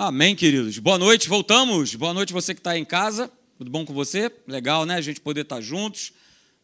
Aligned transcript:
Amém, 0.00 0.36
queridos. 0.36 0.78
Boa 0.78 0.96
noite, 0.96 1.28
voltamos. 1.28 1.96
Boa 1.96 2.14
noite 2.14 2.32
você 2.32 2.54
que 2.54 2.60
está 2.60 2.78
em 2.78 2.84
casa. 2.84 3.28
Tudo 3.58 3.68
bom 3.68 3.84
com 3.84 3.92
você? 3.92 4.30
Legal, 4.46 4.86
né? 4.86 4.94
A 4.94 5.00
gente 5.00 5.20
poder 5.20 5.40
estar 5.40 5.56
tá 5.56 5.60
juntos. 5.60 6.12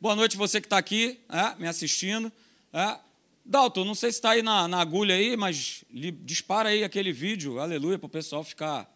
Boa 0.00 0.14
noite 0.14 0.36
você 0.36 0.60
que 0.60 0.68
está 0.68 0.78
aqui, 0.78 1.18
é, 1.28 1.60
me 1.60 1.66
assistindo. 1.66 2.30
É. 2.72 2.96
Dalton, 3.44 3.84
não 3.84 3.94
sei 3.96 4.12
se 4.12 4.18
está 4.18 4.30
aí 4.30 4.42
na, 4.42 4.68
na, 4.68 4.80
agulha 4.80 5.16
aí, 5.16 5.36
mas 5.36 5.82
dispara 6.22 6.68
aí 6.68 6.84
aquele 6.84 7.12
vídeo, 7.12 7.58
aleluia, 7.58 7.98
para 7.98 8.06
o 8.06 8.08
pessoal 8.08 8.44
ficar, 8.44 8.88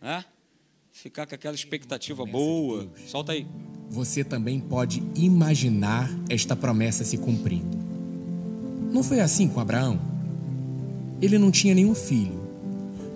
é, 0.00 0.24
ficar 0.90 1.26
com 1.26 1.34
aquela 1.34 1.54
expectativa 1.54 2.24
boa. 2.24 2.90
Solta 3.06 3.32
aí. 3.32 3.46
Você 3.90 4.24
também 4.24 4.60
pode 4.60 5.02
imaginar 5.14 6.08
esta 6.30 6.56
promessa 6.56 7.04
se 7.04 7.18
cumprindo. 7.18 7.76
Não 8.90 9.02
foi 9.02 9.20
assim 9.20 9.46
com 9.46 9.60
Abraão? 9.60 10.00
Ele 11.20 11.36
não 11.36 11.50
tinha 11.50 11.74
nenhum 11.74 11.94
filho, 11.94 12.43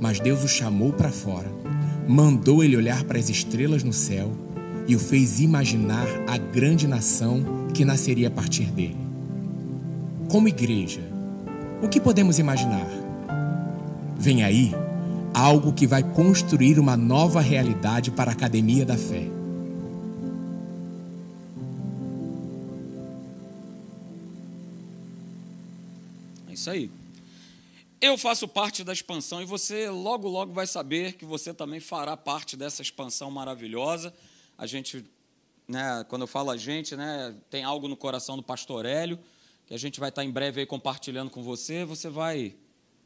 mas 0.00 0.20
Deus 0.20 0.44
o 0.44 0.48
chamou 0.48 0.92
para 0.92 1.10
fora, 1.10 1.50
mandou 2.06 2.62
ele 2.62 2.76
olhar 2.76 3.04
para 3.04 3.18
as 3.18 3.28
estrelas 3.28 3.82
no 3.82 3.92
céu 3.92 4.32
e 4.86 4.96
o 4.96 4.98
fez 4.98 5.40
imaginar 5.40 6.06
a 6.26 6.38
grande 6.38 6.86
nação 6.86 7.68
que 7.74 7.84
nasceria 7.84 8.28
a 8.28 8.30
partir 8.30 8.70
dele. 8.70 8.96
Como 10.28 10.48
igreja, 10.48 11.00
o 11.82 11.88
que 11.88 12.00
podemos 12.00 12.38
imaginar? 12.38 12.86
Vem 14.18 14.42
aí 14.42 14.74
algo 15.32 15.72
que 15.72 15.86
vai 15.86 16.02
construir 16.02 16.78
uma 16.78 16.96
nova 16.96 17.40
realidade 17.40 18.10
para 18.10 18.30
a 18.30 18.32
Academia 18.32 18.84
da 18.84 18.96
Fé. 18.96 19.28
É 26.48 26.52
isso 26.54 26.70
aí. 26.70 26.90
Eu 28.00 28.16
faço 28.16 28.46
parte 28.46 28.84
da 28.84 28.92
expansão 28.92 29.42
e 29.42 29.44
você 29.44 29.90
logo, 29.90 30.28
logo 30.28 30.52
vai 30.52 30.68
saber 30.68 31.14
que 31.14 31.24
você 31.24 31.52
também 31.52 31.80
fará 31.80 32.16
parte 32.16 32.56
dessa 32.56 32.80
expansão 32.80 33.28
maravilhosa. 33.28 34.14
A 34.56 34.66
gente, 34.68 35.04
né, 35.66 36.04
quando 36.08 36.22
eu 36.22 36.28
falo 36.28 36.50
a 36.52 36.56
gente, 36.56 36.94
né, 36.94 37.34
tem 37.50 37.64
algo 37.64 37.88
no 37.88 37.96
coração 37.96 38.36
do 38.36 38.42
pastor 38.42 38.86
Hélio 38.86 39.18
que 39.66 39.74
a 39.74 39.78
gente 39.78 40.00
vai 40.00 40.08
estar 40.08 40.24
em 40.24 40.30
breve 40.30 40.60
aí 40.60 40.66
compartilhando 40.66 41.28
com 41.28 41.42
você. 41.42 41.84
Você 41.84 42.08
vai, 42.08 42.54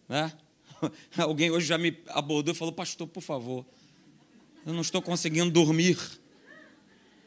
né? 0.08 0.32
Alguém 1.18 1.50
hoje 1.50 1.66
já 1.66 1.77
me 1.77 1.98
abordou 2.08 2.54
e 2.54 2.56
falou: 2.56 2.72
Pastor, 2.72 3.08
por 3.08 3.20
favor, 3.20 3.66
eu 4.64 4.72
não 4.72 4.82
estou 4.82 5.02
conseguindo 5.02 5.50
dormir. 5.50 5.98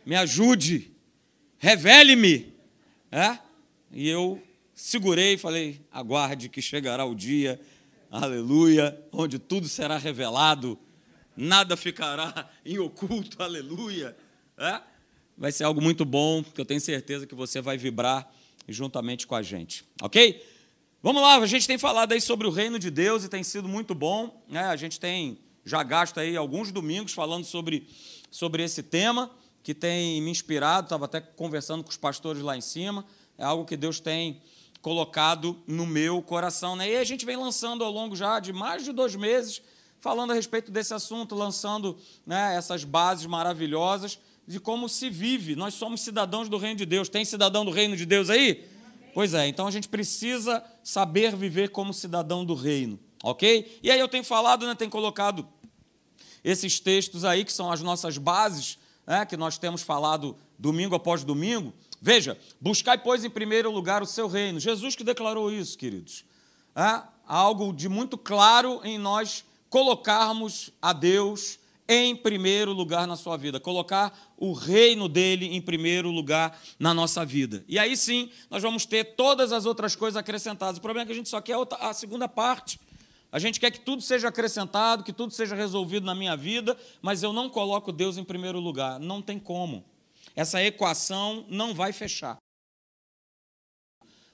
Me 0.05 0.15
ajude, 0.15 0.91
revele-me. 1.57 2.53
É? 3.11 3.37
E 3.91 4.07
eu 4.07 4.41
segurei 4.75 5.33
e 5.33 5.37
falei: 5.37 5.81
Aguarde 5.91 6.49
que 6.49 6.61
chegará 6.61 7.05
o 7.05 7.15
dia, 7.15 7.59
aleluia, 8.11 9.01
onde 9.11 9.39
tudo 9.39 9.69
será 9.69 9.97
revelado, 9.97 10.77
nada 11.35 11.77
ficará 11.77 12.49
em 12.65 12.77
oculto, 12.77 13.41
aleluia. 13.41 14.15
É? 14.57 14.81
Vai 15.37 15.51
ser 15.51 15.63
algo 15.63 15.81
muito 15.81 16.05
bom, 16.05 16.43
que 16.43 16.59
eu 16.59 16.65
tenho 16.65 16.81
certeza 16.81 17.25
que 17.25 17.33
você 17.33 17.61
vai 17.61 17.77
vibrar 17.77 18.29
juntamente 18.67 19.25
com 19.25 19.35
a 19.35 19.41
gente, 19.41 19.85
ok? 20.01 20.43
Vamos 21.01 21.21
lá, 21.21 21.37
a 21.37 21.45
gente 21.45 21.67
tem 21.67 21.77
falado 21.77 22.13
aí 22.13 22.21
sobre 22.21 22.47
o 22.47 22.49
reino 22.49 22.79
de 22.79 22.89
Deus 22.89 23.23
e 23.23 23.29
tem 23.29 23.43
sido 23.43 23.67
muito 23.67 23.93
bom, 23.93 24.43
né? 24.47 24.61
A 24.65 24.75
gente 24.75 24.99
tem 24.99 25.37
já 25.63 25.83
gasto 25.83 26.19
aí 26.19 26.35
alguns 26.35 26.71
domingos 26.71 27.13
falando 27.13 27.43
sobre, 27.43 27.87
sobre 28.31 28.63
esse 28.63 28.81
tema 28.81 29.31
que 29.61 29.73
tem 29.73 30.21
me 30.21 30.31
inspirado, 30.31 30.85
estava 30.85 31.05
até 31.05 31.19
conversando 31.19 31.83
com 31.83 31.89
os 31.89 31.97
pastores 31.97 32.41
lá 32.41 32.55
em 32.55 32.61
cima, 32.61 33.05
é 33.37 33.43
algo 33.43 33.65
que 33.65 33.75
Deus 33.75 33.99
tem 33.99 34.41
colocado 34.85 35.57
no 35.65 35.83
meu 35.83 36.21
coração, 36.21 36.75
né? 36.75 36.91
E 36.91 36.97
a 36.97 37.03
gente 37.03 37.25
vem 37.25 37.35
lançando 37.35 37.83
ao 37.83 37.91
longo 37.91 38.15
já 38.15 38.39
de 38.39 38.53
mais 38.53 38.83
de 38.83 38.91
dois 38.91 39.15
meses, 39.15 39.59
falando 39.99 40.29
a 40.29 40.35
respeito 40.35 40.71
desse 40.71 40.93
assunto, 40.93 41.33
lançando 41.33 41.97
né, 42.23 42.55
essas 42.55 42.83
bases 42.83 43.25
maravilhosas 43.25 44.19
de 44.45 44.59
como 44.59 44.87
se 44.87 45.09
vive. 45.09 45.55
Nós 45.55 45.73
somos 45.73 46.01
cidadãos 46.01 46.47
do 46.49 46.57
reino 46.59 46.77
de 46.77 46.85
Deus. 46.85 47.09
Tem 47.09 47.25
cidadão 47.25 47.65
do 47.65 47.71
reino 47.71 47.97
de 47.97 48.05
Deus 48.05 48.29
aí? 48.29 48.63
Pois 49.11 49.33
é, 49.33 49.47
então 49.47 49.65
a 49.65 49.71
gente 49.71 49.89
precisa 49.89 50.63
saber 50.83 51.35
viver 51.35 51.69
como 51.69 51.91
cidadão 51.91 52.45
do 52.45 52.53
reino, 52.53 52.99
ok? 53.23 53.79
E 53.81 53.89
aí 53.89 53.99
eu 53.99 54.07
tenho 54.07 54.23
falado, 54.23 54.67
né, 54.67 54.75
tenho 54.75 54.91
colocado 54.91 55.47
esses 56.43 56.79
textos 56.79 57.25
aí, 57.25 57.43
que 57.43 57.51
são 57.51 57.71
as 57.71 57.81
nossas 57.81 58.19
bases, 58.19 58.77
né, 59.07 59.25
que 59.25 59.35
nós 59.35 59.57
temos 59.57 59.81
falado 59.81 60.37
domingo 60.59 60.93
após 60.93 61.23
domingo. 61.23 61.73
Veja, 62.05 62.37
buscai, 62.61 62.99
pois, 62.99 63.25
em 63.25 63.31
primeiro 63.31 63.71
lugar 63.71 64.03
o 64.03 64.05
seu 64.05 64.27
reino. 64.27 64.59
Jesus 64.59 64.95
que 64.95 65.03
declarou 65.03 65.51
isso, 65.51 65.75
queridos. 65.75 66.23
É 66.75 67.01
algo 67.25 67.73
de 67.73 67.89
muito 67.89 68.15
claro 68.15 68.79
em 68.83 68.99
nós 68.99 69.43
colocarmos 69.71 70.69
a 70.79 70.93
Deus 70.93 71.57
em 71.89 72.15
primeiro 72.15 72.73
lugar 72.73 73.07
na 73.07 73.15
sua 73.15 73.37
vida, 73.37 73.59
colocar 73.59 74.15
o 74.37 74.53
reino 74.53 75.09
dele 75.09 75.47
em 75.55 75.59
primeiro 75.59 76.11
lugar 76.11 76.55
na 76.77 76.93
nossa 76.93 77.25
vida. 77.25 77.65
E 77.67 77.79
aí 77.79 77.97
sim, 77.97 78.29
nós 78.51 78.61
vamos 78.61 78.85
ter 78.85 79.15
todas 79.15 79.51
as 79.51 79.65
outras 79.65 79.95
coisas 79.95 80.15
acrescentadas. 80.15 80.77
O 80.77 80.81
problema 80.81 81.05
é 81.05 81.07
que 81.07 81.11
a 81.11 81.15
gente 81.15 81.29
só 81.29 81.41
quer 81.41 81.57
a 81.79 81.91
segunda 81.91 82.29
parte. 82.29 82.79
A 83.31 83.39
gente 83.39 83.59
quer 83.59 83.71
que 83.71 83.79
tudo 83.79 84.03
seja 84.03 84.27
acrescentado, 84.27 85.03
que 85.03 85.11
tudo 85.11 85.33
seja 85.33 85.55
resolvido 85.55 86.05
na 86.05 86.13
minha 86.13 86.37
vida, 86.37 86.77
mas 87.01 87.23
eu 87.23 87.33
não 87.33 87.49
coloco 87.49 87.91
Deus 87.91 88.15
em 88.15 88.23
primeiro 88.23 88.59
lugar. 88.59 88.99
Não 88.99 89.23
tem 89.23 89.39
como. 89.39 89.83
Essa 90.35 90.61
equação 90.63 91.45
não 91.49 91.73
vai 91.73 91.93
fechar. 91.93 92.37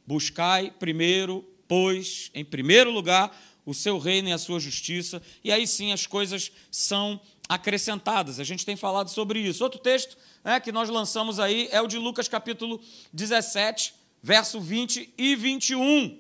Buscai 0.06 0.72
primeiro, 0.72 1.47
pois, 1.67 2.31
em 2.34 2.44
primeiro 2.44 2.89
lugar, 2.91 3.38
o 3.66 3.73
seu 3.73 4.00
reino 4.00 4.29
e 4.29 4.34
a 4.34 4.38
sua 4.38 4.59
justiça, 4.59 5.22
e 5.44 5.51
aí 5.51 5.67
sim 5.67 5.91
as 5.91 6.07
coisas 6.07 6.51
são 6.72 7.22
acrescentadas. 7.47 8.39
A 8.39 8.44
gente 8.44 8.66
tem 8.66 8.75
falado 8.75 9.09
sobre 9.09 9.39
isso. 9.39 9.63
Outro 9.63 9.79
texto 9.79 10.17
né, 10.44 10.59
que 10.59 10.72
nós 10.72 10.89
lançamos 10.89 11.39
aí 11.39 11.67
é 11.72 11.81
o 11.81 11.88
de 11.88 11.97
Lucas 11.97 12.28
capítulo 12.28 12.81
17, 13.13 13.94
verso 14.23 14.59
20 14.59 15.13
e 15.18 15.35
21. 15.35 16.19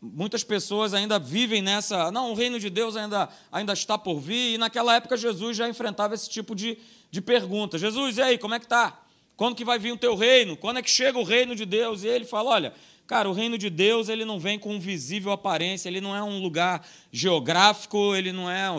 Muitas 0.00 0.42
pessoas 0.42 0.94
ainda 0.94 1.18
vivem 1.18 1.62
nessa. 1.62 2.10
Não, 2.10 2.32
o 2.32 2.34
reino 2.34 2.58
de 2.58 2.68
Deus 2.68 2.96
ainda, 2.96 3.28
ainda 3.52 3.72
está 3.72 3.96
por 3.96 4.18
vir, 4.18 4.54
e 4.54 4.58
naquela 4.58 4.96
época 4.96 5.16
Jesus 5.16 5.56
já 5.56 5.68
enfrentava 5.68 6.14
esse 6.14 6.28
tipo 6.28 6.54
de, 6.54 6.78
de 7.12 7.20
pergunta. 7.20 7.78
Jesus, 7.78 8.16
e 8.16 8.22
aí, 8.22 8.38
como 8.38 8.54
é 8.54 8.58
que 8.58 8.64
está? 8.64 9.00
Quando 9.36 9.54
que 9.54 9.64
vai 9.64 9.78
vir 9.78 9.92
o 9.92 9.96
teu 9.96 10.16
reino? 10.16 10.56
Quando 10.56 10.78
é 10.78 10.82
que 10.82 10.90
chega 10.90 11.16
o 11.16 11.22
reino 11.22 11.54
de 11.54 11.64
Deus? 11.64 12.02
E 12.02 12.08
ele 12.08 12.24
fala: 12.24 12.50
olha, 12.50 12.74
Cara, 13.06 13.28
o 13.28 13.32
reino 13.34 13.58
de 13.58 13.68
Deus 13.68 14.08
ele 14.08 14.24
não 14.24 14.38
vem 14.38 14.58
com 14.58 14.80
visível 14.80 15.32
aparência, 15.32 15.86
ele 15.86 16.00
não 16.00 16.16
é 16.16 16.22
um 16.22 16.40
lugar 16.40 16.86
geográfico, 17.12 18.14
ele 18.14 18.32
não 18.32 18.50
é 18.50 18.70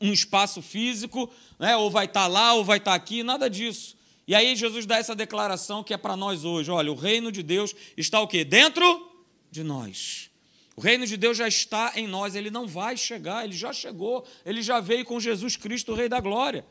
um 0.00 0.12
espaço 0.12 0.60
físico, 0.60 1.30
né? 1.60 1.76
ou 1.76 1.88
vai 1.88 2.06
estar 2.06 2.22
tá 2.22 2.26
lá, 2.26 2.54
ou 2.54 2.64
vai 2.64 2.78
estar 2.78 2.90
tá 2.90 2.96
aqui, 2.96 3.22
nada 3.22 3.48
disso. 3.48 3.96
E 4.26 4.34
aí 4.34 4.56
Jesus 4.56 4.84
dá 4.84 4.96
essa 4.96 5.14
declaração 5.14 5.84
que 5.84 5.94
é 5.94 5.96
para 5.96 6.16
nós 6.16 6.44
hoje. 6.44 6.72
Olha, 6.72 6.90
o 6.90 6.96
reino 6.96 7.30
de 7.30 7.40
Deus 7.40 7.72
está 7.96 8.20
o 8.20 8.26
quê? 8.26 8.44
Dentro 8.44 9.08
de 9.48 9.62
nós. 9.62 10.28
O 10.74 10.80
reino 10.80 11.06
de 11.06 11.16
Deus 11.16 11.36
já 11.36 11.46
está 11.46 11.92
em 11.94 12.08
nós, 12.08 12.34
ele 12.34 12.50
não 12.50 12.66
vai 12.66 12.96
chegar, 12.96 13.44
ele 13.44 13.54
já 13.54 13.72
chegou, 13.72 14.26
ele 14.44 14.62
já 14.62 14.80
veio 14.80 15.04
com 15.04 15.20
Jesus 15.20 15.56
Cristo, 15.56 15.92
o 15.92 15.94
Rei 15.94 16.08
da 16.08 16.18
Glória, 16.18 16.64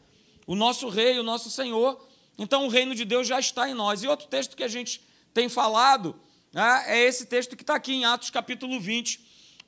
o 0.45 0.55
nosso 0.55 0.89
Rei, 0.89 1.19
o 1.19 1.23
nosso 1.23 1.49
Senhor. 1.49 2.07
Então 2.37 2.65
o 2.65 2.69
reino 2.69 2.95
de 2.95 3.05
Deus 3.05 3.27
já 3.27 3.39
está 3.39 3.69
em 3.69 3.73
nós. 3.73 4.03
E 4.03 4.07
outro 4.07 4.27
texto 4.27 4.55
que 4.55 4.63
a 4.63 4.67
gente 4.67 5.01
tem 5.33 5.47
falado 5.47 6.15
né, 6.51 6.83
é 6.87 6.99
esse 6.99 7.25
texto 7.25 7.55
que 7.55 7.63
está 7.63 7.75
aqui 7.75 7.93
em 7.93 8.05
Atos 8.05 8.29
capítulo 8.29 8.79
20, 8.79 9.19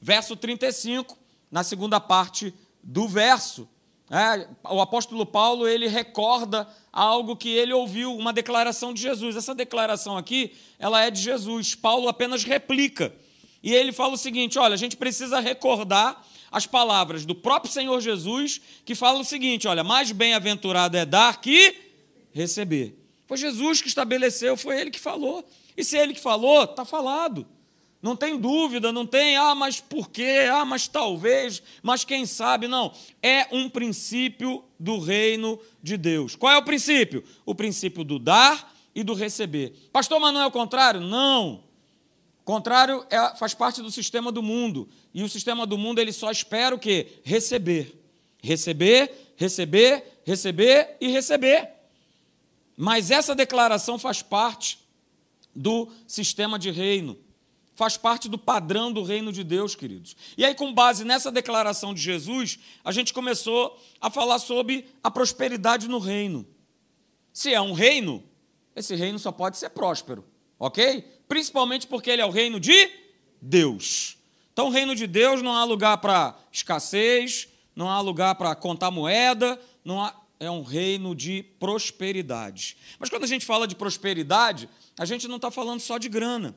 verso 0.01 0.35
35, 0.35 1.17
na 1.51 1.63
segunda 1.63 1.99
parte 1.99 2.53
do 2.81 3.07
verso. 3.07 3.67
É, 4.09 4.47
o 4.69 4.81
apóstolo 4.81 5.25
Paulo 5.25 5.67
ele 5.67 5.87
recorda 5.87 6.67
algo 6.91 7.35
que 7.35 7.49
ele 7.49 7.73
ouviu, 7.73 8.15
uma 8.15 8.33
declaração 8.33 8.93
de 8.93 9.01
Jesus. 9.01 9.35
Essa 9.35 9.55
declaração 9.55 10.17
aqui, 10.17 10.53
ela 10.77 11.01
é 11.01 11.09
de 11.09 11.21
Jesus. 11.21 11.73
Paulo 11.73 12.07
apenas 12.07 12.43
replica. 12.43 13.13
E 13.63 13.73
ele 13.73 13.91
fala 13.91 14.13
o 14.13 14.17
seguinte: 14.17 14.59
olha, 14.59 14.73
a 14.73 14.77
gente 14.77 14.97
precisa 14.97 15.39
recordar 15.39 16.23
as 16.53 16.67
palavras 16.67 17.25
do 17.25 17.33
próprio 17.33 17.73
Senhor 17.73 17.99
Jesus, 17.99 18.61
que 18.85 18.93
fala 18.93 19.19
o 19.19 19.25
seguinte: 19.25 19.67
olha, 19.67 19.83
mais 19.83 20.11
bem-aventurado 20.11 20.95
é 20.95 21.05
dar 21.05 21.41
que 21.41 21.75
receber. 22.31 22.95
Foi 23.25 23.37
Jesus 23.37 23.81
que 23.81 23.87
estabeleceu, 23.87 24.55
foi 24.55 24.79
ele 24.79 24.91
que 24.91 24.99
falou. 24.99 25.43
E 25.75 25.83
se 25.83 25.97
ele 25.97 26.13
que 26.13 26.21
falou, 26.21 26.63
está 26.65 26.85
falado. 26.85 27.47
Não 27.99 28.15
tem 28.15 28.37
dúvida, 28.37 28.91
não 28.91 29.05
tem, 29.05 29.37
ah, 29.37 29.55
mas 29.55 29.79
por 29.79 30.09
quê? 30.09 30.49
Ah, 30.51 30.65
mas 30.65 30.87
talvez, 30.89 31.63
mas 31.81 32.03
quem 32.03 32.25
sabe? 32.25 32.67
Não. 32.67 32.93
É 33.21 33.47
um 33.49 33.69
princípio 33.69 34.63
do 34.77 34.99
reino 34.99 35.57
de 35.81 35.95
Deus. 35.95 36.35
Qual 36.35 36.51
é 36.51 36.57
o 36.57 36.63
princípio? 36.63 37.23
O 37.45 37.55
princípio 37.55 38.03
do 38.03 38.19
dar 38.19 38.75
e 38.93 39.03
do 39.03 39.13
receber. 39.13 39.73
Pastor, 39.91 40.19
mas 40.19 40.33
não 40.33 40.41
é 40.41 40.45
o 40.45 40.51
contrário? 40.51 40.99
Não. 40.99 41.63
Contrário 42.43 43.05
é, 43.09 43.35
faz 43.37 43.53
parte 43.53 43.81
do 43.81 43.89
sistema 43.89 44.31
do 44.31 44.43
mundo. 44.43 44.89
E 45.13 45.21
o 45.23 45.29
sistema 45.29 45.65
do 45.65 45.77
mundo 45.77 45.99
ele 45.99 46.11
só 46.11 46.31
espera 46.31 46.75
o 46.75 46.79
quê? 46.79 47.19
Receber. 47.23 47.99
Receber, 48.41 49.33
receber, 49.35 50.03
receber 50.25 50.97
e 50.99 51.07
receber. 51.07 51.69
Mas 52.75 53.11
essa 53.11 53.35
declaração 53.35 53.99
faz 53.99 54.21
parte 54.21 54.79
do 55.55 55.89
sistema 56.07 56.57
de 56.57 56.71
reino. 56.71 57.17
faz 57.75 57.97
parte 57.97 58.29
do 58.29 58.37
padrão 58.37 58.91
do 58.91 59.03
reino 59.03 59.31
de 59.31 59.43
Deus, 59.43 59.75
queridos. 59.75 60.15
E 60.37 60.45
aí, 60.45 60.53
com 60.53 60.73
base 60.73 61.03
nessa 61.03 61.31
declaração 61.31 61.93
de 61.93 62.01
Jesus, 62.01 62.59
a 62.83 62.91
gente 62.91 63.13
começou 63.13 63.79
a 63.99 64.09
falar 64.09 64.39
sobre 64.39 64.85
a 65.03 65.09
prosperidade 65.09 65.87
no 65.87 65.99
reino. 65.99 66.45
Se 67.31 67.53
é 67.53 67.59
um 67.59 67.73
reino, 67.73 68.23
esse 68.75 68.95
reino 68.95 69.17
só 69.17 69.31
pode 69.31 69.57
ser 69.57 69.69
próspero, 69.71 70.23
ok? 70.59 71.01
Principalmente 71.27 71.87
porque 71.87 72.11
ele 72.11 72.21
é 72.21 72.25
o 72.25 72.29
reino 72.29 72.59
de 72.59 72.91
Deus. 73.41 74.17
Então, 74.53 74.67
o 74.67 74.69
reino 74.69 74.95
de 74.95 75.07
Deus 75.07 75.41
não 75.41 75.53
há 75.53 75.63
lugar 75.63 75.97
para 75.97 76.37
escassez, 76.51 77.47
não 77.75 77.89
há 77.89 77.99
lugar 77.99 78.35
para 78.35 78.53
contar 78.55 78.91
moeda, 78.91 79.59
não 79.83 80.01
há, 80.01 80.15
é 80.39 80.49
um 80.49 80.61
reino 80.61 81.15
de 81.15 81.43
prosperidade. 81.59 82.77
Mas 82.99 83.09
quando 83.09 83.23
a 83.23 83.27
gente 83.27 83.45
fala 83.45 83.67
de 83.67 83.75
prosperidade, 83.75 84.69
a 84.97 85.05
gente 85.05 85.27
não 85.27 85.37
está 85.37 85.49
falando 85.49 85.79
só 85.79 85.97
de 85.97 86.07
grana. 86.07 86.55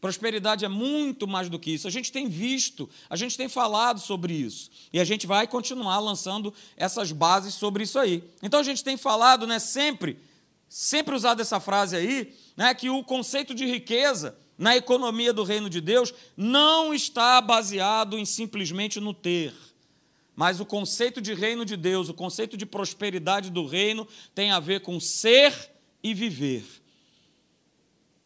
Prosperidade 0.00 0.64
é 0.64 0.68
muito 0.68 1.28
mais 1.28 1.48
do 1.48 1.58
que 1.58 1.70
isso. 1.70 1.86
A 1.86 1.90
gente 1.90 2.10
tem 2.10 2.28
visto, 2.28 2.90
a 3.08 3.14
gente 3.14 3.36
tem 3.36 3.48
falado 3.48 4.00
sobre 4.00 4.34
isso. 4.34 4.68
E 4.92 4.98
a 4.98 5.04
gente 5.04 5.26
vai 5.28 5.46
continuar 5.46 6.00
lançando 6.00 6.52
essas 6.76 7.12
bases 7.12 7.54
sobre 7.54 7.84
isso 7.84 7.98
aí. 7.98 8.22
Então 8.42 8.58
a 8.58 8.64
gente 8.64 8.82
tem 8.82 8.96
falado, 8.96 9.46
né, 9.46 9.60
sempre, 9.60 10.18
sempre 10.68 11.14
usado 11.14 11.40
essa 11.40 11.60
frase 11.60 11.96
aí, 11.96 12.34
né, 12.56 12.74
que 12.74 12.90
o 12.90 13.04
conceito 13.04 13.54
de 13.54 13.64
riqueza 13.64 14.36
na 14.62 14.76
economia 14.76 15.32
do 15.32 15.42
reino 15.42 15.68
de 15.68 15.80
Deus 15.80 16.14
não 16.36 16.94
está 16.94 17.40
baseado 17.40 18.16
em 18.16 18.24
simplesmente 18.24 19.00
no 19.00 19.12
ter. 19.12 19.52
Mas 20.36 20.60
o 20.60 20.64
conceito 20.64 21.20
de 21.20 21.34
reino 21.34 21.64
de 21.64 21.76
Deus, 21.76 22.08
o 22.08 22.14
conceito 22.14 22.56
de 22.56 22.64
prosperidade 22.64 23.50
do 23.50 23.66
reino 23.66 24.06
tem 24.32 24.52
a 24.52 24.60
ver 24.60 24.80
com 24.80 25.00
ser 25.00 25.52
e 26.00 26.14
viver. 26.14 26.64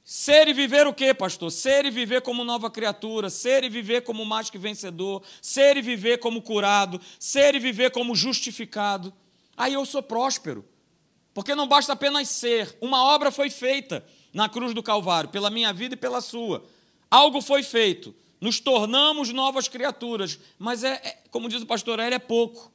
Ser 0.05 0.47
e 0.47 0.53
viver 0.53 0.87
o 0.87 0.93
quê, 0.93 1.15
pastor? 1.15 1.51
Ser 1.51 1.87
e 1.87 1.91
viver 1.91 2.21
como 2.21 2.45
nova 2.45 2.71
criatura, 2.71 3.31
ser 3.31 3.65
e 3.65 3.71
viver 3.71 4.03
como 4.03 4.23
mais 4.23 4.51
que 4.51 4.59
vencedor, 4.59 5.23
ser 5.41 5.79
e 5.79 5.81
viver 5.81 6.19
como 6.19 6.43
curado, 6.43 7.01
ser 7.19 7.55
e 7.55 7.59
viver 7.59 7.91
como 7.93 8.15
justificado. 8.15 9.11
Aí 9.57 9.73
eu 9.73 9.87
sou 9.87 10.03
próspero. 10.03 10.69
Porque 11.33 11.55
não 11.55 11.67
basta 11.67 11.95
apenas 11.95 12.29
ser, 12.29 12.77
uma 12.79 13.03
obra 13.05 13.31
foi 13.31 13.49
feita 13.49 14.05
na 14.37 14.49
cruz 14.49 14.73
do 14.73 14.83
Calvário, 14.83 15.31
pela 15.31 15.51
minha 15.51 15.73
vida 15.73 15.95
e 15.95 15.99
pela 15.99 16.21
sua. 16.21 16.65
Algo 17.11 17.41
foi 17.41 17.65
feito, 17.65 18.15
nos 18.41 18.61
tornamos 18.61 19.33
novas 19.33 19.67
criaturas, 19.67 20.39
mas 20.59 20.85
é, 20.85 21.01
é 21.03 21.19
como 21.31 21.49
diz 21.49 21.63
o 21.63 21.67
pastor 21.67 21.99
Hélio, 21.99 22.15
é 22.15 22.21
pouco. 22.21 22.71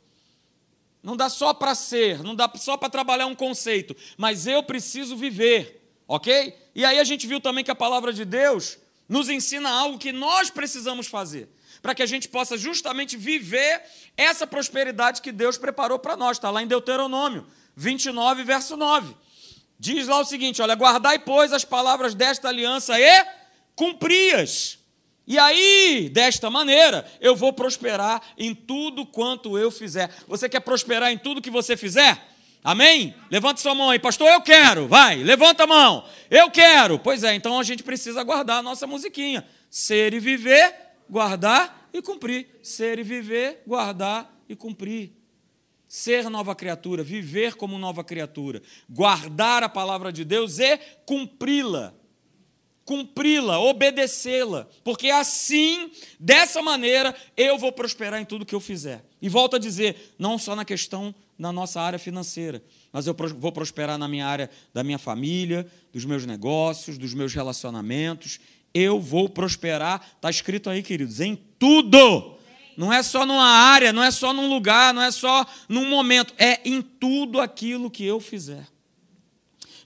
Não 1.01 1.15
dá 1.15 1.29
só 1.29 1.53
para 1.53 1.73
ser, 1.73 2.21
não 2.21 2.35
dá 2.35 2.51
só 2.55 2.75
para 2.75 2.89
trabalhar 2.89 3.27
um 3.27 3.35
conceito, 3.35 3.95
mas 4.17 4.45
eu 4.45 4.61
preciso 4.61 5.15
viver 5.15 5.81
ok? 6.11 6.53
E 6.75 6.83
aí 6.83 6.99
a 6.99 7.05
gente 7.05 7.25
viu 7.25 7.39
também 7.39 7.63
que 7.63 7.71
a 7.71 7.75
palavra 7.75 8.11
de 8.11 8.25
Deus 8.25 8.77
nos 9.07 9.29
ensina 9.29 9.69
algo 9.69 9.97
que 9.97 10.11
nós 10.11 10.49
precisamos 10.49 11.07
fazer, 11.07 11.47
para 11.81 11.95
que 11.95 12.03
a 12.03 12.05
gente 12.05 12.27
possa 12.27 12.57
justamente 12.57 13.15
viver 13.15 13.81
essa 14.17 14.45
prosperidade 14.45 15.21
que 15.21 15.31
Deus 15.31 15.57
preparou 15.57 15.97
para 15.97 16.17
nós, 16.17 16.35
está 16.35 16.49
lá 16.49 16.61
em 16.61 16.67
Deuteronômio 16.67 17.47
29, 17.77 18.43
verso 18.43 18.75
9. 18.75 19.15
Diz 19.81 20.07
lá 20.07 20.19
o 20.19 20.23
seguinte: 20.23 20.61
olha, 20.61 20.75
guardai, 20.75 21.17
pois, 21.17 21.51
as 21.51 21.65
palavras 21.65 22.13
desta 22.13 22.47
aliança 22.47 22.99
e 22.99 23.25
cumpri-as. 23.75 24.77
E 25.25 25.39
aí, 25.39 26.07
desta 26.07 26.51
maneira, 26.51 27.03
eu 27.19 27.35
vou 27.35 27.51
prosperar 27.51 28.21
em 28.37 28.53
tudo 28.53 29.07
quanto 29.07 29.57
eu 29.57 29.71
fizer. 29.71 30.11
Você 30.27 30.47
quer 30.47 30.59
prosperar 30.59 31.11
em 31.11 31.17
tudo 31.17 31.41
que 31.41 31.49
você 31.49 31.75
fizer? 31.75 32.29
Amém? 32.63 33.15
Levanta 33.31 33.59
sua 33.59 33.73
mão 33.73 33.89
aí, 33.89 33.97
pastor. 33.97 34.27
Eu 34.27 34.41
quero. 34.41 34.87
Vai, 34.87 35.15
levanta 35.23 35.63
a 35.63 35.67
mão. 35.67 36.05
Eu 36.29 36.51
quero. 36.51 36.99
Pois 36.99 37.23
é, 37.23 37.33
então 37.33 37.59
a 37.59 37.63
gente 37.63 37.81
precisa 37.81 38.21
guardar 38.21 38.59
a 38.59 38.63
nossa 38.63 38.85
musiquinha. 38.85 39.43
Ser 39.67 40.13
e 40.13 40.19
viver, 40.19 40.75
guardar 41.09 41.89
e 41.91 42.03
cumprir. 42.03 42.47
Ser 42.61 42.99
e 42.99 43.03
viver, 43.03 43.63
guardar 43.65 44.31
e 44.47 44.55
cumprir. 44.55 45.20
Ser 45.91 46.29
nova 46.29 46.55
criatura, 46.55 47.03
viver 47.03 47.55
como 47.55 47.77
nova 47.77 48.01
criatura, 48.01 48.61
guardar 48.89 49.61
a 49.61 49.67
palavra 49.67 50.09
de 50.09 50.23
Deus 50.23 50.57
e 50.57 50.79
cumpri-la. 51.05 51.93
Cumpri-la, 52.85 53.59
obedecê-la, 53.59 54.69
porque 54.85 55.09
assim, 55.09 55.91
dessa 56.17 56.61
maneira, 56.61 57.13
eu 57.35 57.57
vou 57.57 57.73
prosperar 57.73 58.21
em 58.21 58.25
tudo 58.25 58.45
que 58.45 58.55
eu 58.55 58.61
fizer. 58.61 59.03
E 59.21 59.27
volto 59.27 59.57
a 59.57 59.59
dizer, 59.59 60.15
não 60.17 60.37
só 60.37 60.55
na 60.55 60.63
questão 60.63 61.13
na 61.37 61.51
nossa 61.51 61.81
área 61.81 61.99
financeira, 61.99 62.63
mas 62.93 63.05
eu 63.05 63.13
vou 63.13 63.51
prosperar 63.51 63.97
na 63.97 64.07
minha 64.07 64.25
área 64.25 64.49
da 64.73 64.85
minha 64.85 64.97
família, 64.97 65.69
dos 65.91 66.05
meus 66.05 66.25
negócios, 66.25 66.97
dos 66.97 67.13
meus 67.13 67.33
relacionamentos. 67.33 68.39
Eu 68.73 68.97
vou 68.97 69.27
prosperar, 69.27 70.13
está 70.15 70.29
escrito 70.29 70.69
aí, 70.69 70.81
queridos, 70.81 71.19
em 71.19 71.35
tudo. 71.59 72.39
Não 72.77 72.91
é 72.91 73.03
só 73.03 73.25
numa 73.25 73.47
área, 73.47 73.91
não 73.93 74.03
é 74.03 74.11
só 74.11 74.33
num 74.33 74.47
lugar, 74.47 74.93
não 74.93 75.01
é 75.01 75.11
só 75.11 75.45
num 75.67 75.89
momento, 75.89 76.33
é 76.37 76.59
em 76.65 76.81
tudo 76.81 77.39
aquilo 77.39 77.89
que 77.91 78.05
eu 78.05 78.19
fizer. 78.19 78.67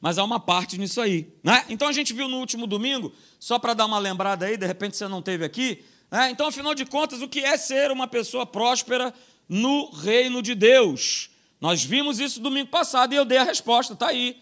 Mas 0.01 0.17
há 0.17 0.23
uma 0.23 0.39
parte 0.39 0.77
nisso 0.77 1.01
aí. 1.01 1.33
Né? 1.43 1.65
Então 1.69 1.87
a 1.87 1.91
gente 1.91 2.13
viu 2.13 2.27
no 2.27 2.37
último 2.37 2.67
domingo, 2.67 3.13
só 3.39 3.57
para 3.57 3.73
dar 3.73 3.85
uma 3.85 3.97
lembrada 3.97 4.45
aí, 4.45 4.57
de 4.57 4.65
repente 4.65 4.97
você 4.97 5.07
não 5.07 5.21
teve 5.21 5.43
aqui. 5.43 5.83
Né? 6.11 6.29
Então, 6.29 6.47
afinal 6.47 6.75
de 6.75 6.85
contas, 6.85 7.21
o 7.21 7.27
que 7.27 7.39
é 7.39 7.57
ser 7.57 7.91
uma 7.91 8.07
pessoa 8.07 8.45
próspera 8.45 9.13
no 9.49 9.89
reino 9.89 10.41
de 10.41 10.53
Deus? 10.53 11.29
Nós 11.59 11.83
vimos 11.83 12.19
isso 12.19 12.39
domingo 12.39 12.69
passado 12.69 13.13
e 13.13 13.15
eu 13.15 13.25
dei 13.25 13.39
a 13.39 13.43
resposta, 13.43 13.93
está 13.93 14.07
aí. 14.07 14.37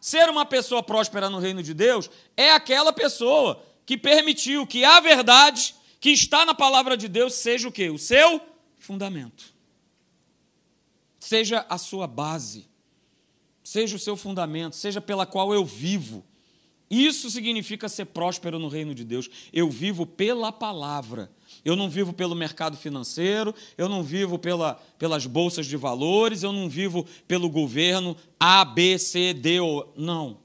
Ser 0.00 0.28
uma 0.28 0.44
pessoa 0.44 0.82
próspera 0.82 1.30
no 1.30 1.38
reino 1.38 1.62
de 1.62 1.72
Deus 1.72 2.10
é 2.36 2.50
aquela 2.50 2.92
pessoa 2.92 3.64
que 3.86 3.96
permitiu 3.96 4.66
que 4.66 4.84
a 4.84 5.00
verdade 5.00 5.74
que 6.04 6.10
está 6.10 6.44
na 6.44 6.54
palavra 6.54 6.98
de 6.98 7.08
Deus 7.08 7.32
seja 7.32 7.66
o 7.66 7.72
quê? 7.72 7.88
O 7.88 7.96
seu 7.96 8.38
fundamento. 8.76 9.42
Seja 11.18 11.64
a 11.66 11.78
sua 11.78 12.06
base, 12.06 12.68
seja 13.62 13.96
o 13.96 13.98
seu 13.98 14.14
fundamento, 14.14 14.76
seja 14.76 15.00
pela 15.00 15.24
qual 15.24 15.54
eu 15.54 15.64
vivo. 15.64 16.22
Isso 16.90 17.30
significa 17.30 17.88
ser 17.88 18.04
próspero 18.04 18.58
no 18.58 18.68
reino 18.68 18.94
de 18.94 19.02
Deus. 19.02 19.30
Eu 19.50 19.70
vivo 19.70 20.04
pela 20.04 20.52
palavra. 20.52 21.32
Eu 21.64 21.74
não 21.74 21.88
vivo 21.88 22.12
pelo 22.12 22.34
mercado 22.34 22.76
financeiro, 22.76 23.54
eu 23.78 23.88
não 23.88 24.02
vivo 24.02 24.38
pela, 24.38 24.74
pelas 24.98 25.24
bolsas 25.24 25.64
de 25.64 25.78
valores, 25.78 26.42
eu 26.42 26.52
não 26.52 26.68
vivo 26.68 27.06
pelo 27.26 27.48
governo 27.48 28.14
A, 28.38 28.62
B, 28.62 28.98
C, 28.98 29.32
D 29.32 29.58
ou. 29.58 29.90
Não. 29.96 30.36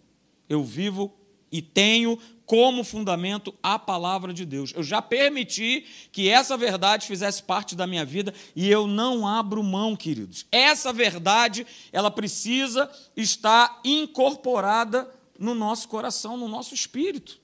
Eu 0.48 0.64
vivo 0.64 1.14
e 1.52 1.62
tenho 1.62 2.20
como 2.46 2.84
fundamento 2.84 3.54
a 3.62 3.78
palavra 3.78 4.34
de 4.34 4.44
Deus. 4.44 4.74
Eu 4.76 4.82
já 4.82 5.04
permiti 5.04 5.86
que 6.12 6.28
essa 6.28 6.58
verdade 6.58 7.06
fizesse 7.06 7.44
parte 7.44 7.76
da 7.76 7.86
minha 7.86 8.04
vida 8.04 8.34
e 8.56 8.68
eu 8.68 8.88
não 8.88 9.28
abro 9.28 9.62
mão, 9.62 9.96
queridos. 9.96 10.48
Essa 10.52 10.92
verdade, 10.92 11.68
ela 11.92 12.10
precisa 12.10 12.90
estar 13.16 13.80
incorporada 13.86 15.08
no 15.38 15.54
nosso 15.54 15.88
coração, 15.88 16.36
no 16.38 16.48
nosso 16.48 16.74
espírito. 16.74 17.40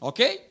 OK? 0.00 0.42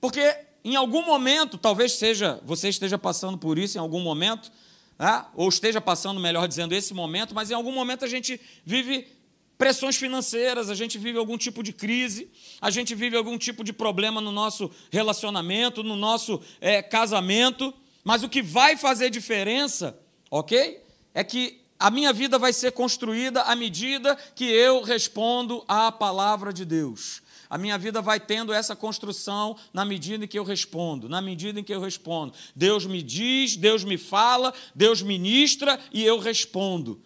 Porque 0.00 0.36
em 0.64 0.74
algum 0.74 1.04
momento, 1.04 1.56
talvez 1.56 1.92
seja, 1.92 2.40
você 2.44 2.68
esteja 2.68 2.98
passando 2.98 3.38
por 3.38 3.56
isso 3.56 3.78
em 3.78 3.80
algum 3.80 4.00
momento, 4.00 4.50
né? 4.98 5.24
ou 5.34 5.48
esteja 5.48 5.80
passando, 5.80 6.20
melhor 6.20 6.48
dizendo, 6.48 6.74
esse 6.74 6.92
momento, 6.92 7.34
mas 7.36 7.52
em 7.52 7.54
algum 7.54 7.72
momento 7.72 8.04
a 8.04 8.08
gente 8.08 8.40
vive 8.64 9.06
pressões 9.62 9.94
financeiras, 9.94 10.68
a 10.68 10.74
gente 10.74 10.98
vive 10.98 11.16
algum 11.16 11.38
tipo 11.38 11.62
de 11.62 11.72
crise, 11.72 12.28
a 12.60 12.68
gente 12.68 12.96
vive 12.96 13.16
algum 13.16 13.38
tipo 13.38 13.62
de 13.62 13.72
problema 13.72 14.20
no 14.20 14.32
nosso 14.32 14.68
relacionamento, 14.90 15.84
no 15.84 15.94
nosso 15.94 16.40
é, 16.60 16.82
casamento, 16.82 17.72
mas 18.02 18.24
o 18.24 18.28
que 18.28 18.42
vai 18.42 18.76
fazer 18.76 19.08
diferença, 19.08 19.96
ok? 20.28 20.82
É 21.14 21.22
que 21.22 21.60
a 21.78 21.92
minha 21.92 22.12
vida 22.12 22.40
vai 22.40 22.52
ser 22.52 22.72
construída 22.72 23.42
à 23.42 23.54
medida 23.54 24.18
que 24.34 24.46
eu 24.46 24.82
respondo 24.82 25.64
à 25.68 25.92
palavra 25.92 26.52
de 26.52 26.64
Deus. 26.64 27.22
A 27.48 27.56
minha 27.56 27.78
vida 27.78 28.02
vai 28.02 28.18
tendo 28.18 28.52
essa 28.52 28.74
construção 28.74 29.56
na 29.72 29.84
medida 29.84 30.24
em 30.24 30.28
que 30.28 30.40
eu 30.40 30.42
respondo, 30.42 31.08
na 31.08 31.20
medida 31.20 31.60
em 31.60 31.62
que 31.62 31.72
eu 31.72 31.80
respondo. 31.80 32.34
Deus 32.56 32.84
me 32.84 33.00
diz, 33.00 33.56
Deus 33.56 33.84
me 33.84 33.96
fala, 33.96 34.52
Deus 34.74 35.02
ministra 35.02 35.78
e 35.92 36.04
eu 36.04 36.18
respondo. 36.18 37.00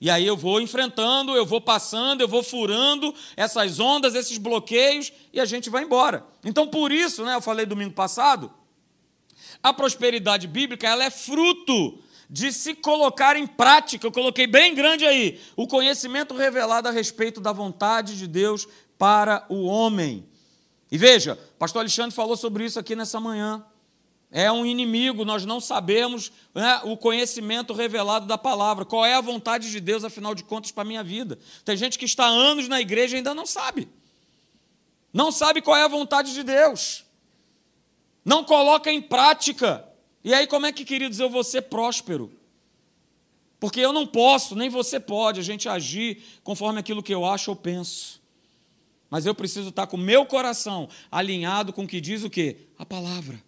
E 0.00 0.08
aí 0.08 0.26
eu 0.26 0.36
vou 0.36 0.60
enfrentando, 0.60 1.36
eu 1.36 1.44
vou 1.44 1.60
passando, 1.60 2.22
eu 2.22 2.28
vou 2.28 2.42
furando 2.42 3.14
essas 3.36 3.78
ondas, 3.78 4.14
esses 4.14 4.38
bloqueios 4.38 5.12
e 5.32 5.38
a 5.38 5.44
gente 5.44 5.68
vai 5.68 5.82
embora. 5.82 6.24
Então, 6.42 6.66
por 6.66 6.90
isso, 6.90 7.22
né, 7.22 7.34
eu 7.34 7.42
falei 7.42 7.66
domingo 7.66 7.92
passado, 7.92 8.50
a 9.62 9.74
prosperidade 9.74 10.46
bíblica 10.46 10.88
ela 10.88 11.04
é 11.04 11.10
fruto 11.10 11.98
de 12.30 12.50
se 12.50 12.74
colocar 12.74 13.36
em 13.36 13.46
prática, 13.46 14.06
eu 14.06 14.12
coloquei 14.12 14.46
bem 14.46 14.74
grande 14.74 15.04
aí, 15.04 15.38
o 15.54 15.66
conhecimento 15.66 16.34
revelado 16.34 16.88
a 16.88 16.92
respeito 16.92 17.40
da 17.40 17.52
vontade 17.52 18.16
de 18.16 18.26
Deus 18.26 18.66
para 18.96 19.44
o 19.50 19.64
homem. 19.66 20.26
E 20.90 20.96
veja, 20.96 21.38
pastor 21.58 21.80
Alexandre 21.80 22.14
falou 22.14 22.36
sobre 22.36 22.64
isso 22.64 22.78
aqui 22.78 22.96
nessa 22.96 23.20
manhã. 23.20 23.64
É 24.32 24.50
um 24.50 24.64
inimigo, 24.64 25.24
nós 25.24 25.44
não 25.44 25.60
sabemos 25.60 26.30
né, 26.54 26.80
o 26.84 26.96
conhecimento 26.96 27.72
revelado 27.72 28.26
da 28.26 28.38
palavra. 28.38 28.84
Qual 28.84 29.04
é 29.04 29.14
a 29.14 29.20
vontade 29.20 29.70
de 29.70 29.80
Deus, 29.80 30.04
afinal 30.04 30.36
de 30.36 30.44
contas, 30.44 30.70
para 30.70 30.82
a 30.82 30.86
minha 30.86 31.02
vida? 31.02 31.36
Tem 31.64 31.76
gente 31.76 31.98
que 31.98 32.04
está 32.04 32.26
anos 32.26 32.68
na 32.68 32.80
igreja 32.80 33.16
e 33.16 33.18
ainda 33.18 33.34
não 33.34 33.44
sabe. 33.44 33.88
Não 35.12 35.32
sabe 35.32 35.60
qual 35.60 35.76
é 35.76 35.82
a 35.82 35.88
vontade 35.88 36.32
de 36.32 36.44
Deus. 36.44 37.04
Não 38.24 38.44
coloca 38.44 38.92
em 38.92 39.02
prática. 39.02 39.84
E 40.22 40.32
aí, 40.32 40.46
como 40.46 40.66
é 40.66 40.72
que, 40.72 40.84
queridos, 40.84 41.18
eu 41.18 41.28
vou 41.28 41.42
ser 41.42 41.62
próspero? 41.62 42.30
Porque 43.58 43.80
eu 43.80 43.92
não 43.92 44.06
posso, 44.06 44.54
nem 44.54 44.68
você 44.68 45.00
pode, 45.00 45.40
a 45.40 45.42
gente 45.42 45.68
agir 45.68 46.22
conforme 46.44 46.78
aquilo 46.78 47.02
que 47.02 47.12
eu 47.12 47.24
acho 47.24 47.50
ou 47.50 47.56
penso. 47.56 48.20
Mas 49.10 49.26
eu 49.26 49.34
preciso 49.34 49.70
estar 49.70 49.88
com 49.88 49.96
o 49.96 50.00
meu 50.00 50.24
coração 50.24 50.88
alinhado 51.10 51.72
com 51.72 51.82
o 51.82 51.86
que 51.88 52.00
diz 52.00 52.22
o 52.22 52.30
quê? 52.30 52.58
A 52.78 52.86
palavra. 52.86 53.42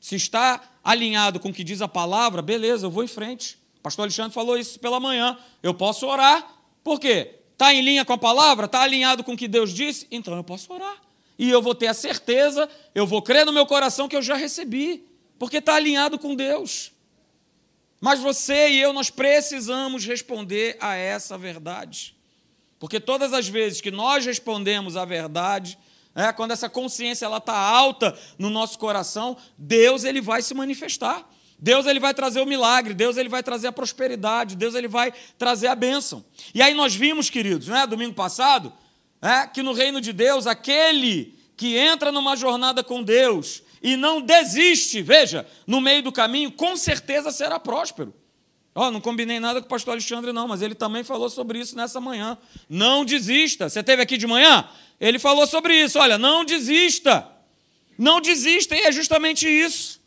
Se 0.00 0.16
está 0.16 0.60
alinhado 0.82 1.38
com 1.38 1.50
o 1.50 1.52
que 1.52 1.62
diz 1.62 1.82
a 1.82 1.88
palavra, 1.88 2.40
beleza, 2.40 2.86
eu 2.86 2.90
vou 2.90 3.04
em 3.04 3.08
frente. 3.08 3.58
O 3.78 3.82
pastor 3.82 4.04
Alexandre 4.04 4.32
falou 4.32 4.58
isso 4.58 4.80
pela 4.80 4.98
manhã. 4.98 5.38
Eu 5.62 5.74
posso 5.74 6.06
orar. 6.06 6.46
Por 6.82 6.98
quê? 6.98 7.36
Está 7.52 7.74
em 7.74 7.82
linha 7.82 8.04
com 8.04 8.14
a 8.14 8.18
palavra? 8.18 8.64
Está 8.64 8.80
alinhado 8.80 9.22
com 9.22 9.34
o 9.34 9.36
que 9.36 9.46
Deus 9.46 9.72
disse? 9.72 10.06
Então 10.10 10.34
eu 10.34 10.42
posso 10.42 10.72
orar. 10.72 10.96
E 11.38 11.50
eu 11.50 11.62
vou 11.62 11.74
ter 11.74 11.86
a 11.86 11.94
certeza, 11.94 12.68
eu 12.94 13.06
vou 13.06 13.22
crer 13.22 13.46
no 13.46 13.52
meu 13.52 13.64
coração 13.66 14.08
que 14.08 14.16
eu 14.16 14.20
já 14.20 14.34
recebi, 14.34 15.06
porque 15.38 15.56
está 15.56 15.74
alinhado 15.74 16.18
com 16.18 16.34
Deus. 16.34 16.92
Mas 18.00 18.20
você 18.20 18.70
e 18.70 18.80
eu, 18.80 18.92
nós 18.92 19.10
precisamos 19.10 20.06
responder 20.06 20.76
a 20.80 20.94
essa 20.94 21.36
verdade. 21.36 22.16
Porque 22.78 22.98
todas 22.98 23.34
as 23.34 23.46
vezes 23.46 23.80
que 23.80 23.90
nós 23.90 24.24
respondemos 24.24 24.96
a 24.96 25.04
verdade, 25.04 25.78
é, 26.14 26.32
quando 26.32 26.50
essa 26.50 26.68
consciência 26.68 27.26
está 27.36 27.56
alta 27.56 28.16
no 28.38 28.50
nosso 28.50 28.78
coração, 28.78 29.36
Deus 29.56 30.04
ele 30.04 30.20
vai 30.20 30.42
se 30.42 30.54
manifestar. 30.54 31.28
Deus 31.62 31.86
ele 31.86 32.00
vai 32.00 32.14
trazer 32.14 32.40
o 32.40 32.46
milagre, 32.46 32.94
Deus 32.94 33.18
ele 33.18 33.28
vai 33.28 33.42
trazer 33.42 33.66
a 33.66 33.72
prosperidade, 33.72 34.56
Deus 34.56 34.74
ele 34.74 34.88
vai 34.88 35.12
trazer 35.38 35.66
a 35.66 35.74
bênção. 35.74 36.24
E 36.54 36.62
aí 36.62 36.72
nós 36.72 36.94
vimos, 36.94 37.28
queridos, 37.28 37.68
né, 37.68 37.86
domingo 37.86 38.14
passado, 38.14 38.72
é, 39.20 39.46
que 39.46 39.62
no 39.62 39.74
reino 39.74 40.00
de 40.00 40.12
Deus, 40.12 40.46
aquele 40.46 41.38
que 41.56 41.76
entra 41.76 42.10
numa 42.10 42.34
jornada 42.34 42.82
com 42.82 43.02
Deus 43.02 43.62
e 43.82 43.94
não 43.94 44.22
desiste, 44.22 45.02
veja, 45.02 45.46
no 45.66 45.80
meio 45.80 46.02
do 46.02 46.10
caminho, 46.10 46.50
com 46.50 46.74
certeza 46.76 47.30
será 47.30 47.60
próspero. 47.60 48.14
Ó, 48.74 48.86
oh, 48.86 48.90
não 48.90 49.00
combinei 49.00 49.40
nada 49.40 49.60
com 49.60 49.66
o 49.66 49.68
pastor 49.68 49.92
Alexandre, 49.92 50.32
não, 50.32 50.46
mas 50.46 50.62
ele 50.62 50.74
também 50.74 51.02
falou 51.02 51.28
sobre 51.28 51.58
isso 51.58 51.76
nessa 51.76 52.00
manhã. 52.00 52.38
Não 52.68 53.04
desista. 53.04 53.68
Você 53.68 53.82
teve 53.82 54.00
aqui 54.02 54.16
de 54.16 54.26
manhã? 54.26 54.68
Ele 55.00 55.18
falou 55.18 55.46
sobre 55.46 55.74
isso. 55.74 55.98
Olha, 55.98 56.16
não 56.16 56.44
desista. 56.44 57.26
Não 57.98 58.20
desista, 58.20 58.74
e 58.76 58.82
é 58.82 58.92
justamente 58.92 59.48
isso. 59.48 60.00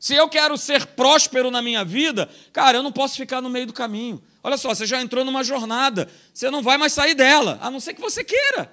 Se 0.00 0.14
eu 0.14 0.28
quero 0.28 0.56
ser 0.56 0.86
próspero 0.86 1.50
na 1.50 1.60
minha 1.60 1.84
vida, 1.84 2.28
cara, 2.52 2.78
eu 2.78 2.82
não 2.82 2.92
posso 2.92 3.16
ficar 3.16 3.40
no 3.40 3.50
meio 3.50 3.66
do 3.66 3.72
caminho. 3.72 4.22
Olha 4.42 4.56
só, 4.56 4.68
você 4.68 4.86
já 4.86 5.00
entrou 5.00 5.24
numa 5.24 5.44
jornada, 5.44 6.08
você 6.32 6.50
não 6.50 6.62
vai 6.62 6.78
mais 6.78 6.92
sair 6.92 7.14
dela, 7.14 7.58
a 7.60 7.70
não 7.70 7.80
ser 7.80 7.94
que 7.94 8.00
você 8.00 8.24
queira. 8.24 8.72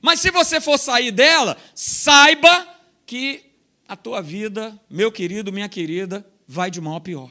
Mas 0.00 0.20
se 0.20 0.30
você 0.30 0.60
for 0.60 0.78
sair 0.78 1.10
dela, 1.10 1.56
saiba 1.74 2.66
que 3.04 3.44
a 3.88 3.96
tua 3.96 4.22
vida, 4.22 4.78
meu 4.88 5.12
querido, 5.12 5.52
minha 5.52 5.68
querida, 5.68 6.26
vai 6.46 6.70
de 6.70 6.80
mal 6.80 6.96
a 6.96 7.00
pior. 7.00 7.30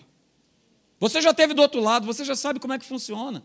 Você 1.01 1.19
já 1.19 1.33
teve 1.33 1.55
do 1.55 1.63
outro 1.63 1.81
lado, 1.81 2.05
você 2.05 2.23
já 2.23 2.35
sabe 2.35 2.59
como 2.59 2.73
é 2.73 2.77
que 2.77 2.85
funciona. 2.85 3.43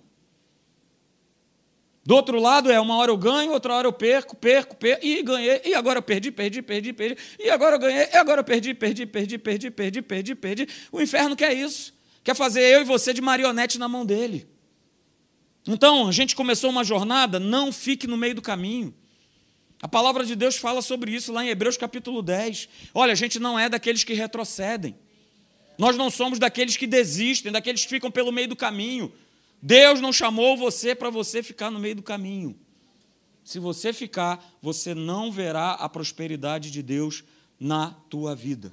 Do 2.04 2.14
outro 2.14 2.38
lado 2.38 2.70
é 2.70 2.78
uma 2.78 2.96
hora 2.96 3.10
eu 3.10 3.16
ganho, 3.16 3.50
outra 3.50 3.72
hora 3.72 3.88
eu 3.88 3.92
perco, 3.94 4.36
perco, 4.36 4.76
perco, 4.76 5.04
e 5.04 5.22
ganhei, 5.22 5.62
e 5.64 5.74
agora 5.74 5.98
eu 5.98 6.02
perdi, 6.02 6.30
perdi, 6.30 6.60
perdi, 6.60 6.92
perdi, 6.92 7.16
e 7.38 7.48
agora 7.48 7.76
eu 7.76 7.78
ganhei, 7.78 8.08
e 8.12 8.16
agora 8.16 8.40
eu 8.40 8.44
perdi, 8.44 8.74
perdi, 8.74 9.06
perdi, 9.06 9.38
perdi, 9.38 9.70
perdi, 9.70 10.02
perdi, 10.02 10.34
perdi. 10.34 10.68
O 10.92 11.00
inferno 11.00 11.34
quer 11.34 11.54
isso. 11.54 11.94
Quer 12.22 12.36
fazer 12.36 12.60
eu 12.60 12.82
e 12.82 12.84
você 12.84 13.14
de 13.14 13.22
marionete 13.22 13.78
na 13.78 13.88
mão 13.88 14.04
dele. 14.04 14.46
Então, 15.66 16.08
a 16.08 16.12
gente 16.12 16.36
começou 16.36 16.68
uma 16.68 16.84
jornada, 16.84 17.40
não 17.40 17.72
fique 17.72 18.06
no 18.06 18.18
meio 18.18 18.34
do 18.34 18.42
caminho. 18.42 18.94
A 19.80 19.88
palavra 19.88 20.26
de 20.26 20.36
Deus 20.36 20.56
fala 20.56 20.82
sobre 20.82 21.10
isso 21.10 21.32
lá 21.32 21.42
em 21.42 21.48
Hebreus 21.48 21.78
capítulo 21.78 22.20
10. 22.20 22.68
Olha, 22.92 23.12
a 23.12 23.16
gente 23.16 23.38
não 23.38 23.58
é 23.58 23.66
daqueles 23.70 24.04
que 24.04 24.12
retrocedem. 24.12 24.94
Nós 25.78 25.96
não 25.96 26.10
somos 26.10 26.38
daqueles 26.38 26.76
que 26.76 26.86
desistem, 26.86 27.52
daqueles 27.52 27.84
que 27.84 27.90
ficam 27.90 28.10
pelo 28.10 28.32
meio 28.32 28.48
do 28.48 28.56
caminho. 28.56 29.12
Deus 29.60 30.00
não 30.00 30.12
chamou 30.12 30.56
você 30.56 30.94
para 30.94 31.10
você 31.10 31.42
ficar 31.42 31.70
no 31.70 31.78
meio 31.78 31.96
do 31.96 32.02
caminho. 32.02 32.56
Se 33.44 33.58
você 33.58 33.92
ficar, 33.92 34.44
você 34.60 34.94
não 34.94 35.30
verá 35.30 35.72
a 35.72 35.88
prosperidade 35.88 36.70
de 36.70 36.82
Deus 36.82 37.22
na 37.58 37.90
tua 38.10 38.34
vida. 38.34 38.72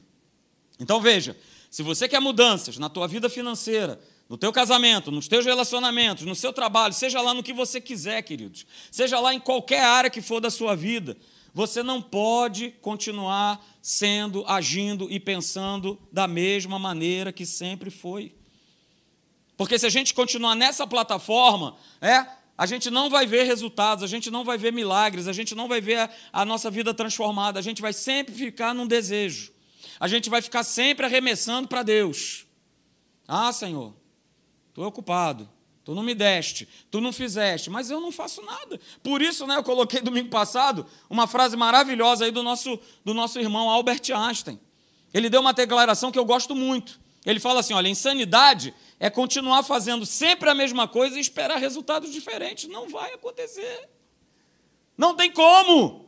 Então 0.80 1.00
veja, 1.00 1.38
se 1.70 1.84
você 1.84 2.08
quer 2.08 2.20
mudanças 2.20 2.78
na 2.78 2.90
tua 2.90 3.08
vida 3.08 3.30
financeira, 3.30 4.00
no 4.28 4.38
teu 4.38 4.52
casamento, 4.52 5.12
nos 5.12 5.28
teus 5.28 5.46
relacionamentos, 5.46 6.26
no 6.26 6.36
seu 6.36 6.52
trabalho, 6.52 6.94
seja 6.94 7.22
lá 7.22 7.34
no 7.34 7.44
que 7.44 7.54
você 7.54 7.80
quiser, 7.80 8.22
queridos, 8.24 8.66
seja 8.90 9.20
lá 9.20 9.34
em 9.34 9.40
qualquer 9.40 9.84
área 9.84 10.10
que 10.10 10.22
for 10.22 10.40
da 10.40 10.50
sua 10.50 10.76
vida, 10.76 11.18
você 11.54 11.84
não 11.84 12.02
pode 12.02 12.72
continuar 12.82 13.64
sendo, 13.82 14.44
agindo 14.48 15.10
e 15.12 15.20
pensando 15.20 16.00
da 16.12 16.28
mesma 16.28 16.80
maneira 16.80 17.32
que 17.32 17.46
sempre 17.46 17.92
foi. 17.92 18.34
Porque 19.56 19.78
se 19.78 19.86
a 19.86 19.90
gente 19.90 20.14
continuar 20.14 20.56
nessa 20.56 20.88
plataforma, 20.88 21.76
é, 22.02 22.26
a 22.58 22.66
gente 22.66 22.90
não 22.90 23.10
vai 23.10 23.28
ver 23.28 23.44
resultados, 23.44 24.04
a 24.04 24.08
gente 24.08 24.32
não 24.32 24.44
vai 24.44 24.58
ver 24.58 24.74
milagres, 24.74 25.28
a 25.28 25.34
gente 25.34 25.54
não 25.54 25.68
vai 25.68 25.80
ver 25.80 26.00
a, 26.00 26.10
a 26.32 26.46
nossa 26.46 26.72
vida 26.72 26.92
transformada, 26.94 27.60
a 27.60 27.64
gente 27.64 27.82
vai 27.82 27.94
sempre 27.94 28.34
ficar 28.34 28.74
num 28.74 28.88
desejo. 28.88 29.54
A 30.00 30.08
gente 30.08 30.30
vai 30.30 30.42
ficar 30.42 30.64
sempre 30.64 31.06
arremessando 31.06 31.68
para 31.68 31.84
Deus. 31.84 32.48
Ah, 33.28 33.54
Senhor, 33.54 33.94
estou 34.70 34.86
ocupado, 34.86 35.48
tu 35.84 35.94
não 35.94 36.04
me 36.04 36.16
deste, 36.16 36.68
tu 36.90 37.02
não 37.02 37.12
fizeste, 37.12 37.70
mas 37.70 37.90
eu 37.90 38.00
não 38.00 38.12
faço 38.12 38.42
nada. 38.42 38.80
Por 39.02 39.22
isso, 39.22 39.46
né, 39.46 39.58
eu 39.58 39.64
coloquei 39.64 40.02
domingo 40.02 40.30
passado 40.30 40.86
uma 41.10 41.28
frase 41.28 41.58
maravilhosa 41.58 42.26
aí 42.26 42.32
do 42.32 42.42
nosso, 42.42 42.80
do 43.04 43.14
nosso 43.14 43.40
irmão 43.40 43.70
Albert 43.70 44.02
Einstein. 44.16 44.60
Ele 45.14 45.30
deu 45.30 45.42
uma 45.42 45.54
declaração 45.54 46.12
que 46.12 46.18
eu 46.18 46.26
gosto 46.26 46.56
muito. 46.56 47.00
Ele 47.26 47.40
fala 47.40 47.60
assim: 47.60 47.74
olha, 47.74 47.88
insanidade 47.88 48.74
é 49.00 49.10
continuar 49.10 49.64
fazendo 49.64 50.06
sempre 50.06 50.50
a 50.50 50.56
mesma 50.56 50.88
coisa 50.88 51.18
e 51.18 51.22
esperar 51.22 51.58
resultados 51.58 52.12
diferentes. 52.12 52.70
Não 52.70 52.90
vai 52.90 53.14
acontecer. 53.14 53.90
Não 54.98 55.16
tem 55.16 55.32
como. 55.32 56.03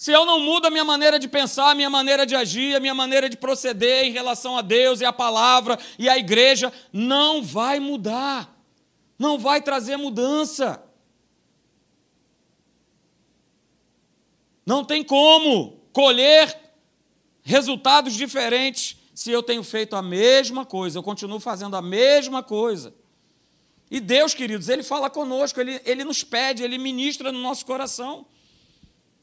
Se 0.00 0.10
eu 0.12 0.24
não 0.24 0.40
mudo 0.40 0.64
a 0.64 0.70
minha 0.70 0.82
maneira 0.82 1.18
de 1.18 1.28
pensar, 1.28 1.72
a 1.72 1.74
minha 1.74 1.90
maneira 1.90 2.24
de 2.24 2.34
agir, 2.34 2.74
a 2.74 2.80
minha 2.80 2.94
maneira 2.94 3.28
de 3.28 3.36
proceder 3.36 4.06
em 4.06 4.12
relação 4.12 4.56
a 4.56 4.62
Deus 4.62 5.02
e 5.02 5.04
a 5.04 5.12
palavra 5.12 5.78
e 5.98 6.08
a 6.08 6.16
igreja, 6.16 6.72
não 6.90 7.42
vai 7.42 7.78
mudar. 7.78 8.50
Não 9.18 9.38
vai 9.38 9.60
trazer 9.60 9.98
mudança. 9.98 10.82
Não 14.64 14.86
tem 14.86 15.04
como 15.04 15.82
colher 15.92 16.58
resultados 17.42 18.14
diferentes 18.14 18.96
se 19.14 19.30
eu 19.30 19.42
tenho 19.42 19.62
feito 19.62 19.94
a 19.96 20.00
mesma 20.00 20.64
coisa, 20.64 20.98
eu 20.98 21.02
continuo 21.02 21.40
fazendo 21.40 21.76
a 21.76 21.82
mesma 21.82 22.42
coisa. 22.42 22.94
E 23.90 24.00
Deus, 24.00 24.32
queridos, 24.32 24.70
Ele 24.70 24.82
fala 24.82 25.10
conosco, 25.10 25.60
Ele, 25.60 25.78
ele 25.84 26.04
nos 26.04 26.24
pede, 26.24 26.62
Ele 26.62 26.78
ministra 26.78 27.30
no 27.30 27.42
nosso 27.42 27.66
coração. 27.66 28.24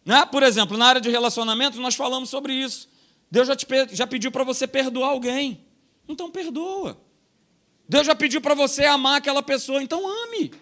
Né? 0.08 0.26
Por 0.26 0.42
exemplo, 0.42 0.78
na 0.78 0.86
área 0.86 1.02
de 1.02 1.10
relacionamento, 1.10 1.82
nós 1.82 1.94
falamos 1.94 2.30
sobre 2.30 2.54
isso. 2.54 2.88
Deus 3.30 3.46
já, 3.46 3.58
te, 3.58 3.68
já 3.92 4.08
pediu 4.08 4.32
para 4.32 4.46
você 4.46 4.66
perdoar 4.66 5.10
alguém, 5.10 5.68
então 6.08 6.32
perdoa. 6.32 6.98
Deus 7.90 8.08
já 8.08 8.16
pediu 8.16 8.40
para 8.40 8.54
você 8.54 8.86
amar 8.86 9.18
aquela 9.18 9.44
pessoa, 9.44 9.84
então 9.84 10.08
ame. 10.08 10.54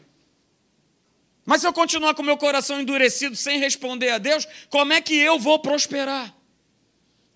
Mas 1.46 1.62
se 1.62 1.68
eu 1.68 1.74
continuar 1.74 2.16
com 2.16 2.24
meu 2.24 2.38
coração 2.38 2.82
endurecido 2.82 3.36
sem 3.36 3.60
responder 3.60 4.10
a 4.10 4.18
Deus, 4.18 4.48
como 4.72 4.94
é 4.94 5.00
que 5.00 5.16
eu 5.16 5.38
vou 5.38 5.60
prosperar? 5.60 6.36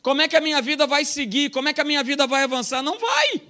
Como 0.02 0.24
é 0.24 0.28
que 0.28 0.36
a 0.36 0.42
minha 0.42 0.64
vida 0.64 0.88
vai 0.88 1.06
seguir? 1.06 1.52
Como 1.52 1.70
é 1.70 1.74
que 1.74 1.82
a 1.82 1.86
minha 1.86 2.04
vida 2.04 2.26
vai 2.26 2.42
avançar? 2.42 2.82
Não 2.82 2.98
vai. 2.98 3.42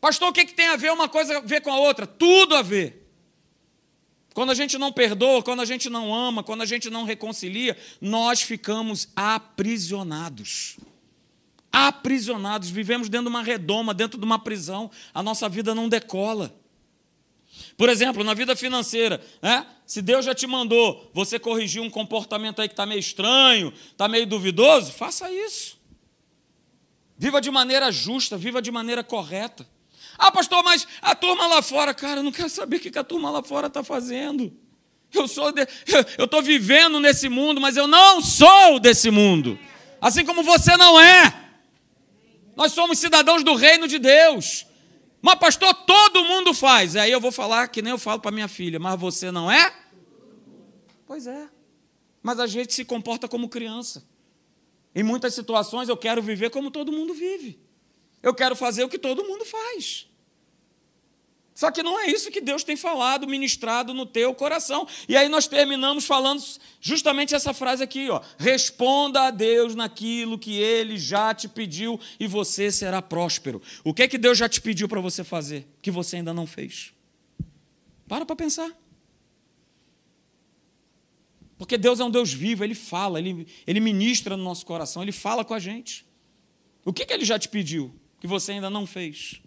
Pastor, 0.00 0.28
o 0.28 0.32
que, 0.32 0.44
que 0.44 0.54
tem 0.54 0.68
a 0.68 0.76
ver 0.76 0.92
uma 0.92 1.08
coisa 1.08 1.40
ver 1.40 1.62
com 1.62 1.72
a 1.72 1.78
outra? 1.80 2.06
Tudo 2.06 2.54
a 2.54 2.62
ver. 2.62 3.03
Quando 4.34 4.50
a 4.50 4.54
gente 4.54 4.76
não 4.76 4.92
perdoa, 4.92 5.44
quando 5.44 5.60
a 5.60 5.64
gente 5.64 5.88
não 5.88 6.12
ama, 6.12 6.42
quando 6.42 6.62
a 6.62 6.66
gente 6.66 6.90
não 6.90 7.04
reconcilia, 7.04 7.76
nós 8.00 8.42
ficamos 8.42 9.08
aprisionados. 9.14 10.76
Aprisionados, 11.72 12.68
vivemos 12.68 13.08
dentro 13.08 13.26
de 13.26 13.30
uma 13.30 13.42
redoma, 13.44 13.94
dentro 13.94 14.18
de 14.18 14.24
uma 14.24 14.38
prisão, 14.38 14.90
a 15.14 15.22
nossa 15.22 15.48
vida 15.48 15.72
não 15.72 15.88
decola. 15.88 16.52
Por 17.76 17.88
exemplo, 17.88 18.24
na 18.24 18.34
vida 18.34 18.56
financeira, 18.56 19.24
né? 19.40 19.64
se 19.86 20.02
Deus 20.02 20.24
já 20.24 20.34
te 20.34 20.48
mandou 20.48 21.08
você 21.14 21.38
corrigir 21.38 21.80
um 21.80 21.90
comportamento 21.90 22.60
aí 22.60 22.68
que 22.68 22.72
está 22.72 22.84
meio 22.84 22.98
estranho, 22.98 23.72
está 23.92 24.08
meio 24.08 24.26
duvidoso, 24.26 24.90
faça 24.90 25.30
isso. 25.30 25.78
Viva 27.16 27.40
de 27.40 27.52
maneira 27.52 27.92
justa, 27.92 28.36
viva 28.36 28.60
de 28.60 28.72
maneira 28.72 29.04
correta. 29.04 29.64
Ah, 30.18 30.30
pastor, 30.30 30.62
mas 30.62 30.86
a 31.02 31.14
turma 31.14 31.46
lá 31.46 31.62
fora, 31.62 31.92
cara, 31.92 32.20
eu 32.20 32.24
não 32.24 32.32
quero 32.32 32.48
saber 32.48 32.76
o 32.76 32.80
que 32.80 32.98
a 32.98 33.04
turma 33.04 33.30
lá 33.30 33.42
fora 33.42 33.66
está 33.66 33.82
fazendo. 33.82 34.52
Eu 35.12 35.28
sou, 35.28 35.52
de... 35.52 35.62
eu 36.18 36.24
estou 36.24 36.42
vivendo 36.42 36.98
nesse 37.00 37.28
mundo, 37.28 37.60
mas 37.60 37.76
eu 37.76 37.86
não 37.86 38.20
sou 38.20 38.80
desse 38.80 39.10
mundo. 39.10 39.58
Assim 40.00 40.24
como 40.24 40.42
você 40.42 40.76
não 40.76 41.00
é. 41.00 41.42
Nós 42.56 42.72
somos 42.72 42.98
cidadãos 42.98 43.42
do 43.42 43.54
reino 43.54 43.88
de 43.88 43.98
Deus. 43.98 44.66
Mas, 45.22 45.36
pastor, 45.36 45.72
todo 45.72 46.24
mundo 46.24 46.52
faz. 46.52 46.96
Aí 46.96 47.10
eu 47.10 47.20
vou 47.20 47.32
falar 47.32 47.68
que 47.68 47.80
nem 47.80 47.92
eu 47.92 47.98
falo 47.98 48.20
para 48.20 48.30
minha 48.30 48.48
filha, 48.48 48.78
mas 48.78 49.00
você 49.00 49.30
não 49.30 49.50
é? 49.50 49.74
Pois 51.06 51.26
é. 51.26 51.48
mas 52.22 52.40
a 52.40 52.46
gente 52.46 52.74
se 52.74 52.84
comporta 52.84 53.28
como 53.28 53.48
criança. 53.48 54.04
Em 54.94 55.02
muitas 55.02 55.34
situações 55.34 55.88
eu 55.88 55.96
quero 55.96 56.22
viver 56.22 56.50
como 56.50 56.70
todo 56.70 56.92
mundo 56.92 57.14
vive. 57.14 57.58
Eu 58.24 58.34
quero 58.34 58.56
fazer 58.56 58.82
o 58.82 58.88
que 58.88 58.98
todo 58.98 59.22
mundo 59.22 59.44
faz. 59.44 60.08
Só 61.54 61.70
que 61.70 61.82
não 61.82 62.00
é 62.00 62.06
isso 62.06 62.30
que 62.30 62.40
Deus 62.40 62.64
tem 62.64 62.74
falado, 62.74 63.28
ministrado 63.28 63.92
no 63.92 64.06
teu 64.06 64.34
coração. 64.34 64.88
E 65.06 65.14
aí 65.14 65.28
nós 65.28 65.46
terminamos 65.46 66.06
falando 66.06 66.42
justamente 66.80 67.34
essa 67.34 67.52
frase 67.52 67.82
aqui, 67.82 68.08
ó: 68.08 68.22
Responda 68.38 69.24
a 69.24 69.30
Deus 69.30 69.74
naquilo 69.74 70.38
que 70.38 70.56
ele 70.56 70.96
já 70.96 71.34
te 71.34 71.46
pediu 71.46 72.00
e 72.18 72.26
você 72.26 72.72
será 72.72 73.02
próspero. 73.02 73.60
O 73.84 73.92
que 73.92 74.02
é 74.02 74.08
que 74.08 74.16
Deus 74.16 74.38
já 74.38 74.48
te 74.48 74.60
pediu 74.60 74.88
para 74.88 75.02
você 75.02 75.22
fazer 75.22 75.68
que 75.82 75.90
você 75.90 76.16
ainda 76.16 76.32
não 76.32 76.46
fez? 76.46 76.94
Para 78.08 78.24
para 78.24 78.34
pensar. 78.34 78.72
Porque 81.58 81.76
Deus 81.76 82.00
é 82.00 82.04
um 82.04 82.10
Deus 82.10 82.32
vivo, 82.32 82.64
Ele 82.64 82.74
fala, 82.74 83.18
Ele, 83.20 83.46
ele 83.66 83.80
ministra 83.80 84.34
no 84.34 84.42
nosso 84.42 84.64
coração, 84.64 85.02
Ele 85.02 85.12
fala 85.12 85.44
com 85.44 85.52
a 85.52 85.58
gente. 85.58 86.06
O 86.84 86.92
que, 86.92 87.04
que 87.04 87.12
Ele 87.12 87.24
já 87.24 87.38
te 87.38 87.50
pediu 87.50 87.94
que 88.24 88.26
você 88.26 88.52
ainda 88.52 88.70
não 88.70 88.86
fez? 88.86 89.42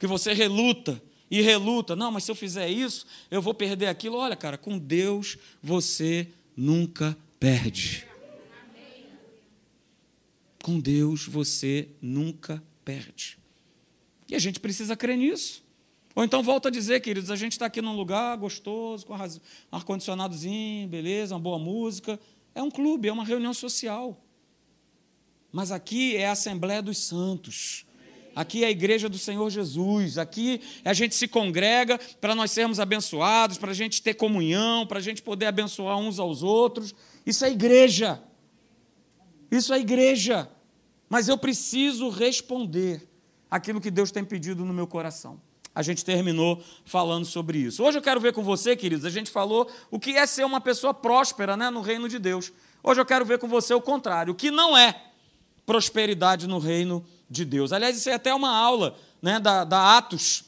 que 0.00 0.06
você 0.06 0.32
reluta 0.32 1.00
e 1.30 1.40
reluta. 1.40 1.94
Não, 1.94 2.10
mas 2.10 2.24
se 2.24 2.30
eu 2.32 2.34
fizer 2.34 2.68
isso, 2.68 3.06
eu 3.30 3.40
vou 3.40 3.54
perder 3.54 3.86
aquilo. 3.86 4.16
Olha, 4.16 4.34
cara, 4.34 4.58
com 4.58 4.76
Deus 4.76 5.38
você 5.62 6.26
nunca 6.56 7.16
perde. 7.38 8.04
Com 10.64 10.80
Deus 10.80 11.26
você 11.26 11.88
nunca 12.02 12.60
perde. 12.84 13.38
E 14.28 14.34
a 14.34 14.38
gente 14.40 14.58
precisa 14.58 14.96
crer 14.96 15.16
nisso. 15.16 15.62
Ou 16.16 16.24
então 16.24 16.42
volta 16.42 16.68
a 16.68 16.72
dizer, 16.72 16.98
queridos, 17.00 17.30
a 17.30 17.36
gente 17.36 17.52
está 17.52 17.66
aqui 17.66 17.80
num 17.80 17.94
lugar 17.94 18.36
gostoso, 18.36 19.06
com 19.06 19.14
ar-condicionadozinho, 19.70 20.88
beleza, 20.88 21.36
uma 21.36 21.40
boa 21.40 21.58
música. 21.58 22.18
É 22.52 22.60
um 22.60 22.70
clube, 22.70 23.06
é 23.06 23.12
uma 23.12 23.24
reunião 23.24 23.54
social. 23.54 24.20
Mas 25.52 25.72
aqui 25.72 26.16
é 26.16 26.28
a 26.28 26.32
Assembleia 26.32 26.80
dos 26.80 26.98
Santos. 26.98 27.84
Aqui 28.34 28.62
é 28.62 28.68
a 28.68 28.70
igreja 28.70 29.08
do 29.08 29.18
Senhor 29.18 29.50
Jesus. 29.50 30.16
Aqui 30.16 30.60
a 30.84 30.92
gente 30.92 31.14
se 31.14 31.26
congrega 31.26 31.98
para 32.20 32.34
nós 32.34 32.50
sermos 32.52 32.78
abençoados, 32.78 33.58
para 33.58 33.72
a 33.72 33.74
gente 33.74 34.02
ter 34.02 34.14
comunhão, 34.14 34.86
para 34.86 34.98
a 34.98 35.02
gente 35.02 35.20
poder 35.20 35.46
abençoar 35.46 35.98
uns 35.98 36.18
aos 36.18 36.42
outros. 36.42 36.94
Isso 37.26 37.44
é 37.44 37.50
igreja. 37.50 38.22
Isso 39.50 39.74
é 39.74 39.80
igreja. 39.80 40.48
Mas 41.08 41.28
eu 41.28 41.36
preciso 41.36 42.08
responder 42.08 43.08
aquilo 43.50 43.80
que 43.80 43.90
Deus 43.90 44.12
tem 44.12 44.24
pedido 44.24 44.64
no 44.64 44.72
meu 44.72 44.86
coração. 44.86 45.40
A 45.74 45.82
gente 45.82 46.04
terminou 46.04 46.62
falando 46.84 47.24
sobre 47.24 47.58
isso. 47.58 47.82
Hoje 47.82 47.98
eu 47.98 48.02
quero 48.02 48.20
ver 48.20 48.32
com 48.32 48.42
você, 48.42 48.76
queridos, 48.76 49.04
a 49.04 49.10
gente 49.10 49.30
falou 49.30 49.68
o 49.90 49.98
que 49.98 50.16
é 50.16 50.26
ser 50.26 50.44
uma 50.44 50.60
pessoa 50.60 50.94
próspera 50.94 51.56
né, 51.56 51.70
no 51.70 51.80
reino 51.80 52.08
de 52.08 52.18
Deus. 52.18 52.52
Hoje 52.82 53.00
eu 53.00 53.06
quero 53.06 53.24
ver 53.24 53.38
com 53.38 53.48
você 53.48 53.74
o 53.74 53.80
contrário, 53.80 54.32
o 54.32 54.36
que 54.36 54.50
não 54.50 54.76
é 54.76 55.09
prosperidade 55.70 56.48
no 56.48 56.58
reino 56.58 57.06
de 57.30 57.44
Deus. 57.44 57.72
Aliás, 57.72 57.96
isso 57.96 58.10
é 58.10 58.14
até 58.14 58.34
uma 58.34 58.50
aula 58.50 58.98
né, 59.22 59.38
da, 59.38 59.62
da 59.62 59.96
Atos, 59.96 60.42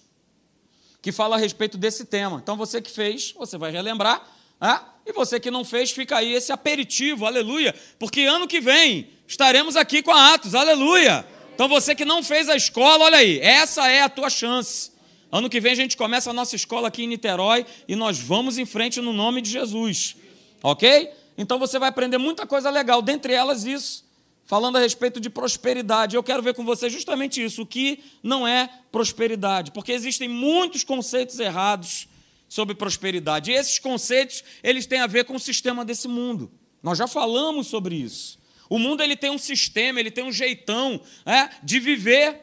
que 1.01 1.13
fala 1.13 1.37
a 1.37 1.39
respeito 1.39 1.79
desse 1.79 2.07
tema. 2.07 2.41
Então, 2.43 2.57
você 2.57 2.83
que 2.83 2.91
fez, 2.91 3.33
você 3.39 3.57
vai 3.57 3.71
relembrar. 3.71 4.21
Né? 4.61 4.81
E 5.07 5.13
você 5.13 5.39
que 5.39 5.49
não 5.49 5.65
fez, 5.65 5.93
fica 5.93 6.17
aí 6.17 6.35
esse 6.35 6.51
aperitivo, 6.51 7.25
aleluia. 7.25 7.73
Porque 8.01 8.23
ano 8.23 8.49
que 8.49 8.61
vem 8.61 9.11
estaremos 9.25 9.77
aqui 9.77 10.03
com 10.03 10.11
a 10.11 10.35
Atos, 10.35 10.57
aleluia. 10.57 11.25
Então, 11.55 11.69
você 11.69 11.95
que 11.95 12.05
não 12.05 12.21
fez 12.25 12.49
a 12.49 12.57
escola, 12.57 13.05
olha 13.05 13.19
aí, 13.19 13.39
essa 13.39 13.89
é 13.89 14.03
a 14.03 14.09
tua 14.09 14.29
chance. 14.29 14.91
Ano 15.31 15.49
que 15.49 15.61
vem 15.61 15.71
a 15.71 15.77
gente 15.77 15.97
começa 15.97 16.31
a 16.31 16.33
nossa 16.33 16.57
escola 16.57 16.89
aqui 16.89 17.05
em 17.05 17.07
Niterói 17.07 17.65
e 17.87 17.95
nós 17.95 18.19
vamos 18.19 18.59
em 18.59 18.67
frente 18.67 19.01
no 19.01 19.13
nome 19.13 19.41
de 19.41 19.53
Jesus. 19.53 20.17
Ok? 20.65 21.13
Então 21.39 21.61
você 21.61 21.79
vai 21.79 21.91
aprender 21.91 22.19
muita 22.19 22.45
coisa 22.45 22.71
legal, 22.71 23.01
dentre 23.01 23.33
elas 23.33 23.63
isso 23.63 24.11
falando 24.53 24.77
a 24.77 24.81
respeito 24.81 25.19
de 25.19 25.31
prosperidade. 25.31 26.15
Eu 26.15 26.23
quero 26.23 26.43
ver 26.43 26.53
com 26.53 26.63
você 26.63 26.91
justamente 26.91 27.43
isso, 27.43 27.63
o 27.63 27.67
que 27.67 28.01
não 28.23 28.47
é 28.47 28.69
prosperidade, 28.93 29.71
porque 29.71 29.93
existem 29.93 30.29
muitos 30.29 30.85
conceitos 30.85 31.39
errados 31.39 32.07
sobre 32.51 32.75
prosperidade. 32.75 33.51
E 33.51 33.55
esses 33.55 33.79
conceitos, 33.79 34.45
eles 34.63 34.85
têm 34.85 35.01
a 35.01 35.07
ver 35.07 35.25
com 35.25 35.37
o 35.37 35.41
sistema 35.41 35.87
desse 35.87 36.07
mundo. 36.07 36.53
Nós 36.83 36.99
já 36.99 37.09
falamos 37.09 37.69
sobre 37.69 37.95
isso. 37.95 38.39
O 38.69 38.79
mundo 38.79 39.03
ele 39.03 39.17
tem 39.17 39.31
um 39.31 39.39
sistema, 39.39 39.99
ele 39.99 40.11
tem 40.11 40.23
um 40.23 40.31
jeitão 40.31 41.01
é, 41.25 41.49
de 41.63 41.81
viver. 41.81 42.39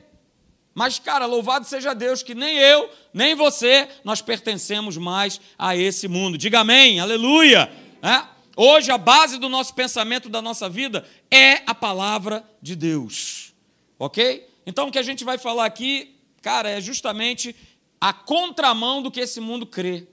Mas, 0.73 0.97
cara, 0.97 1.27
louvado 1.27 1.67
seja 1.67 1.93
Deus 1.93 2.23
que 2.23 2.33
nem 2.33 2.57
eu, 2.57 2.89
nem 3.13 3.35
você, 3.35 3.87
nós 4.03 4.19
pertencemos 4.19 4.97
mais 4.97 5.39
a 5.59 5.77
esse 5.77 6.07
mundo. 6.07 6.39
Diga 6.39 6.61
amém, 6.61 6.99
aleluia. 6.99 7.71
É? 8.01 8.38
Hoje, 8.61 8.91
a 8.91 8.97
base 8.97 9.37
do 9.37 9.47
nosso 9.47 9.73
pensamento, 9.73 10.27
da 10.27 10.41
nossa 10.41 10.67
vida, 10.67 11.07
é 11.31 11.61
a 11.65 11.73
palavra 11.73 12.43
de 12.61 12.75
Deus. 12.75 13.53
Ok? 13.97 14.49
Então, 14.65 14.89
o 14.89 14.91
que 14.91 14.99
a 14.99 15.01
gente 15.01 15.23
vai 15.23 15.37
falar 15.37 15.63
aqui, 15.63 16.17
cara, 16.41 16.69
é 16.69 16.81
justamente 16.81 17.55
a 18.01 18.11
contramão 18.11 19.01
do 19.01 19.09
que 19.09 19.21
esse 19.21 19.39
mundo 19.39 19.65
crê, 19.65 20.05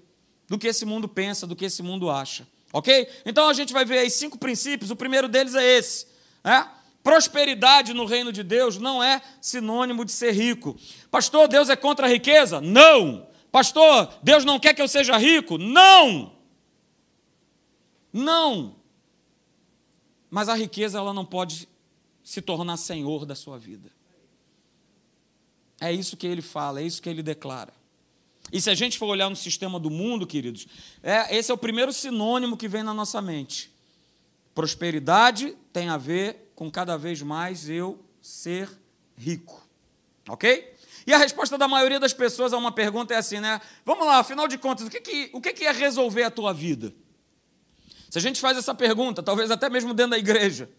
do 0.47 0.57
que 0.57 0.69
esse 0.69 0.85
mundo 0.85 1.09
pensa, 1.09 1.45
do 1.45 1.57
que 1.57 1.65
esse 1.65 1.83
mundo 1.83 2.09
acha. 2.09 2.47
Ok? 2.73 3.09
Então, 3.25 3.49
a 3.49 3.53
gente 3.53 3.73
vai 3.73 3.85
ver 3.85 3.99
aí 3.99 4.09
cinco 4.09 4.39
princípios. 4.39 4.93
O 4.93 4.97
primeiro 4.97 5.27
deles 5.27 5.57
é 5.57 5.65
esse. 5.79 6.07
Né? 6.45 6.71
Prosperidade 7.03 7.93
no 7.93 8.05
reino 8.05 8.31
de 8.31 8.45
Deus 8.45 8.79
não 8.79 9.03
é 9.03 9.21
sinônimo 9.41 10.05
de 10.05 10.13
ser 10.13 10.31
rico. 10.31 10.77
Pastor, 11.11 11.49
Deus 11.49 11.69
é 11.69 11.75
contra 11.75 12.07
a 12.07 12.09
riqueza? 12.09 12.61
Não. 12.61 13.27
Pastor, 13.51 14.09
Deus 14.23 14.45
não 14.45 14.61
quer 14.61 14.73
que 14.73 14.81
eu 14.81 14.87
seja 14.87 15.17
rico? 15.17 15.59
Não. 15.59 16.36
Não. 18.17 18.77
Mas 20.31 20.49
a 20.49 20.55
riqueza 20.55 20.97
ela 20.97 21.13
não 21.13 21.25
pode 21.25 21.69
se 22.25 22.41
tornar 22.41 22.79
senhor 22.79 23.27
da 23.27 23.35
sua 23.35 23.59
vida. 23.59 23.93
É 25.79 25.93
isso 25.93 26.17
que 26.17 26.27
ele 26.27 26.41
fala, 26.41 26.81
é 26.81 26.85
isso 26.85 27.03
que 27.03 27.11
ele 27.11 27.23
declara. 27.23 27.75
E 28.51 28.59
se 28.59 28.71
a 28.71 28.75
gente 28.75 28.97
for 28.97 29.07
olhar 29.07 29.29
no 29.29 29.37
sistema 29.37 29.79
do 29.79 29.91
mundo, 29.91 30.27
queridos, 30.27 30.67
é, 31.03 31.37
esse 31.37 31.51
é 31.51 31.55
o 31.55 31.59
primeiro 31.59 31.93
sinônimo 31.93 32.57
que 32.57 32.67
vem 32.67 32.83
na 32.83 32.95
nossa 32.95 33.21
mente. 33.21 33.71
Prosperidade 34.55 35.55
tem 35.71 35.91
a 35.91 35.99
ver 35.99 36.53
com 36.55 36.71
cada 36.71 36.97
vez 36.97 37.21
mais 37.21 37.69
eu 37.69 38.03
ser 38.23 38.71
rico. 39.15 39.63
Ok? 40.27 40.75
E 41.07 41.13
a 41.13 41.19
resposta 41.19 41.59
da 41.59 41.69
maioria 41.69 42.01
das 42.01 42.15
pessoas 42.15 42.55
a 42.55 42.57
uma 42.57 42.73
pergunta 42.73 43.13
é 43.13 43.19
assim, 43.19 43.41
né? 43.41 43.61
Vamos 43.85 44.07
lá, 44.07 44.19
afinal 44.19 44.49
de 44.49 44.57
contas, 44.57 44.87
o 44.87 44.91
que, 44.91 45.01
que, 45.01 45.31
o 45.35 45.41
que, 45.41 45.53
que 45.53 45.65
é 45.65 45.71
resolver 45.71 46.23
a 46.23 46.31
tua 46.31 46.55
vida? 46.55 46.95
Se 48.17 48.19
a 48.19 48.23
gente 48.23 48.41
faz 48.41 48.57
essa 48.57 48.75
pergunta, 48.75 49.23
talvez 49.23 49.51
até 49.51 49.69
mesmo 49.69 49.93
dentro 49.93 50.13
da 50.13 50.19
igreja, 50.19 50.71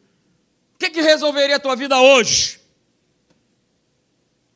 o 0.74 0.80
que, 0.80 0.90
que 0.90 1.02
resolveria 1.02 1.58
a 1.58 1.60
tua 1.60 1.76
vida 1.76 2.02
hoje? 2.02 2.60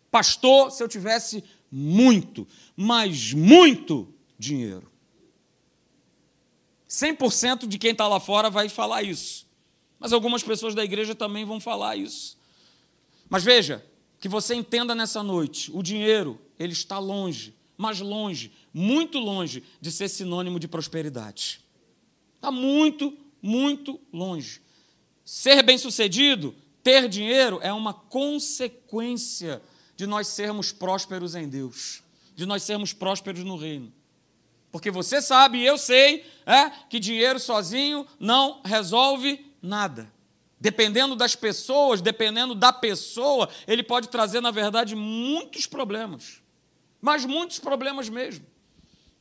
Pastor, 0.09 0.71
se 0.71 0.81
eu 0.81 0.87
tivesse 0.87 1.43
muito, 1.71 2.47
mas 2.75 3.33
muito 3.33 4.11
dinheiro. 4.35 4.91
100% 6.89 7.67
de 7.67 7.77
quem 7.77 7.91
está 7.91 8.07
lá 8.07 8.19
fora 8.19 8.49
vai 8.49 8.67
falar 8.67 9.03
isso. 9.03 9.47
Mas 9.99 10.11
algumas 10.11 10.41
pessoas 10.41 10.73
da 10.73 10.83
igreja 10.83 11.13
também 11.13 11.45
vão 11.45 11.59
falar 11.59 11.95
isso. 11.95 12.35
Mas 13.29 13.43
veja, 13.43 13.85
que 14.19 14.27
você 14.27 14.55
entenda 14.55 14.95
nessa 14.95 15.21
noite, 15.21 15.69
o 15.71 15.83
dinheiro, 15.83 16.41
ele 16.57 16.73
está 16.73 16.97
longe, 16.97 17.53
mas 17.77 17.99
longe, 17.99 18.51
muito 18.73 19.19
longe 19.19 19.63
de 19.79 19.91
ser 19.91 20.09
sinônimo 20.09 20.59
de 20.59 20.67
prosperidade. 20.67 21.61
Está 22.41 22.49
muito, 22.49 23.15
muito 23.39 23.99
longe. 24.11 24.63
Ser 25.23 25.61
bem-sucedido, 25.61 26.55
ter 26.81 27.07
dinheiro, 27.07 27.59
é 27.61 27.71
uma 27.71 27.93
consequência 27.93 29.61
de 29.95 30.07
nós 30.07 30.27
sermos 30.27 30.71
prósperos 30.71 31.35
em 31.35 31.47
Deus, 31.47 32.01
de 32.35 32.47
nós 32.47 32.63
sermos 32.63 32.93
prósperos 32.93 33.43
no 33.43 33.55
reino. 33.55 33.93
Porque 34.71 34.89
você 34.89 35.21
sabe, 35.21 35.59
e 35.59 35.65
eu 35.67 35.77
sei, 35.77 36.25
é, 36.43 36.71
que 36.89 36.99
dinheiro 36.99 37.39
sozinho 37.39 38.07
não 38.19 38.59
resolve 38.65 39.45
nada. 39.61 40.11
Dependendo 40.59 41.15
das 41.15 41.35
pessoas, 41.35 42.01
dependendo 42.01 42.55
da 42.55 42.73
pessoa, 42.73 43.49
ele 43.67 43.83
pode 43.83 44.09
trazer, 44.09 44.41
na 44.41 44.49
verdade, 44.49 44.95
muitos 44.95 45.67
problemas. 45.67 46.41
Mas 46.99 47.23
muitos 47.23 47.59
problemas 47.59 48.09
mesmo. 48.09 48.43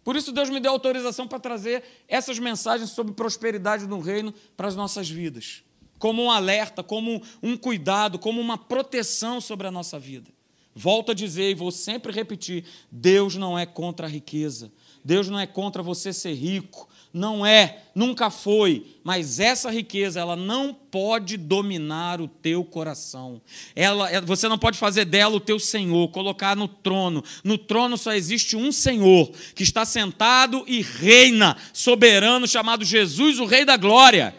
Por 0.02 0.16
isso, 0.16 0.32
Deus 0.32 0.48
me 0.48 0.60
deu 0.60 0.72
autorização 0.72 1.28
para 1.28 1.38
trazer 1.38 1.82
essas 2.08 2.38
mensagens 2.38 2.90
sobre 2.90 3.12
prosperidade 3.12 3.86
no 3.86 4.00
reino 4.00 4.32
para 4.56 4.68
as 4.68 4.76
nossas 4.76 5.08
vidas, 5.08 5.62
como 5.98 6.22
um 6.22 6.30
alerta, 6.30 6.82
como 6.82 7.22
um 7.42 7.56
cuidado, 7.56 8.18
como 8.18 8.40
uma 8.40 8.56
proteção 8.56 9.40
sobre 9.40 9.66
a 9.66 9.70
nossa 9.70 9.98
vida. 9.98 10.30
Volto 10.74 11.10
a 11.10 11.14
dizer 11.14 11.50
e 11.50 11.54
vou 11.54 11.70
sempre 11.70 12.12
repetir: 12.12 12.64
Deus 12.90 13.36
não 13.36 13.58
é 13.58 13.66
contra 13.66 14.06
a 14.06 14.10
riqueza, 14.10 14.72
Deus 15.04 15.28
não 15.28 15.38
é 15.38 15.46
contra 15.46 15.82
você 15.82 16.12
ser 16.12 16.32
rico, 16.34 16.88
Não 17.12 17.44
é, 17.44 17.83
nunca 17.92 18.31
foi, 18.31 18.87
mas 19.03 19.40
essa 19.40 19.68
riqueza 19.68 20.20
ela 20.20 20.37
não 20.37 20.73
pode 20.73 21.37
dominar 21.37 22.20
o 22.20 22.29
teu 22.29 22.64
coração. 22.64 23.42
Ela, 23.75 24.09
é, 24.09 24.20
você 24.20 24.49
não 24.49 24.57
pode 24.57 24.79
fazer 24.79 25.05
dela 25.05 25.35
o 25.35 25.40
teu 25.40 25.59
Senhor, 25.59 26.09
colocar 26.11 26.55
no 26.55 26.68
trono. 26.68 27.25
No 27.42 27.59
trono 27.59 27.99
só 27.99 28.12
existe 28.12 28.57
um 28.57 28.70
Senhor 28.70 29.33
que 29.57 29.64
está 29.64 29.85
sentado 29.85 30.64
e 30.68 30.83
reina, 30.83 31.57
soberano, 31.73 32.46
chamado 32.46 32.85
Jesus, 32.85 33.40
o 33.40 33.44
Rei 33.44 33.64
da 33.64 33.77
Glória. 33.77 34.33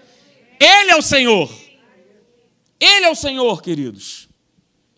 Ele 0.57 0.91
é 0.91 0.95
o 0.95 1.01
Senhor. 1.01 1.51
Ele 2.79 3.05
é 3.05 3.09
o 3.09 3.15
Senhor, 3.15 3.61
queridos. 3.61 4.29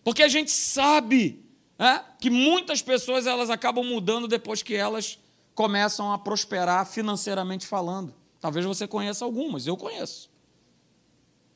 Porque 0.04 0.22
a 0.22 0.28
gente 0.28 0.52
sabe 0.52 1.42
é, 1.76 2.00
que 2.20 2.30
muitas 2.30 2.80
pessoas 2.82 3.26
elas 3.26 3.50
acabam 3.50 3.84
mudando 3.84 4.28
depois 4.28 4.62
que 4.62 4.74
elas 4.76 5.18
começam 5.54 6.12
a 6.12 6.18
prosperar 6.18 6.86
financeiramente 6.86 7.66
falando. 7.66 8.14
Talvez 8.40 8.66
você 8.66 8.86
conheça 8.86 9.24
algumas, 9.24 9.66
eu 9.66 9.76
conheço. 9.76 10.30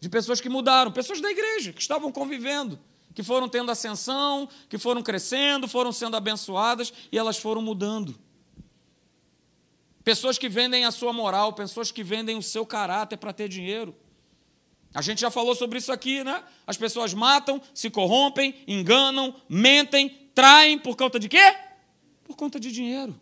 De 0.00 0.08
pessoas 0.08 0.40
que 0.40 0.48
mudaram, 0.48 0.92
pessoas 0.92 1.20
da 1.20 1.30
igreja, 1.30 1.72
que 1.72 1.80
estavam 1.80 2.12
convivendo, 2.12 2.78
que 3.14 3.22
foram 3.22 3.48
tendo 3.48 3.70
ascensão, 3.70 4.48
que 4.68 4.78
foram 4.78 5.02
crescendo, 5.02 5.66
foram 5.66 5.92
sendo 5.92 6.16
abençoadas 6.16 6.92
e 7.10 7.18
elas 7.18 7.36
foram 7.36 7.60
mudando. 7.60 8.18
Pessoas 10.04 10.38
que 10.38 10.48
vendem 10.48 10.84
a 10.84 10.90
sua 10.90 11.12
moral, 11.12 11.52
pessoas 11.52 11.90
que 11.90 12.02
vendem 12.02 12.38
o 12.38 12.42
seu 12.42 12.64
caráter 12.64 13.16
para 13.16 13.32
ter 13.32 13.48
dinheiro. 13.48 13.94
A 14.94 15.02
gente 15.02 15.20
já 15.20 15.30
falou 15.30 15.54
sobre 15.54 15.78
isso 15.78 15.92
aqui, 15.92 16.24
né? 16.24 16.42
As 16.66 16.76
pessoas 16.78 17.12
matam, 17.12 17.60
se 17.74 17.90
corrompem, 17.90 18.54
enganam, 18.66 19.34
mentem, 19.48 20.30
traem 20.34 20.78
por 20.78 20.96
conta 20.96 21.18
de 21.18 21.28
quê? 21.28 21.56
Por 22.24 22.36
conta 22.36 22.58
de 22.58 22.72
dinheiro. 22.72 23.20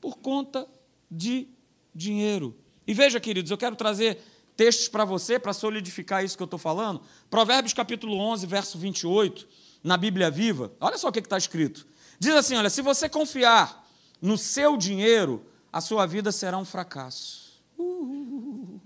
Por 0.00 0.18
conta 0.18 0.66
de 1.10 1.48
dinheiro. 1.94 2.56
E 2.86 2.94
veja, 2.94 3.20
queridos, 3.20 3.50
eu 3.50 3.58
quero 3.58 3.76
trazer 3.76 4.22
textos 4.56 4.88
para 4.88 5.04
você, 5.04 5.38
para 5.38 5.52
solidificar 5.52 6.24
isso 6.24 6.36
que 6.36 6.42
eu 6.42 6.46
estou 6.46 6.58
falando. 6.58 7.00
Provérbios 7.28 7.72
capítulo 7.72 8.16
11, 8.18 8.46
verso 8.46 8.78
28, 8.78 9.48
na 9.82 9.96
Bíblia 9.96 10.30
Viva. 10.30 10.72
Olha 10.80 10.98
só 10.98 11.08
o 11.08 11.12
que 11.12 11.20
está 11.20 11.38
escrito. 11.38 11.86
Diz 12.18 12.34
assim: 12.34 12.56
olha, 12.56 12.68
se 12.68 12.82
você 12.82 13.08
confiar 13.08 13.88
no 14.20 14.36
seu 14.36 14.76
dinheiro, 14.76 15.44
a 15.72 15.80
sua 15.80 16.06
vida 16.06 16.30
será 16.30 16.58
um 16.58 16.64
fracasso. 16.64 17.62
Uh, 17.78 18.78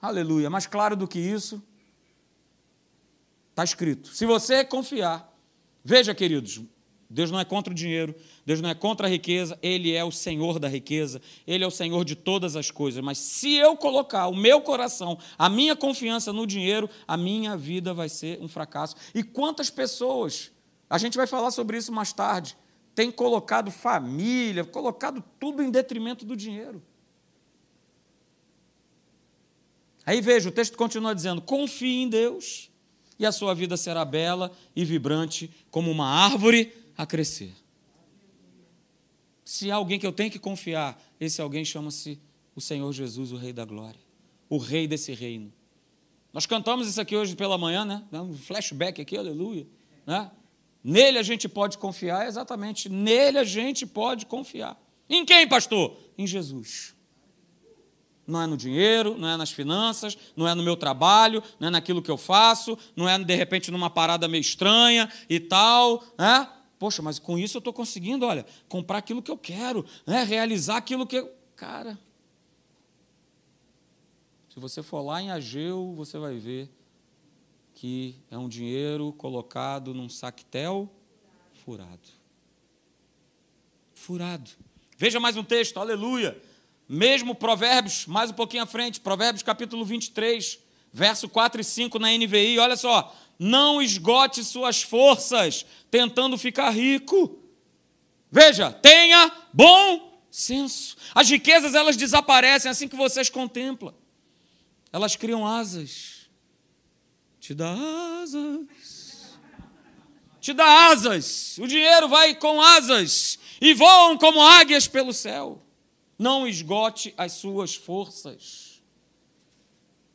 aleluia. 0.00 0.50
Mais 0.50 0.66
claro 0.66 0.94
do 0.96 1.08
que 1.08 1.18
isso, 1.18 1.62
está 3.50 3.64
escrito. 3.64 4.08
Se 4.08 4.26
você 4.26 4.64
confiar, 4.64 5.32
veja, 5.82 6.14
queridos, 6.14 6.60
Deus 7.08 7.30
não 7.30 7.38
é 7.38 7.44
contra 7.44 7.72
o 7.72 7.74
dinheiro, 7.74 8.14
Deus 8.44 8.60
não 8.60 8.68
é 8.68 8.74
contra 8.74 9.06
a 9.06 9.10
riqueza, 9.10 9.58
Ele 9.62 9.92
é 9.92 10.02
o 10.02 10.10
Senhor 10.10 10.58
da 10.58 10.68
riqueza, 10.68 11.20
Ele 11.46 11.62
é 11.62 11.66
o 11.66 11.70
Senhor 11.70 12.04
de 12.04 12.14
todas 12.14 12.56
as 12.56 12.70
coisas. 12.70 13.02
Mas 13.02 13.18
se 13.18 13.54
eu 13.54 13.76
colocar 13.76 14.26
o 14.28 14.36
meu 14.36 14.60
coração, 14.60 15.18
a 15.38 15.48
minha 15.48 15.76
confiança 15.76 16.32
no 16.32 16.46
dinheiro, 16.46 16.88
a 17.06 17.16
minha 17.16 17.56
vida 17.56 17.94
vai 17.94 18.08
ser 18.08 18.40
um 18.40 18.48
fracasso. 18.48 18.96
E 19.14 19.22
quantas 19.22 19.70
pessoas, 19.70 20.50
a 20.88 20.98
gente 20.98 21.16
vai 21.16 21.26
falar 21.26 21.50
sobre 21.50 21.76
isso 21.76 21.92
mais 21.92 22.12
tarde, 22.12 22.56
tem 22.94 23.10
colocado 23.10 23.70
família, 23.70 24.64
colocado 24.64 25.22
tudo 25.38 25.62
em 25.62 25.70
detrimento 25.70 26.24
do 26.24 26.36
dinheiro. 26.36 26.82
Aí 30.06 30.20
veja, 30.20 30.48
o 30.48 30.52
texto 30.52 30.76
continua 30.76 31.14
dizendo: 31.14 31.40
confie 31.40 32.02
em 32.02 32.08
Deus, 32.08 32.70
e 33.18 33.24
a 33.24 33.32
sua 33.32 33.54
vida 33.54 33.76
será 33.76 34.04
bela 34.04 34.52
e 34.74 34.84
vibrante 34.84 35.50
como 35.70 35.90
uma 35.90 36.06
árvore 36.06 36.72
a 36.96 37.06
crescer. 37.06 37.52
Se 39.44 39.70
há 39.70 39.76
alguém 39.76 39.98
que 39.98 40.06
eu 40.06 40.12
tenho 40.12 40.30
que 40.30 40.38
confiar, 40.38 41.00
esse 41.20 41.40
alguém 41.40 41.64
chama-se 41.64 42.18
o 42.56 42.60
Senhor 42.60 42.90
Jesus, 42.92 43.32
o 43.32 43.36
Rei 43.36 43.52
da 43.52 43.64
Glória, 43.64 44.00
o 44.48 44.58
Rei 44.58 44.86
desse 44.86 45.12
reino. 45.12 45.52
Nós 46.32 46.46
cantamos 46.46 46.88
isso 46.88 47.00
aqui 47.00 47.16
hoje 47.16 47.36
pela 47.36 47.56
manhã, 47.56 47.84
né? 47.84 48.04
Um 48.12 48.34
flashback 48.34 49.00
aqui, 49.00 49.16
aleluia. 49.16 49.66
Né? 50.06 50.30
Nele 50.82 51.18
a 51.18 51.22
gente 51.22 51.48
pode 51.48 51.78
confiar, 51.78 52.26
exatamente. 52.26 52.88
Nele 52.88 53.38
a 53.38 53.44
gente 53.44 53.86
pode 53.86 54.26
confiar. 54.26 54.80
Em 55.08 55.24
quem, 55.24 55.46
pastor? 55.46 55.96
Em 56.18 56.26
Jesus. 56.26 56.94
Não 58.26 58.40
é 58.40 58.46
no 58.46 58.56
dinheiro, 58.56 59.16
não 59.18 59.28
é 59.28 59.36
nas 59.36 59.50
finanças, 59.50 60.16
não 60.34 60.48
é 60.48 60.54
no 60.54 60.62
meu 60.62 60.76
trabalho, 60.76 61.42
não 61.60 61.68
é 61.68 61.70
naquilo 61.70 62.02
que 62.02 62.10
eu 62.10 62.16
faço, 62.16 62.76
não 62.96 63.08
é 63.08 63.18
de 63.18 63.34
repente 63.34 63.70
numa 63.70 63.90
parada 63.90 64.26
meio 64.26 64.40
estranha 64.40 65.10
e 65.28 65.38
tal, 65.38 66.02
né? 66.18 66.48
Poxa, 66.84 67.00
mas 67.00 67.18
com 67.18 67.38
isso 67.38 67.56
eu 67.56 67.60
estou 67.60 67.72
conseguindo, 67.72 68.26
olha, 68.26 68.44
comprar 68.68 68.98
aquilo 68.98 69.22
que 69.22 69.30
eu 69.30 69.38
quero, 69.38 69.86
né? 70.06 70.22
realizar 70.22 70.76
aquilo 70.76 71.06
que 71.06 71.16
eu. 71.16 71.32
Cara, 71.56 71.98
se 74.52 74.60
você 74.60 74.82
for 74.82 75.00
lá 75.00 75.22
em 75.22 75.30
Ageu, 75.30 75.94
você 75.96 76.18
vai 76.18 76.36
ver 76.36 76.70
que 77.72 78.16
é 78.30 78.36
um 78.36 78.50
dinheiro 78.50 79.14
colocado 79.14 79.94
num 79.94 80.10
saquetel 80.10 80.92
furado. 81.54 82.10
Furado. 83.94 84.50
Veja 84.98 85.18
mais 85.18 85.38
um 85.38 85.42
texto, 85.42 85.80
aleluia. 85.80 86.38
Mesmo 86.86 87.34
Provérbios, 87.34 88.04
mais 88.04 88.28
um 88.28 88.34
pouquinho 88.34 88.64
à 88.64 88.66
frente, 88.66 89.00
Provérbios 89.00 89.42
capítulo 89.42 89.86
23, 89.86 90.58
verso 90.92 91.30
4 91.30 91.62
e 91.62 91.64
5 91.64 91.98
na 91.98 92.08
NVI, 92.10 92.58
olha 92.58 92.76
só 92.76 93.10
não 93.38 93.82
esgote 93.82 94.44
suas 94.44 94.82
forças 94.82 95.66
tentando 95.90 96.38
ficar 96.38 96.70
rico. 96.70 97.38
Veja, 98.30 98.72
tenha 98.72 99.30
bom 99.52 100.20
senso. 100.30 100.96
As 101.14 101.28
riquezas 101.28 101.74
elas 101.74 101.96
desaparecem 101.96 102.70
assim 102.70 102.88
que 102.88 102.96
vocês 102.96 103.28
contemplam. 103.28 103.94
Elas 104.92 105.16
criam 105.16 105.46
asas. 105.46 106.28
Te 107.40 107.54
dá 107.54 107.74
asas. 108.22 109.38
Te 110.40 110.52
dá 110.52 110.88
asas. 110.88 111.58
O 111.58 111.66
dinheiro 111.66 112.08
vai 112.08 112.34
com 112.34 112.60
asas 112.60 113.38
e 113.60 113.74
voam 113.74 114.16
como 114.16 114.42
águias 114.42 114.88
pelo 114.88 115.12
céu. 115.12 115.62
Não 116.18 116.46
esgote 116.46 117.12
as 117.16 117.32
suas 117.32 117.74
forças 117.74 118.63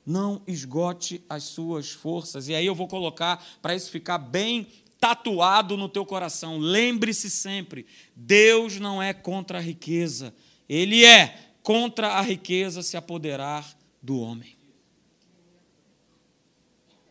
não 0.09 0.41
esgote 0.47 1.23
as 1.29 1.43
suas 1.43 1.91
forças. 1.91 2.47
E 2.47 2.55
aí 2.55 2.65
eu 2.65 2.73
vou 2.73 2.87
colocar 2.87 3.45
para 3.61 3.75
isso 3.75 3.91
ficar 3.91 4.17
bem 4.17 4.67
tatuado 4.99 5.77
no 5.77 5.87
teu 5.87 6.03
coração. 6.03 6.57
Lembre-se 6.57 7.29
sempre: 7.29 7.85
Deus 8.15 8.79
não 8.79 9.01
é 9.01 9.13
contra 9.13 9.59
a 9.59 9.61
riqueza, 9.61 10.33
Ele 10.67 11.05
é 11.05 11.51
contra 11.61 12.13
a 12.13 12.21
riqueza 12.21 12.81
se 12.81 12.97
apoderar 12.97 13.77
do 14.01 14.19
homem. 14.19 14.57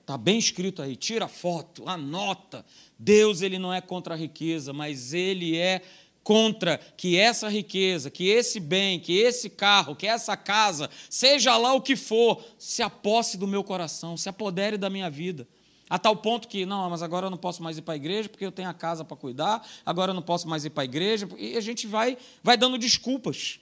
Está 0.00 0.16
bem 0.16 0.38
escrito 0.38 0.82
aí, 0.82 0.96
tira 0.96 1.28
foto, 1.28 1.86
anota. 1.86 2.64
Deus 2.98 3.42
ele 3.42 3.58
não 3.58 3.72
é 3.72 3.80
contra 3.80 4.14
a 4.14 4.16
riqueza, 4.16 4.72
mas 4.72 5.12
ele 5.12 5.56
é 5.56 5.82
contra 6.28 6.76
que 6.76 7.16
essa 7.16 7.48
riqueza, 7.48 8.10
que 8.10 8.28
esse 8.28 8.60
bem, 8.60 9.00
que 9.00 9.16
esse 9.16 9.48
carro, 9.48 9.96
que 9.96 10.06
essa 10.06 10.36
casa, 10.36 10.90
seja 11.08 11.56
lá 11.56 11.72
o 11.72 11.80
que 11.80 11.96
for, 11.96 12.44
se 12.58 12.82
aposse 12.82 13.38
do 13.38 13.46
meu 13.46 13.64
coração, 13.64 14.14
se 14.14 14.28
apodere 14.28 14.76
da 14.76 14.90
minha 14.90 15.08
vida. 15.08 15.48
A 15.88 15.98
tal 15.98 16.14
ponto 16.14 16.46
que, 16.46 16.66
não, 16.66 16.90
mas 16.90 17.02
agora 17.02 17.28
eu 17.28 17.30
não 17.30 17.38
posso 17.38 17.62
mais 17.62 17.78
ir 17.78 17.82
para 17.82 17.94
a 17.94 17.96
igreja 17.96 18.28
porque 18.28 18.44
eu 18.44 18.52
tenho 18.52 18.68
a 18.68 18.74
casa 18.74 19.06
para 19.06 19.16
cuidar, 19.16 19.66
agora 19.86 20.10
eu 20.10 20.14
não 20.14 20.20
posso 20.20 20.46
mais 20.46 20.66
ir 20.66 20.68
para 20.68 20.82
a 20.82 20.84
igreja, 20.84 21.26
e 21.38 21.56
a 21.56 21.62
gente 21.62 21.86
vai, 21.86 22.18
vai 22.42 22.58
dando 22.58 22.76
desculpas. 22.76 23.58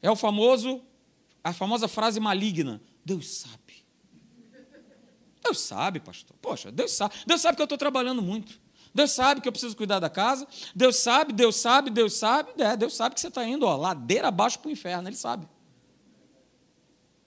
É 0.00 0.10
o 0.10 0.16
famoso, 0.16 0.80
a 1.44 1.52
famosa 1.52 1.86
frase 1.88 2.18
maligna: 2.20 2.80
Deus 3.04 3.28
sabe. 3.28 3.84
Deus 5.42 5.60
sabe, 5.60 6.00
pastor. 6.00 6.34
Poxa, 6.40 6.72
Deus 6.72 6.92
sabe. 6.92 7.14
Deus 7.26 7.42
sabe 7.42 7.56
que 7.56 7.60
eu 7.60 7.64
estou 7.64 7.76
trabalhando 7.76 8.22
muito. 8.22 8.63
Deus 8.94 9.10
sabe 9.10 9.40
que 9.40 9.48
eu 9.48 9.52
preciso 9.52 9.76
cuidar 9.76 9.98
da 9.98 10.08
casa. 10.08 10.46
Deus 10.74 10.96
sabe, 10.96 11.32
Deus 11.32 11.56
sabe, 11.56 11.90
Deus 11.90 12.14
sabe. 12.14 12.52
É, 12.62 12.76
Deus 12.76 12.94
sabe 12.94 13.16
que 13.16 13.20
você 13.20 13.26
está 13.26 13.44
indo 13.44 13.66
ó, 13.66 13.76
ladeira 13.76 14.28
abaixo 14.28 14.60
para 14.60 14.68
o 14.68 14.72
inferno. 14.72 15.08
Ele 15.08 15.16
sabe. 15.16 15.48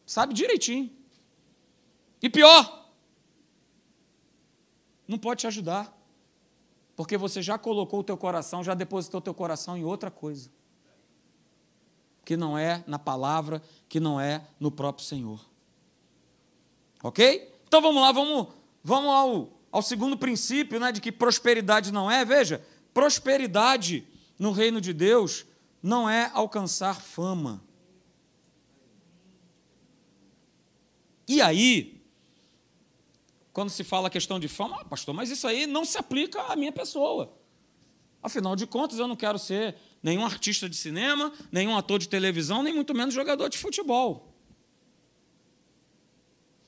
Sabe 0.05 0.33
direitinho. 0.33 0.89
E 2.21 2.29
pior, 2.29 2.89
não 5.05 5.17
pode 5.17 5.41
te 5.41 5.47
ajudar. 5.47 5.93
Porque 6.95 7.17
você 7.17 7.41
já 7.41 7.59
colocou 7.59 7.99
o 7.99 8.03
teu 8.03 8.17
coração, 8.17 8.63
já 8.63 8.73
depositou 8.73 9.19
o 9.19 9.21
teu 9.21 9.33
coração 9.33 9.77
em 9.77 9.83
outra 9.83 10.09
coisa. 10.09 10.49
Que 12.23 12.37
não 12.37 12.57
é 12.57 12.83
na 12.87 12.97
palavra, 12.97 13.61
que 13.89 13.99
não 13.99 14.19
é 14.19 14.47
no 14.59 14.71
próprio 14.71 15.05
Senhor. 15.05 15.45
Ok? 17.03 17.53
Então 17.67 17.81
vamos 17.81 18.01
lá, 18.01 18.11
vamos, 18.11 18.47
vamos 18.83 19.11
ao, 19.11 19.56
ao 19.71 19.81
segundo 19.81 20.17
princípio, 20.17 20.79
né, 20.79 20.91
de 20.91 21.01
que 21.01 21.11
prosperidade 21.11 21.91
não 21.91 22.09
é, 22.09 22.23
veja, 22.23 22.65
prosperidade 22.93 24.07
no 24.39 24.51
reino 24.51 24.79
de 24.79 24.93
Deus 24.93 25.45
não 25.81 26.09
é 26.09 26.31
alcançar 26.33 27.01
fama. 27.01 27.63
E 31.27 31.41
aí, 31.41 32.01
quando 33.51 33.69
se 33.69 33.83
fala 33.83 34.07
a 34.07 34.11
questão 34.11 34.39
de 34.39 34.47
fama, 34.47 34.81
ah, 34.81 34.85
pastor, 34.85 35.13
mas 35.13 35.29
isso 35.29 35.47
aí 35.47 35.67
não 35.67 35.83
se 35.83 35.97
aplica 35.97 36.41
à 36.43 36.55
minha 36.55 36.71
pessoa. 36.71 37.37
Afinal 38.21 38.55
de 38.55 38.65
contas, 38.65 38.99
eu 38.99 39.07
não 39.07 39.15
quero 39.15 39.37
ser 39.37 39.75
nenhum 40.01 40.25
artista 40.25 40.69
de 40.69 40.75
cinema, 40.75 41.33
nenhum 41.51 41.75
ator 41.75 41.99
de 41.99 42.07
televisão, 42.07 42.63
nem 42.63 42.73
muito 42.73 42.93
menos 42.93 43.13
jogador 43.13 43.49
de 43.49 43.57
futebol. 43.57 44.33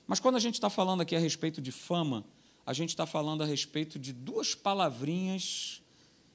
Mas 0.06 0.20
quando 0.20 0.36
a 0.36 0.40
gente 0.40 0.56
está 0.56 0.70
falando 0.70 1.02
aqui 1.02 1.16
a 1.16 1.20
respeito 1.20 1.62
de 1.62 1.72
fama, 1.72 2.26
a 2.70 2.74
gente 2.74 2.90
está 2.90 3.08
falando 3.08 3.42
a 3.42 3.48
respeito 3.48 3.98
de 3.98 4.14
duas 4.14 4.54
palavrinhas, 4.54 5.82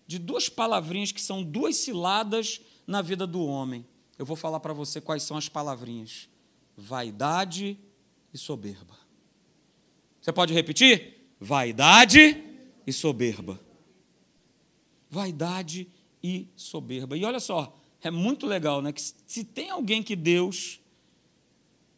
de 0.04 0.18
duas 0.18 0.48
palavrinhas 0.48 1.12
que 1.12 1.22
são 1.22 1.44
duas 1.44 1.76
ciladas 1.76 2.60
na 2.84 3.00
vida 3.00 3.24
do 3.24 3.46
homem. 3.46 3.86
Eu 4.18 4.26
vou 4.26 4.34
falar 4.34 4.58
para 4.58 4.72
você 4.72 5.00
quais 5.00 5.22
são 5.22 5.36
as 5.36 5.48
palavrinhas: 5.48 6.28
vaidade 6.76 7.78
e 8.32 8.36
soberba. 8.36 8.98
Você 10.20 10.32
pode 10.32 10.52
repetir? 10.52 11.24
Vaidade 11.38 12.42
e 12.84 12.92
soberba. 12.92 13.60
Vaidade 15.08 15.86
e 16.20 16.48
soberba. 16.56 17.16
E 17.16 17.24
olha 17.24 17.38
só, 17.38 17.78
é 18.02 18.10
muito 18.10 18.44
legal, 18.44 18.82
né? 18.82 18.92
Que 18.92 19.00
se 19.24 19.44
tem 19.44 19.70
alguém 19.70 20.02
que 20.02 20.16
Deus 20.16 20.80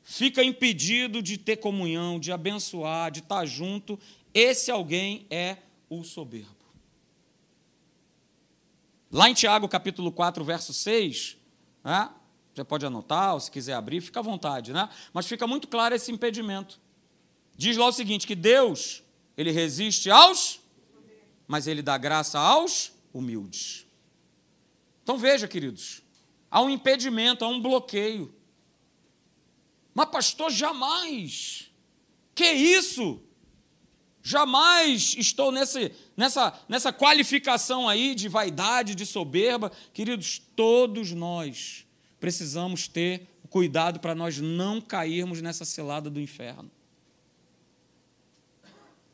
fica 0.08 0.44
impedido 0.44 1.20
de 1.20 1.36
ter 1.36 1.56
comunhão, 1.56 2.20
de 2.20 2.30
abençoar, 2.30 3.10
de 3.10 3.18
estar 3.18 3.44
junto, 3.44 3.98
esse 4.38 4.70
alguém 4.70 5.26
é 5.30 5.56
o 5.88 6.04
soberbo. 6.04 6.54
Lá 9.10 9.30
em 9.30 9.34
Tiago, 9.34 9.66
capítulo 9.66 10.12
4, 10.12 10.44
verso 10.44 10.74
6, 10.74 11.38
né? 11.82 12.10
você 12.54 12.62
pode 12.62 12.84
anotar, 12.84 13.32
ou 13.32 13.40
se 13.40 13.50
quiser 13.50 13.72
abrir, 13.72 14.02
fica 14.02 14.20
à 14.20 14.22
vontade, 14.22 14.74
né? 14.74 14.90
mas 15.10 15.26
fica 15.26 15.46
muito 15.46 15.66
claro 15.66 15.94
esse 15.94 16.12
impedimento. 16.12 16.78
Diz 17.56 17.78
lá 17.78 17.86
o 17.86 17.92
seguinte: 17.92 18.26
que 18.26 18.34
Deus, 18.34 19.02
ele 19.38 19.50
resiste 19.50 20.10
aos, 20.10 20.60
mas 21.48 21.66
ele 21.66 21.80
dá 21.80 21.96
graça 21.96 22.38
aos 22.38 22.92
humildes. 23.14 23.86
Então 25.02 25.16
veja, 25.16 25.48
queridos, 25.48 26.02
há 26.50 26.60
um 26.60 26.68
impedimento, 26.68 27.42
há 27.42 27.48
um 27.48 27.62
bloqueio. 27.62 28.34
Mas, 29.94 30.10
pastor, 30.10 30.50
jamais. 30.50 31.70
Que 32.34 32.52
isso? 32.52 33.22
Jamais 34.28 35.14
estou 35.16 35.52
nesse, 35.52 35.92
nessa, 36.16 36.52
nessa 36.68 36.92
qualificação 36.92 37.88
aí 37.88 38.12
de 38.12 38.28
vaidade, 38.28 38.96
de 38.96 39.06
soberba. 39.06 39.70
Queridos, 39.94 40.42
todos 40.56 41.12
nós 41.12 41.86
precisamos 42.18 42.88
ter 42.88 43.28
cuidado 43.48 44.00
para 44.00 44.16
nós 44.16 44.40
não 44.40 44.80
cairmos 44.80 45.40
nessa 45.40 45.64
cilada 45.64 46.10
do 46.10 46.20
inferno. 46.20 46.68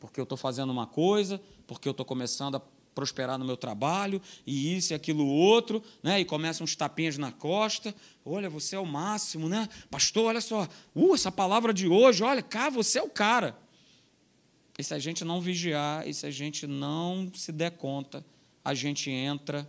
Porque 0.00 0.18
eu 0.18 0.22
estou 0.22 0.38
fazendo 0.38 0.70
uma 0.70 0.86
coisa, 0.86 1.38
porque 1.66 1.86
eu 1.86 1.92
estou 1.92 2.06
começando 2.06 2.54
a 2.54 2.62
prosperar 2.94 3.38
no 3.38 3.44
meu 3.44 3.58
trabalho, 3.58 4.18
e 4.46 4.74
isso 4.74 4.94
e 4.94 4.96
aquilo 4.96 5.26
outro, 5.26 5.82
né? 6.02 6.20
e 6.20 6.24
começam 6.24 6.64
uns 6.64 6.74
tapinhas 6.74 7.18
na 7.18 7.30
costa. 7.30 7.94
Olha, 8.24 8.48
você 8.48 8.76
é 8.76 8.80
o 8.80 8.86
máximo, 8.86 9.46
né? 9.46 9.68
Pastor, 9.90 10.28
olha 10.28 10.40
só, 10.40 10.66
uh, 10.94 11.14
essa 11.14 11.30
palavra 11.30 11.74
de 11.74 11.86
hoje, 11.86 12.24
olha, 12.24 12.42
cá, 12.42 12.70
você 12.70 12.98
é 12.98 13.02
o 13.02 13.10
cara. 13.10 13.60
E 14.78 14.84
se 14.84 14.94
a 14.94 14.98
gente 14.98 15.24
não 15.24 15.40
vigiar, 15.40 16.06
e 16.06 16.14
se 16.14 16.26
a 16.26 16.30
gente 16.30 16.66
não 16.66 17.30
se 17.34 17.52
der 17.52 17.72
conta, 17.72 18.24
a 18.64 18.74
gente 18.74 19.10
entra 19.10 19.68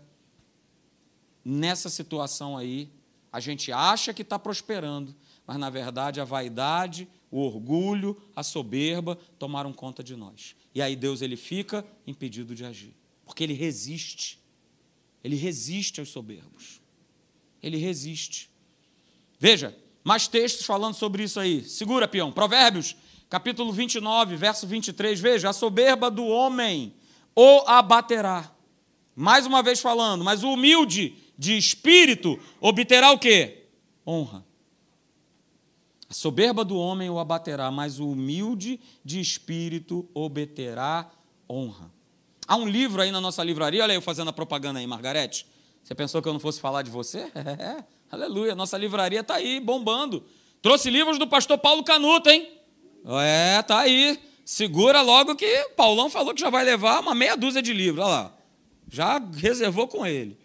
nessa 1.44 1.90
situação 1.90 2.58
aí. 2.58 2.90
A 3.32 3.40
gente 3.40 3.72
acha 3.72 4.14
que 4.14 4.22
está 4.22 4.38
prosperando, 4.38 5.14
mas 5.46 5.58
na 5.58 5.70
verdade 5.70 6.22
a 6.22 6.24
vaidade, 6.24 7.08
o 7.30 7.40
orgulho, 7.40 8.22
a 8.36 8.44
soberba 8.44 9.18
tomaram 9.38 9.74
conta 9.74 10.04
de 10.04 10.16
nós. 10.16 10.56
E 10.74 10.82
aí 10.82 10.96
Deus 10.96 11.22
ele 11.22 11.36
fica 11.36 11.86
impedido 12.06 12.56
de 12.56 12.64
agir, 12.64 12.96
porque 13.26 13.44
ele 13.44 13.54
resiste. 13.54 14.40
Ele 15.24 15.36
resiste 15.36 16.00
aos 16.00 16.10
soberbos. 16.10 16.82
Ele 17.62 17.78
resiste. 17.78 18.50
Veja, 19.40 19.76
mais 20.04 20.28
textos 20.28 20.66
falando 20.66 20.96
sobre 20.96 21.24
isso 21.24 21.40
aí. 21.40 21.64
Segura, 21.64 22.08
peão. 22.08 22.32
Provérbios 22.32 22.96
capítulo 23.34 23.74
29, 23.74 24.36
verso 24.36 24.68
23, 24.68 25.20
veja, 25.20 25.50
a 25.50 25.54
soberba 25.54 26.12
do 26.12 26.24
homem 26.24 26.94
o 27.36 27.64
abaterá. 27.66 28.52
Mais 29.16 29.48
uma 29.48 29.64
vez 29.64 29.80
falando, 29.82 30.24
mas 30.24 30.44
o 30.44 30.52
humilde 30.52 31.16
de 31.36 31.58
espírito 31.58 32.40
obterá 32.62 33.12
o 33.12 33.18
quê? 33.18 33.64
Honra. 34.06 34.46
A 36.08 36.14
soberba 36.14 36.64
do 36.64 36.78
homem 36.78 37.10
o 37.10 37.18
abaterá, 37.18 37.72
mas 37.72 38.00
o 38.00 38.12
humilde 38.12 38.80
de 39.04 39.20
espírito 39.20 40.08
obterá 40.14 41.10
honra. 41.50 41.92
Há 42.48 42.56
um 42.56 42.68
livro 42.68 43.02
aí 43.02 43.10
na 43.10 43.20
nossa 43.20 43.44
livraria, 43.44 43.82
olha 43.82 43.94
eu 43.94 44.02
fazendo 44.02 44.28
a 44.28 44.34
propaganda 44.34 44.80
aí, 44.80 44.86
Margarete. 44.86 45.48
Você 45.84 45.96
pensou 45.96 46.22
que 46.22 46.28
eu 46.28 46.34
não 46.34 46.40
fosse 46.40 46.62
falar 46.62 46.84
de 46.84 46.92
você? 46.92 47.32
É, 47.36 47.84
aleluia, 48.12 48.54
nossa 48.54 48.78
livraria 48.78 49.22
está 49.22 49.34
aí 49.38 49.60
bombando. 49.60 50.24
Trouxe 50.62 50.92
livros 50.92 51.18
do 51.18 51.26
pastor 51.26 51.58
Paulo 51.58 51.84
Canuto, 51.84 52.30
hein? 52.30 52.62
É, 53.06 53.62
tá 53.62 53.80
aí. 53.80 54.20
Segura 54.46 55.02
logo 55.02 55.36
que 55.36 55.70
Paulão 55.76 56.10
falou 56.10 56.34
que 56.34 56.42
já 56.42 56.50
vai 56.50 56.64
levar 56.64 57.00
uma 57.00 57.16
meia 57.16 57.36
dúzia 57.36 57.62
de 57.62 57.74
livros. 57.74 58.06
Olha 58.06 58.14
lá. 58.14 58.34
Já 58.90 59.22
reservou 59.36 59.88
com 59.88 60.06
ele. 60.06 60.38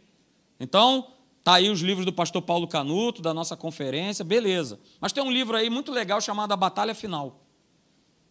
Então, 0.59 1.13
tá 1.45 1.55
aí 1.55 1.69
os 1.71 1.81
livros 1.81 2.07
do 2.07 2.13
pastor 2.13 2.43
Paulo 2.43 2.67
Canuto, 2.67 3.21
da 3.21 3.35
nossa 3.35 3.57
conferência, 3.57 4.25
beleza. 4.25 4.81
Mas 5.01 5.13
tem 5.13 5.23
um 5.23 5.31
livro 5.31 5.57
aí 5.57 5.69
muito 5.69 5.93
legal 5.93 6.21
chamado 6.21 6.53
A 6.53 6.57
Batalha 6.57 6.95
Final. 6.95 7.41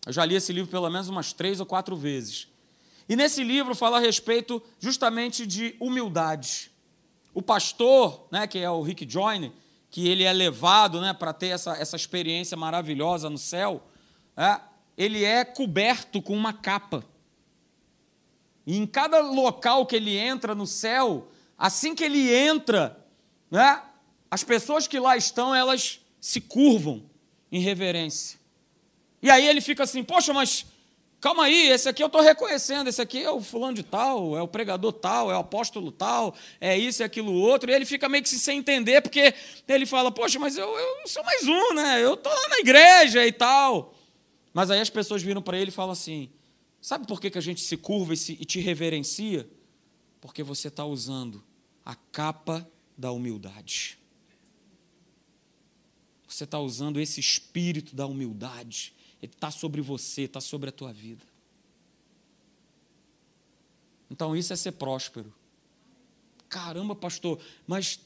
Eu 0.05 0.13
já 0.13 0.25
li 0.25 0.35
esse 0.35 0.53
livro 0.53 0.71
pelo 0.71 0.89
menos 0.89 1.09
umas 1.09 1.33
três 1.33 1.59
ou 1.59 1.65
quatro 1.65 1.95
vezes. 1.95 2.47
E 3.09 3.15
nesse 3.15 3.43
livro 3.43 3.75
fala 3.75 3.97
a 3.97 3.99
respeito 3.99 4.61
justamente 4.79 5.45
de 5.45 5.75
humildade. 5.79 6.71
O 7.33 7.41
pastor, 7.41 8.27
né, 8.31 8.47
que 8.47 8.57
é 8.57 8.69
o 8.69 8.81
Rick 8.81 9.09
Joyner, 9.09 9.51
que 9.89 10.07
ele 10.07 10.23
é 10.23 10.33
levado 10.33 10.99
né, 10.99 11.13
para 11.13 11.33
ter 11.33 11.47
essa, 11.47 11.73
essa 11.77 11.95
experiência 11.95 12.57
maravilhosa 12.57 13.29
no 13.29 13.37
céu, 13.37 13.83
ele 14.97 15.23
é 15.23 15.43
coberto 15.43 16.21
com 16.21 16.35
uma 16.35 16.53
capa. 16.53 17.03
E 18.65 18.77
em 18.77 18.85
cada 18.85 19.19
local 19.19 19.85
que 19.85 19.95
ele 19.95 20.17
entra 20.17 20.53
no 20.53 20.67
céu, 20.67 21.27
assim 21.57 21.95
que 21.95 22.03
ele 22.03 22.33
entra, 22.33 22.97
né, 23.49 23.81
as 24.29 24.43
pessoas 24.43 24.87
que 24.87 24.99
lá 24.99 25.15
estão, 25.15 25.55
elas 25.55 26.01
se 26.19 26.41
curvam 26.41 27.03
em 27.51 27.59
reverência. 27.59 28.37
E 29.21 29.29
aí 29.29 29.47
ele 29.47 29.61
fica 29.61 29.83
assim: 29.83 30.03
Poxa, 30.03 30.33
mas 30.33 30.65
calma 31.21 31.45
aí, 31.45 31.69
esse 31.69 31.87
aqui 31.87 32.03
eu 32.03 32.07
estou 32.07 32.21
reconhecendo, 32.21 32.87
esse 32.87 33.01
aqui 33.01 33.23
é 33.23 33.31
o 33.31 33.41
fulano 33.41 33.73
de 33.73 33.83
tal, 33.83 34.37
é 34.37 34.41
o 34.41 34.47
pregador 34.47 34.93
tal, 34.93 35.31
é 35.31 35.35
o 35.35 35.39
apóstolo 35.39 35.91
tal, 35.91 36.35
é 36.59 36.77
isso 36.77 37.01
e 37.01 37.05
aquilo 37.05 37.33
outro. 37.33 37.71
E 37.71 37.73
ele 37.73 37.85
fica 37.85 38.09
meio 38.09 38.23
que 38.23 38.29
sem 38.29 38.59
entender, 38.59 39.01
porque 39.01 39.33
ele 39.67 39.85
fala: 39.85 40.11
Poxa, 40.11 40.37
mas 40.39 40.57
eu, 40.57 40.67
eu 40.67 41.07
sou 41.07 41.23
mais 41.23 41.47
um, 41.47 41.73
né? 41.73 42.03
Eu 42.03 42.15
estou 42.15 42.31
lá 42.31 42.49
na 42.49 42.59
igreja 42.59 43.25
e 43.25 43.31
tal. 43.31 43.93
Mas 44.57 44.71
aí 44.71 44.79
as 44.79 44.89
pessoas 44.89 45.21
viram 45.21 45.39
para 45.39 45.55
ele 45.55 45.69
e 45.69 45.71
falam 45.71 45.91
assim: 45.91 46.31
sabe 46.81 47.05
por 47.05 47.21
que, 47.21 47.29
que 47.29 47.37
a 47.37 47.41
gente 47.41 47.61
se 47.61 47.77
curva 47.77 48.15
e, 48.15 48.17
se, 48.17 48.33
e 48.33 48.43
te 48.43 48.59
reverencia? 48.59 49.47
Porque 50.19 50.41
você 50.41 50.67
está 50.67 50.83
usando 50.83 51.43
a 51.85 51.93
capa 51.93 52.67
da 52.97 53.11
humildade. 53.11 53.99
Você 56.27 56.43
está 56.43 56.59
usando 56.59 56.99
esse 56.99 57.19
espírito 57.19 57.95
da 57.95 58.07
humildade. 58.07 58.95
Ele 59.21 59.31
está 59.31 59.51
sobre 59.51 59.79
você, 59.79 60.23
está 60.23 60.41
sobre 60.41 60.69
a 60.69 60.71
tua 60.71 60.91
vida. 60.91 61.23
Então 64.09 64.35
isso 64.35 64.51
é 64.53 64.55
ser 64.55 64.71
próspero. 64.71 65.31
Caramba, 66.49 66.95
pastor, 66.95 67.39
mas 67.67 67.99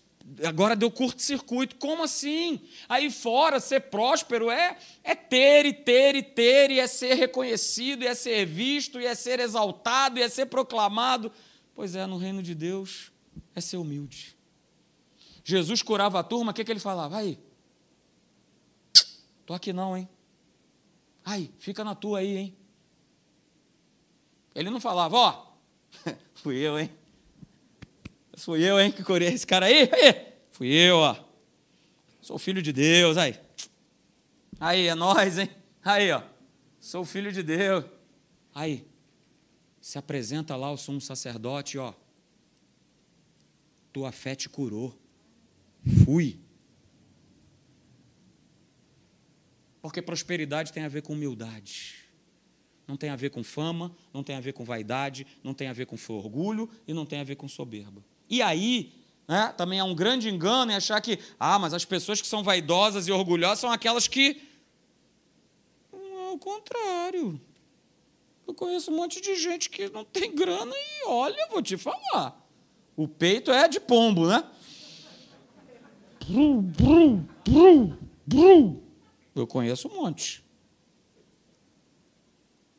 Agora 0.47 0.75
deu 0.75 0.89
curto-circuito. 0.91 1.75
Como 1.75 2.03
assim? 2.03 2.61
Aí 2.87 3.11
fora, 3.11 3.59
ser 3.59 3.81
próspero 3.81 4.49
é, 4.49 4.77
é 5.03 5.15
ter 5.15 5.65
e 5.65 5.73
ter 5.73 6.15
e 6.15 6.23
ter, 6.23 6.71
e 6.71 6.79
é 6.79 6.87
ser 6.87 7.15
reconhecido, 7.15 8.03
e 8.03 8.07
é 8.07 8.15
ser 8.15 8.45
visto, 8.45 8.99
e 8.99 9.05
é 9.05 9.15
ser 9.15 9.39
exaltado, 9.39 10.19
e 10.19 10.21
é 10.21 10.29
ser 10.29 10.47
proclamado. 10.47 11.31
Pois 11.75 11.95
é, 11.95 12.05
no 12.05 12.17
reino 12.17 12.41
de 12.41 12.53
Deus 12.53 13.11
é 13.55 13.61
ser 13.61 13.77
humilde. 13.77 14.37
Jesus 15.43 15.81
curava 15.81 16.19
a 16.19 16.23
turma, 16.23 16.51
o 16.51 16.53
que, 16.53 16.63
que 16.63 16.71
ele 16.71 16.79
falava? 16.79 17.17
Aí, 17.17 17.39
tô 19.45 19.53
aqui 19.53 19.73
não, 19.73 19.97
hein? 19.97 20.07
Aí, 21.25 21.51
fica 21.59 21.83
na 21.83 21.95
tua 21.95 22.19
aí, 22.19 22.37
hein? 22.37 22.57
Ele 24.53 24.69
não 24.69 24.79
falava, 24.79 25.17
ó, 25.17 25.45
fui 26.35 26.57
eu, 26.57 26.79
hein? 26.79 26.91
Fui 28.43 28.63
eu, 28.63 28.79
hein, 28.79 28.91
que 28.91 29.03
curei 29.03 29.27
esse 29.27 29.45
cara 29.45 29.67
aí? 29.67 29.87
aí. 29.93 30.33
Fui 30.49 30.67
eu, 30.67 30.97
ó. 30.97 31.15
Sou 32.19 32.39
filho 32.39 32.61
de 32.61 32.73
Deus, 32.73 33.15
aí. 33.15 33.39
Aí, 34.59 34.87
é 34.87 34.95
nós, 34.95 35.37
hein? 35.37 35.49
Aí, 35.83 36.11
ó. 36.11 36.23
Sou 36.79 37.05
filho 37.05 37.31
de 37.31 37.43
Deus. 37.43 37.85
Aí, 38.53 38.87
se 39.79 39.99
apresenta 39.99 40.55
lá 40.55 40.71
o 40.71 40.77
sumo 40.77 40.99
sacerdote, 40.99 41.77
ó. 41.77 41.93
Tua 43.93 44.11
fé 44.11 44.33
te 44.33 44.49
curou. 44.49 44.99
Fui. 46.03 46.39
Porque 49.83 50.01
prosperidade 50.01 50.73
tem 50.73 50.83
a 50.83 50.89
ver 50.89 51.03
com 51.03 51.13
humildade. 51.13 51.95
não 52.87 52.97
tem 52.97 53.09
a 53.09 53.15
ver 53.15 53.29
com 53.29 53.43
fama, 53.43 53.95
não 54.13 54.23
tem 54.23 54.35
a 54.35 54.41
ver 54.41 54.53
com 54.53 54.65
vaidade, 54.65 55.25
não 55.43 55.53
tem 55.53 55.67
a 55.67 55.73
ver 55.73 55.85
com 55.85 55.95
orgulho 56.09 56.69
e 56.87 56.93
não 56.93 57.05
tem 57.05 57.19
a 57.19 57.23
ver 57.23 57.35
com 57.35 57.47
soberba. 57.47 58.03
E 58.31 58.41
aí, 58.41 58.93
né, 59.27 59.53
também 59.57 59.77
é 59.77 59.83
um 59.83 59.93
grande 59.93 60.29
engano 60.29 60.71
em 60.71 60.75
achar 60.75 61.01
que, 61.01 61.19
ah, 61.37 61.59
mas 61.59 61.73
as 61.73 61.83
pessoas 61.83 62.21
que 62.21 62.27
são 62.27 62.41
vaidosas 62.41 63.09
e 63.09 63.11
orgulhosas 63.11 63.59
são 63.59 63.69
aquelas 63.69 64.07
que. 64.07 64.41
Ao 66.29 66.37
contrário. 66.37 67.39
Eu 68.47 68.53
conheço 68.53 68.89
um 68.89 68.95
monte 68.95 69.19
de 69.19 69.35
gente 69.35 69.69
que 69.69 69.89
não 69.89 70.05
tem 70.05 70.33
grana 70.33 70.73
e 70.73 71.07
olha, 71.07 71.47
vou 71.51 71.61
te 71.61 71.75
falar. 71.75 72.41
O 72.95 73.05
peito 73.05 73.51
é 73.51 73.67
de 73.67 73.81
pombo, 73.81 74.25
né? 74.25 74.49
Brum, 76.25 76.61
brum, 76.61 77.25
brum, 77.43 77.97
brum. 78.25 78.81
Eu 79.35 79.45
conheço 79.45 79.89
um 79.89 79.95
monte. 79.95 80.41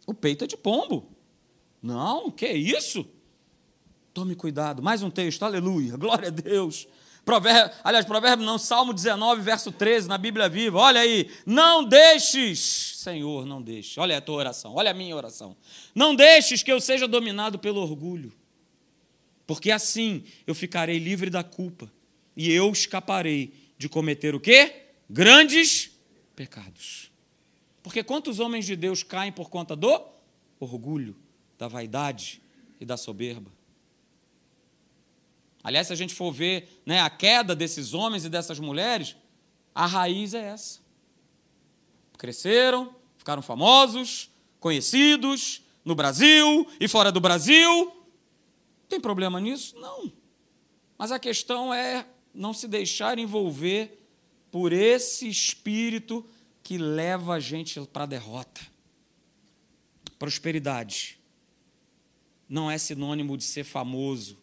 O 0.07 0.15
peito 0.15 0.45
é 0.45 0.47
de 0.47 0.57
pombo. 0.57 1.11
Não, 1.83 2.31
que 2.31 2.49
isso? 2.49 3.07
Tome 4.15 4.35
cuidado. 4.35 4.83
Mais 4.83 5.03
um 5.03 5.09
texto, 5.09 5.43
aleluia, 5.43 5.97
glória 5.97 6.29
a 6.29 6.31
Deus. 6.31 6.87
Provérbio, 7.25 7.75
aliás, 7.83 8.05
provérbio 8.05 8.45
não, 8.45 8.59
Salmo 8.59 8.93
19, 8.93 9.41
verso 9.41 9.73
13, 9.73 10.07
na 10.07 10.19
Bíblia 10.19 10.51
Viva. 10.51 10.79
Olha 10.79 11.01
aí, 11.01 11.31
não 11.47 11.83
deixes, 11.83 12.99
Senhor, 12.99 13.47
não 13.47 13.63
deixes. 13.63 13.97
Olha 13.97 14.19
a 14.19 14.21
tua 14.21 14.37
oração, 14.37 14.75
olha 14.75 14.91
a 14.91 14.95
minha 14.95 15.17
oração. 15.17 15.57
Não 15.95 16.15
deixes 16.15 16.63
que 16.63 16.71
eu 16.71 16.79
seja 16.79 17.09
dominado 17.09 17.59
pelo 17.59 17.81
orgulho, 17.81 18.35
porque 19.47 19.71
assim 19.71 20.25
eu 20.47 20.55
ficarei 20.55 20.99
livre 20.99 21.31
da 21.31 21.43
culpa 21.43 21.91
e 22.37 22.51
eu 22.51 22.71
escaparei 22.71 23.55
de 23.79 23.89
cometer 23.89 24.35
o 24.35 24.41
quê? 24.41 24.89
Grandes 25.09 25.91
pecados. 26.37 27.11
Porque 27.83 28.03
quantos 28.03 28.41
homens 28.41 28.67
de 28.67 28.77
Deus 28.77 29.03
caem 29.03 29.33
por 29.33 29.49
conta 29.49 29.75
do 29.75 30.03
orgulho, 30.61 31.17
da 31.57 31.67
vaidade 31.67 32.43
e 32.79 32.85
da 32.85 32.99
soberba? 32.99 33.62
Aliás, 35.63 35.87
se 35.87 35.93
a 35.93 35.97
gente 35.97 36.15
for 36.15 36.33
ver 36.33 36.83
né, 36.85 37.01
a 37.01 37.09
queda 37.09 37.55
desses 37.55 37.95
homens 37.95 38.25
e 38.25 38.29
dessas 38.29 38.59
mulheres, 38.59 39.17
a 39.75 39.87
raiz 39.87 40.35
é 40.35 40.49
essa. 40.49 40.81
Cresceram, 42.19 42.95
ficaram 43.17 43.43
famosos, 43.43 44.31
conhecidos 44.59 45.63
no 45.85 45.95
Brasil 45.95 46.69
e 46.81 46.89
fora 46.89 47.13
do 47.13 47.21
Brasil. 47.21 47.93
Tem 48.89 49.01
problema 49.01 49.41
nisso? 49.41 49.79
Não. 49.79 50.13
Mas 50.99 51.13
a 51.13 51.19
questão 51.19 51.73
é 51.73 52.07
não 52.35 52.53
se 52.53 52.67
deixar 52.67 53.19
envolver 53.19 54.07
por 54.51 54.73
esse 54.73 55.29
espírito 55.29 56.25
que 56.63 56.77
leva 56.79 57.35
a 57.35 57.41
gente 57.41 57.81
para 57.93 58.05
a 58.05 58.07
derrota. 58.07 58.61
Prosperidade 60.19 61.19
não 62.49 62.71
é 62.71 62.77
sinônimo 62.77 63.37
de 63.37 63.45
ser 63.45 63.65
famoso. 63.65 64.42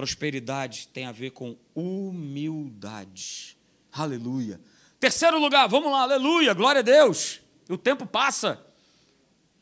Prosperidade 0.00 0.88
tem 0.88 1.04
a 1.04 1.12
ver 1.12 1.28
com 1.28 1.58
humildade. 1.74 3.54
Aleluia. 3.92 4.58
Terceiro 4.98 5.38
lugar, 5.38 5.66
vamos 5.68 5.92
lá, 5.92 6.00
aleluia, 6.00 6.54
glória 6.54 6.78
a 6.78 6.82
Deus. 6.82 7.42
O 7.68 7.76
tempo 7.76 8.06
passa. 8.06 8.64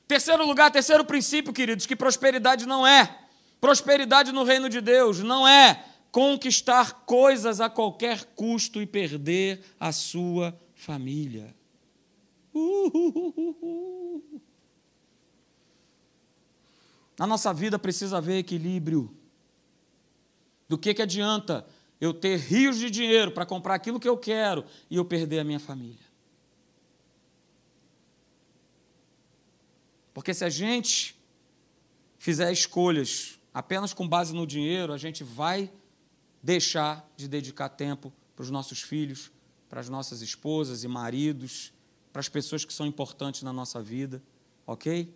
Terceiro 0.06 0.46
lugar, 0.46 0.70
terceiro 0.70 1.04
princípio, 1.04 1.52
queridos, 1.52 1.86
que 1.86 1.96
prosperidade 1.96 2.66
não 2.66 2.86
é. 2.86 3.18
Prosperidade 3.60 4.30
no 4.30 4.44
reino 4.44 4.68
de 4.68 4.80
Deus 4.80 5.18
não 5.24 5.48
é 5.48 5.84
conquistar 6.12 7.04
coisas 7.04 7.60
a 7.60 7.68
qualquer 7.68 8.24
custo 8.36 8.80
e 8.80 8.86
perder 8.86 9.60
a 9.80 9.90
sua 9.90 10.56
família. 10.72 11.52
Na 17.18 17.26
nossa 17.26 17.52
vida 17.52 17.76
precisa 17.76 18.18
haver 18.18 18.38
equilíbrio. 18.38 19.17
Do 20.68 20.76
que, 20.76 20.92
que 20.92 21.02
adianta 21.02 21.66
eu 22.00 22.12
ter 22.12 22.38
rios 22.38 22.78
de 22.78 22.90
dinheiro 22.90 23.32
para 23.32 23.46
comprar 23.46 23.74
aquilo 23.74 23.98
que 23.98 24.08
eu 24.08 24.16
quero 24.16 24.64
e 24.90 24.96
eu 24.96 25.04
perder 25.04 25.40
a 25.40 25.44
minha 25.44 25.58
família? 25.58 26.06
Porque 30.12 30.34
se 30.34 30.44
a 30.44 30.50
gente 30.50 31.16
fizer 32.18 32.52
escolhas 32.52 33.38
apenas 33.54 33.94
com 33.94 34.06
base 34.06 34.34
no 34.34 34.46
dinheiro, 34.46 34.92
a 34.92 34.98
gente 34.98 35.24
vai 35.24 35.72
deixar 36.42 37.08
de 37.16 37.26
dedicar 37.26 37.68
tempo 37.68 38.12
para 38.34 38.42
os 38.42 38.50
nossos 38.50 38.82
filhos, 38.82 39.30
para 39.68 39.80
as 39.80 39.88
nossas 39.88 40.20
esposas 40.20 40.84
e 40.84 40.88
maridos, 40.88 41.72
para 42.12 42.20
as 42.20 42.28
pessoas 42.28 42.64
que 42.64 42.72
são 42.72 42.86
importantes 42.86 43.42
na 43.42 43.52
nossa 43.52 43.82
vida, 43.82 44.22
ok? 44.66 45.12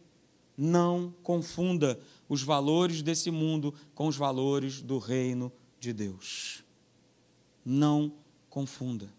Não 0.57 1.13
confunda 1.23 1.99
os 2.33 2.43
valores 2.43 3.03
desse 3.03 3.31
mundo 3.31 3.75
com 3.95 4.07
os 4.07 4.17
valores 4.17 4.81
do 4.81 4.97
reino 4.97 5.53
de 5.79 5.93
Deus. 5.93 6.65
Não 7.63 8.11
confunda. 8.49 9.13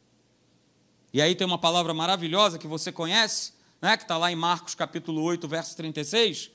E 1.13 1.21
aí 1.21 1.36
tem 1.36 1.45
uma 1.45 1.60
palavra 1.60 1.93
maravilhosa 1.93 2.58
que 2.58 2.65
você 2.65 2.91
conhece, 2.91 3.54
né, 3.80 3.95
que 3.95 4.02
está 4.02 4.17
lá 4.17 4.32
em 4.32 4.36
Marcos 4.36 4.73
capítulo 4.73 5.21
8, 5.21 5.47
verso 5.47 5.78
36, 5.78 6.49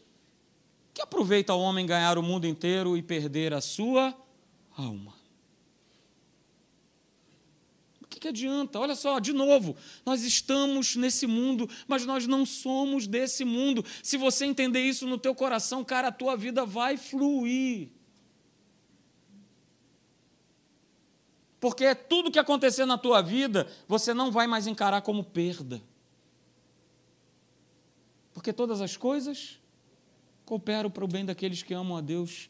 que 0.93 1.01
aproveita 1.01 1.55
o 1.55 1.61
homem 1.61 1.87
ganhar 1.87 2.19
o 2.19 2.25
mundo 2.25 2.45
inteiro 2.45 2.97
e 2.97 3.03
perder 3.03 3.55
a 3.55 3.61
sua 3.61 4.13
alma 4.77 5.18
que, 8.19 8.23
que 8.23 8.29
adianta? 8.29 8.79
Olha 8.79 8.95
só, 8.95 9.19
de 9.19 9.33
novo, 9.33 9.77
nós 10.05 10.23
estamos 10.23 10.97
nesse 10.97 11.27
mundo, 11.27 11.69
mas 11.87 12.05
nós 12.05 12.27
não 12.27 12.45
somos 12.45 13.07
desse 13.07 13.45
mundo. 13.45 13.85
Se 14.03 14.17
você 14.17 14.45
entender 14.45 14.81
isso 14.81 15.07
no 15.07 15.17
teu 15.17 15.35
coração, 15.35 15.85
cara, 15.85 16.09
a 16.09 16.13
tua 16.13 16.37
vida 16.37 16.67
vai 16.67 16.97
fluir. 16.97 17.89
Porque 21.61 21.95
tudo 21.95 22.31
que 22.31 22.39
acontecer 22.39 22.85
na 22.85 22.99
tua 22.99 23.23
vida, 23.23 23.67
você 23.87 24.13
não 24.13 24.31
vai 24.31 24.47
mais 24.47 24.67
encarar 24.67 25.03
como 25.03 25.25
perda. 25.25 25.83
Porque 28.33 28.53
todas 28.53 28.81
as 28.81 28.97
coisas 28.97 29.59
cooperam 30.45 30.91
para 30.91 31.05
o 31.05 31.09
bem 31.09 31.25
daqueles 31.25 31.63
que 31.63 31.75
amam 31.75 31.97
a 31.97 32.01
Deus, 32.01 32.49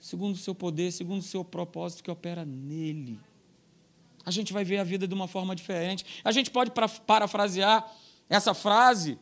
segundo 0.00 0.34
o 0.34 0.38
seu 0.38 0.54
poder, 0.54 0.92
segundo 0.92 1.20
o 1.20 1.24
seu 1.24 1.44
propósito 1.44 2.02
que 2.02 2.10
opera 2.10 2.44
nele 2.44 3.18
a 4.24 4.30
gente 4.30 4.52
vai 4.52 4.64
ver 4.64 4.78
a 4.78 4.84
vida 4.84 5.06
de 5.06 5.14
uma 5.14 5.28
forma 5.28 5.54
diferente. 5.54 6.04
A 6.24 6.32
gente 6.32 6.50
pode 6.50 6.70
parafrasear 7.06 7.90
essa 8.28 8.52
frase 8.54 9.18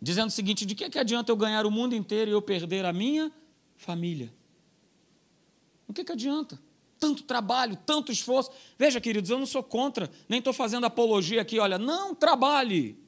dizendo 0.00 0.28
o 0.28 0.32
seguinte: 0.32 0.64
de 0.64 0.74
que, 0.74 0.88
que 0.88 0.98
adianta 0.98 1.30
eu 1.30 1.36
ganhar 1.36 1.66
o 1.66 1.70
mundo 1.70 1.94
inteiro 1.94 2.30
e 2.30 2.34
eu 2.34 2.42
perder 2.42 2.84
a 2.84 2.92
minha 2.92 3.32
família? 3.76 4.32
O 5.86 5.92
que, 5.92 6.04
que 6.04 6.12
adianta? 6.12 6.60
Tanto 6.98 7.22
trabalho, 7.22 7.76
tanto 7.86 8.12
esforço. 8.12 8.50
Veja, 8.78 9.00
queridos, 9.00 9.30
eu 9.30 9.38
não 9.38 9.46
sou 9.46 9.62
contra, 9.62 10.10
nem 10.28 10.38
estou 10.38 10.52
fazendo 10.52 10.84
apologia 10.84 11.40
aqui, 11.40 11.58
olha, 11.58 11.78
não 11.78 12.14
trabalhe. 12.14 12.98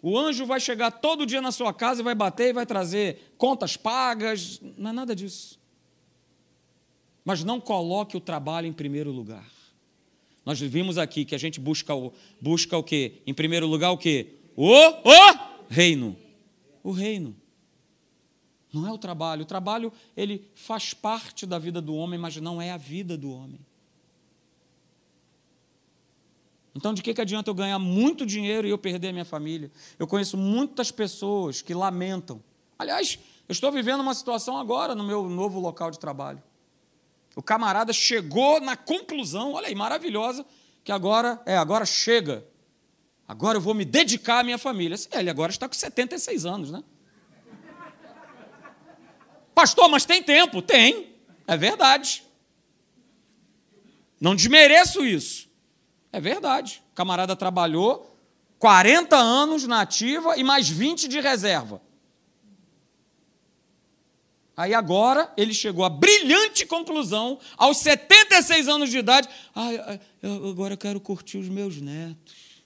O 0.00 0.18
anjo 0.18 0.46
vai 0.46 0.60
chegar 0.60 0.90
todo 0.90 1.26
dia 1.26 1.42
na 1.42 1.52
sua 1.52 1.74
casa 1.74 2.00
e 2.00 2.04
vai 2.04 2.14
bater 2.14 2.50
e 2.50 2.52
vai 2.52 2.64
trazer 2.64 3.34
contas 3.36 3.76
pagas, 3.76 4.60
não 4.76 4.90
é 4.90 4.92
nada 4.92 5.14
disso. 5.14 5.58
Mas 7.26 7.42
não 7.42 7.60
coloque 7.60 8.16
o 8.16 8.20
trabalho 8.20 8.68
em 8.68 8.72
primeiro 8.72 9.10
lugar. 9.10 9.50
Nós 10.44 10.60
vimos 10.60 10.96
aqui 10.96 11.24
que 11.24 11.34
a 11.34 11.38
gente 11.38 11.58
busca 11.58 11.92
o, 11.92 12.12
busca 12.40 12.78
o 12.78 12.84
quê? 12.84 13.20
Em 13.26 13.34
primeiro 13.34 13.66
lugar, 13.66 13.90
o 13.90 13.98
quê? 13.98 14.34
O, 14.54 14.70
o 14.70 15.66
reino. 15.68 16.16
O 16.84 16.92
reino. 16.92 17.34
Não 18.72 18.86
é 18.86 18.92
o 18.92 18.96
trabalho. 18.96 19.42
O 19.42 19.44
trabalho, 19.44 19.92
ele 20.16 20.48
faz 20.54 20.94
parte 20.94 21.44
da 21.44 21.58
vida 21.58 21.80
do 21.80 21.96
homem, 21.96 22.16
mas 22.16 22.36
não 22.36 22.62
é 22.62 22.70
a 22.70 22.76
vida 22.76 23.16
do 23.16 23.32
homem. 23.32 23.58
Então, 26.76 26.94
de 26.94 27.02
que, 27.02 27.12
que 27.12 27.20
adianta 27.20 27.50
eu 27.50 27.54
ganhar 27.54 27.80
muito 27.80 28.24
dinheiro 28.24 28.68
e 28.68 28.70
eu 28.70 28.78
perder 28.78 29.08
a 29.08 29.12
minha 29.12 29.24
família? 29.24 29.68
Eu 29.98 30.06
conheço 30.06 30.36
muitas 30.36 30.92
pessoas 30.92 31.60
que 31.60 31.74
lamentam. 31.74 32.40
Aliás, 32.78 33.18
eu 33.48 33.52
estou 33.52 33.72
vivendo 33.72 33.98
uma 33.98 34.14
situação 34.14 34.56
agora 34.56 34.94
no 34.94 35.02
meu 35.02 35.28
novo 35.28 35.58
local 35.58 35.90
de 35.90 35.98
trabalho. 35.98 36.40
O 37.36 37.42
camarada 37.42 37.92
chegou 37.92 38.62
na 38.62 38.74
conclusão, 38.74 39.52
olha 39.52 39.68
aí, 39.68 39.74
maravilhosa, 39.74 40.44
que 40.82 40.90
agora, 40.90 41.38
é, 41.44 41.54
agora 41.54 41.84
chega. 41.84 42.46
Agora 43.28 43.58
eu 43.58 43.60
vou 43.60 43.74
me 43.74 43.84
dedicar 43.84 44.38
à 44.38 44.42
minha 44.42 44.56
família. 44.56 44.96
Ele 45.12 45.28
agora 45.28 45.52
está 45.52 45.68
com 45.68 45.74
76 45.74 46.46
anos, 46.46 46.70
né? 46.70 46.82
Pastor, 49.54 49.86
mas 49.90 50.06
tem 50.06 50.22
tempo? 50.22 50.62
Tem, 50.62 51.14
é 51.46 51.56
verdade. 51.58 52.24
Não 54.18 54.34
desmereço 54.34 55.04
isso. 55.04 55.50
É 56.10 56.18
verdade. 56.18 56.82
O 56.92 56.94
camarada 56.94 57.36
trabalhou 57.36 58.18
40 58.58 59.14
anos 59.14 59.66
na 59.66 59.82
ativa 59.82 60.38
e 60.38 60.42
mais 60.42 60.68
20 60.70 61.06
de 61.06 61.20
reserva. 61.20 61.82
Aí 64.56 64.72
agora 64.72 65.30
ele 65.36 65.52
chegou 65.52 65.84
à 65.84 65.90
brilhante 65.90 66.64
conclusão, 66.64 67.38
aos 67.58 67.76
76 67.76 68.68
anos 68.68 68.88
de 68.88 68.98
idade, 68.98 69.28
agora 70.50 70.72
eu 70.72 70.78
quero 70.78 70.98
curtir 70.98 71.36
os 71.36 71.48
meus 71.48 71.78
netos. 71.78 72.64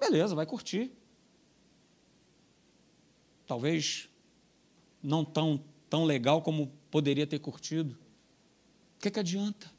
Beleza, 0.00 0.34
vai 0.34 0.44
curtir. 0.44 0.90
talvez 3.46 4.08
não 5.00 5.24
tão, 5.24 5.62
tão 5.88 6.04
legal 6.04 6.42
como 6.42 6.72
poderia 6.90 7.26
ter 7.26 7.38
curtido. 7.38 7.96
O 8.98 9.02
que, 9.02 9.10
que 9.12 9.20
adianta 9.20 9.70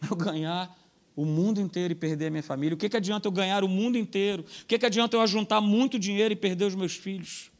eu 0.10 0.16
ganhar 0.16 0.74
o 1.14 1.26
mundo 1.26 1.60
inteiro 1.60 1.92
e 1.92 1.94
perder 1.94 2.28
a 2.28 2.30
minha 2.30 2.42
família? 2.42 2.74
O 2.74 2.78
que, 2.78 2.88
que 2.88 2.96
adianta 2.96 3.28
eu 3.28 3.32
ganhar 3.32 3.62
o 3.62 3.68
mundo 3.68 3.98
inteiro? 3.98 4.46
O 4.62 4.66
que, 4.66 4.78
que 4.78 4.86
adianta 4.86 5.14
eu 5.14 5.20
ajuntar 5.20 5.60
muito 5.60 5.98
dinheiro 5.98 6.32
e 6.32 6.36
perder 6.36 6.64
os 6.64 6.74
meus 6.74 6.96
filhos? 6.96 7.51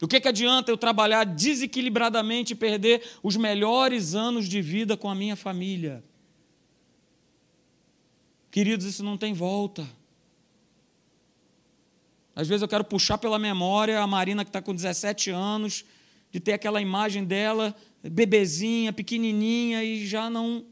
O 0.00 0.06
que, 0.06 0.20
que 0.20 0.28
adianta 0.28 0.70
eu 0.70 0.76
trabalhar 0.76 1.24
desequilibradamente 1.24 2.52
e 2.52 2.56
perder 2.56 3.02
os 3.22 3.36
melhores 3.36 4.14
anos 4.14 4.48
de 4.48 4.62
vida 4.62 4.96
com 4.96 5.10
a 5.10 5.14
minha 5.14 5.34
família? 5.34 6.04
Queridos, 8.50 8.86
isso 8.86 9.02
não 9.02 9.18
tem 9.18 9.32
volta. 9.32 9.86
Às 12.34 12.46
vezes 12.46 12.62
eu 12.62 12.68
quero 12.68 12.84
puxar 12.84 13.18
pela 13.18 13.38
memória 13.38 14.00
a 14.00 14.06
Marina 14.06 14.44
que 14.44 14.50
está 14.50 14.62
com 14.62 14.72
17 14.72 15.30
anos, 15.30 15.84
de 16.30 16.38
ter 16.38 16.52
aquela 16.52 16.80
imagem 16.80 17.24
dela, 17.24 17.74
bebezinha, 18.00 18.92
pequenininha, 18.92 19.82
e 19.82 20.06
já 20.06 20.30
não, 20.30 20.64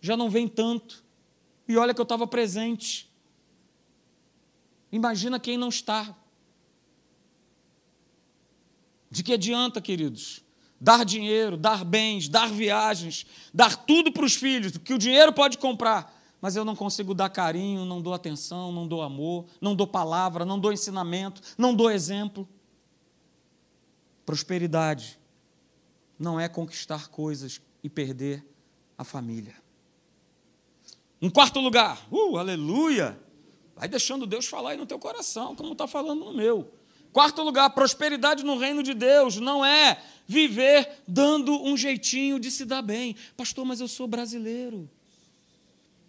já 0.00 0.16
não 0.16 0.30
vem 0.30 0.46
tanto. 0.46 1.04
E 1.66 1.76
olha 1.76 1.92
que 1.92 2.00
eu 2.00 2.04
estava 2.04 2.26
presente. 2.28 3.10
Imagina 4.92 5.40
quem 5.40 5.56
não 5.56 5.68
está. 5.68 6.16
De 9.10 9.22
que 9.22 9.32
adianta, 9.32 9.80
queridos? 9.80 10.44
Dar 10.80 11.04
dinheiro, 11.04 11.56
dar 11.56 11.84
bens, 11.84 12.28
dar 12.28 12.48
viagens, 12.48 13.26
dar 13.52 13.76
tudo 13.76 14.12
para 14.12 14.24
os 14.24 14.34
filhos, 14.34 14.76
que 14.78 14.94
o 14.94 14.98
dinheiro 14.98 15.32
pode 15.32 15.58
comprar, 15.58 16.16
mas 16.40 16.56
eu 16.56 16.64
não 16.64 16.74
consigo 16.74 17.12
dar 17.12 17.28
carinho, 17.28 17.84
não 17.84 18.00
dou 18.00 18.14
atenção, 18.14 18.72
não 18.72 18.86
dou 18.86 19.02
amor, 19.02 19.46
não 19.60 19.74
dou 19.74 19.86
palavra, 19.86 20.44
não 20.44 20.58
dou 20.58 20.72
ensinamento, 20.72 21.42
não 21.58 21.74
dou 21.74 21.90
exemplo. 21.90 22.48
Prosperidade 24.24 25.18
não 26.18 26.38
é 26.38 26.48
conquistar 26.48 27.08
coisas 27.08 27.60
e 27.82 27.90
perder 27.90 28.46
a 28.96 29.04
família. 29.04 29.56
Um 31.20 31.28
quarto 31.28 31.60
lugar, 31.60 32.06
uh, 32.10 32.38
aleluia! 32.38 33.20
Vai 33.76 33.88
deixando 33.88 34.26
Deus 34.26 34.46
falar 34.46 34.70
aí 34.70 34.76
no 34.76 34.86
teu 34.86 34.98
coração, 34.98 35.54
como 35.56 35.72
está 35.72 35.86
falando 35.86 36.24
no 36.24 36.32
meu. 36.32 36.72
Quarto 37.12 37.42
lugar, 37.42 37.70
prosperidade 37.70 38.44
no 38.44 38.56
reino 38.56 38.82
de 38.82 38.94
Deus 38.94 39.36
não 39.36 39.64
é 39.64 40.00
viver 40.26 40.88
dando 41.08 41.60
um 41.62 41.76
jeitinho 41.76 42.38
de 42.38 42.50
se 42.50 42.64
dar 42.64 42.82
bem. 42.82 43.16
Pastor, 43.36 43.64
mas 43.64 43.80
eu 43.80 43.88
sou 43.88 44.06
brasileiro. 44.06 44.88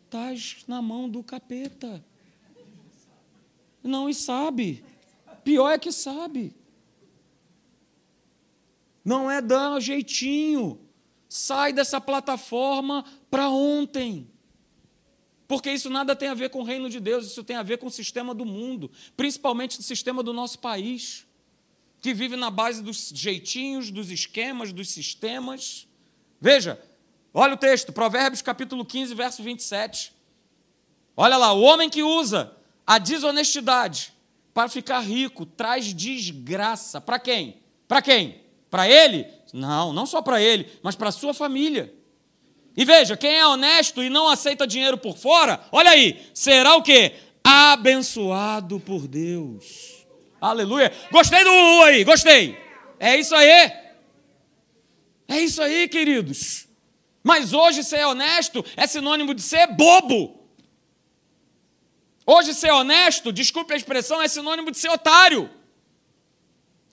Estás 0.06 0.58
na 0.68 0.82
mão 0.82 1.10
do 1.10 1.24
capeta. 1.24 2.04
Não, 3.84 4.10
e 4.10 4.14
sabe. 4.14 4.84
Pior 5.44 5.72
é 5.72 5.80
que 5.80 5.92
sabe. 5.92 6.56
Não 9.04 9.30
é 9.30 9.42
dar 9.42 9.72
um 9.72 9.82
jeitinho. 9.82 10.80
Sai 11.28 11.74
dessa 11.74 12.00
plataforma 12.00 13.04
para 13.30 13.50
ontem. 13.50 14.31
Porque 15.52 15.70
isso 15.70 15.90
nada 15.90 16.16
tem 16.16 16.30
a 16.30 16.34
ver 16.34 16.50
com 16.50 16.62
o 16.62 16.64
reino 16.64 16.90
de 16.90 16.98
Deus, 16.98 17.26
isso 17.26 17.44
tem 17.44 17.58
a 17.58 17.62
ver 17.62 17.78
com 17.78 17.88
o 17.88 17.92
sistema 17.92 18.34
do 18.34 18.46
mundo, 18.46 18.90
principalmente 19.18 19.78
o 19.78 19.84
sistema 19.84 20.24
do 20.24 20.32
nosso 20.32 20.60
país, 20.60 21.28
que 22.00 22.14
vive 22.14 22.38
na 22.38 22.50
base 22.50 22.82
dos 22.82 23.12
jeitinhos, 23.14 23.92
dos 23.92 24.10
esquemas, 24.12 24.72
dos 24.72 24.90
sistemas. 24.90 25.90
Veja, 26.40 26.82
olha 27.34 27.56
o 27.56 27.58
texto, 27.58 27.92
Provérbios 27.92 28.42
capítulo 28.42 28.86
15, 28.86 29.14
verso 29.14 29.44
27. 29.44 30.14
Olha 31.18 31.36
lá, 31.36 31.52
o 31.52 31.60
homem 31.60 31.90
que 31.90 32.02
usa 32.02 32.56
a 32.88 32.98
desonestidade 32.98 34.14
para 34.54 34.70
ficar 34.70 35.02
rico 35.02 35.46
traz 35.46 35.94
desgraça. 35.94 37.02
Para 37.02 37.20
quem? 37.20 37.58
Para 37.90 38.02
quem? 38.02 38.42
Para 38.70 38.88
ele? 38.88 39.28
Não, 39.52 39.92
não 39.92 40.06
só 40.06 40.22
para 40.22 40.42
ele, 40.42 40.72
mas 40.82 40.96
para 40.96 41.12
sua 41.12 41.34
família. 41.34 41.94
E 42.76 42.86
veja, 42.86 43.18
quem 43.18 43.38
é 43.38 43.46
honesto 43.46 44.02
e 44.02 44.10
não 44.10 44.30
aceita 44.30 44.66
dinheiro 44.66 44.98
por 44.98 45.18
fora, 45.18 45.60
olha 45.72 45.92
aí, 45.92 46.30
será 46.34 46.76
o 46.76 46.82
quê? 46.82 47.16
Abençoado 47.44 48.80
por 48.80 49.08
Deus. 49.08 50.06
Aleluia. 50.40 50.92
Gostei 51.12 51.44
do 51.44 51.52
U 51.52 51.84
aí, 51.84 52.04
gostei. 52.04 52.58
É 53.00 53.18
isso 53.18 53.36
aí. 53.36 53.50
É 55.28 55.40
isso 55.40 55.62
aí, 55.62 55.88
queridos. 55.88 56.68
Mas 57.24 57.54
hoje 57.54 57.84
ser 57.84 58.06
honesto 58.06 58.66
é 58.76 58.88
sinônimo 58.88 59.34
de 59.34 59.42
ser 59.42 59.68
bobo. 59.68 60.42
Hoje 62.26 62.54
ser 62.54 62.72
honesto, 62.72 63.32
desculpe 63.32 63.74
a 63.74 63.78
expressão, 63.78 64.22
é 64.22 64.28
sinônimo 64.28 64.72
de 64.72 64.78
ser 64.78 64.90
otário. 64.90 65.50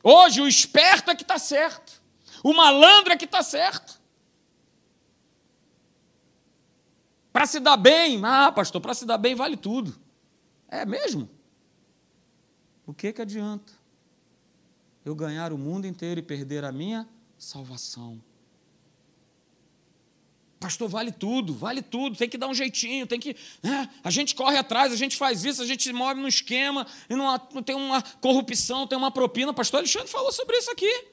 Hoje 0.02 0.40
o 0.40 0.48
esperto 0.48 1.10
é 1.10 1.14
que 1.14 1.22
está 1.22 1.38
certo. 1.38 2.02
O 2.42 2.52
malandro 2.52 3.12
é 3.12 3.16
que 3.16 3.24
está 3.24 3.42
certo. 3.42 3.97
Para 7.38 7.46
se 7.46 7.60
dar 7.60 7.76
bem, 7.76 8.20
ah, 8.24 8.50
pastor, 8.50 8.80
para 8.80 8.92
se 8.92 9.06
dar 9.06 9.16
bem 9.16 9.36
vale 9.36 9.56
tudo. 9.56 9.94
É 10.68 10.84
mesmo? 10.84 11.30
O 12.84 12.92
que 12.92 13.12
que 13.12 13.22
adianta 13.22 13.72
eu 15.04 15.14
ganhar 15.14 15.52
o 15.52 15.56
mundo 15.56 15.86
inteiro 15.86 16.18
e 16.18 16.22
perder 16.24 16.64
a 16.64 16.72
minha 16.72 17.08
salvação? 17.38 18.20
Pastor, 20.58 20.88
vale 20.88 21.12
tudo, 21.12 21.54
vale 21.54 21.80
tudo, 21.80 22.16
tem 22.16 22.28
que 22.28 22.36
dar 22.36 22.48
um 22.48 22.54
jeitinho, 22.54 23.06
tem 23.06 23.20
que. 23.20 23.36
Né? 23.62 23.88
A 24.02 24.10
gente 24.10 24.34
corre 24.34 24.56
atrás, 24.56 24.92
a 24.92 24.96
gente 24.96 25.16
faz 25.16 25.44
isso, 25.44 25.62
a 25.62 25.66
gente 25.66 25.92
move 25.92 26.20
no 26.20 26.26
esquema, 26.26 26.88
e 27.08 27.62
tem 27.62 27.76
uma 27.76 28.02
corrupção, 28.20 28.84
tem 28.84 28.98
uma 28.98 29.12
propina. 29.12 29.54
Pastor 29.54 29.78
Alexandre 29.78 30.08
falou 30.08 30.32
sobre 30.32 30.56
isso 30.56 30.72
aqui. 30.72 31.04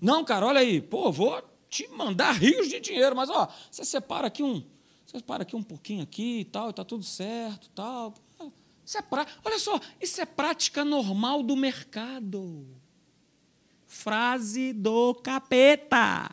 Não, 0.00 0.24
cara, 0.24 0.46
olha 0.46 0.60
aí, 0.60 0.80
pô, 0.80 1.10
vou 1.10 1.42
te 1.70 1.86
mandar 1.88 2.32
rios 2.32 2.68
de 2.68 2.80
dinheiro, 2.80 3.14
mas 3.16 3.30
ó, 3.30 3.48
você 3.70 3.84
separa 3.84 4.26
aqui 4.26 4.42
um, 4.42 4.60
você 5.06 5.18
separa 5.18 5.44
aqui 5.44 5.54
um 5.54 5.62
pouquinho 5.62 6.02
aqui 6.02 6.40
e 6.40 6.44
tal, 6.44 6.68
e 6.70 6.72
tá 6.72 6.84
tudo 6.84 7.04
certo, 7.04 7.70
tal. 7.70 8.12
Isso 8.84 8.98
é 8.98 9.02
pra... 9.02 9.24
Olha 9.44 9.58
só, 9.58 9.80
isso 10.00 10.20
é 10.20 10.26
prática 10.26 10.84
normal 10.84 11.44
do 11.44 11.54
mercado. 11.54 12.66
Frase 13.86 14.72
do 14.72 15.14
capeta. 15.14 16.28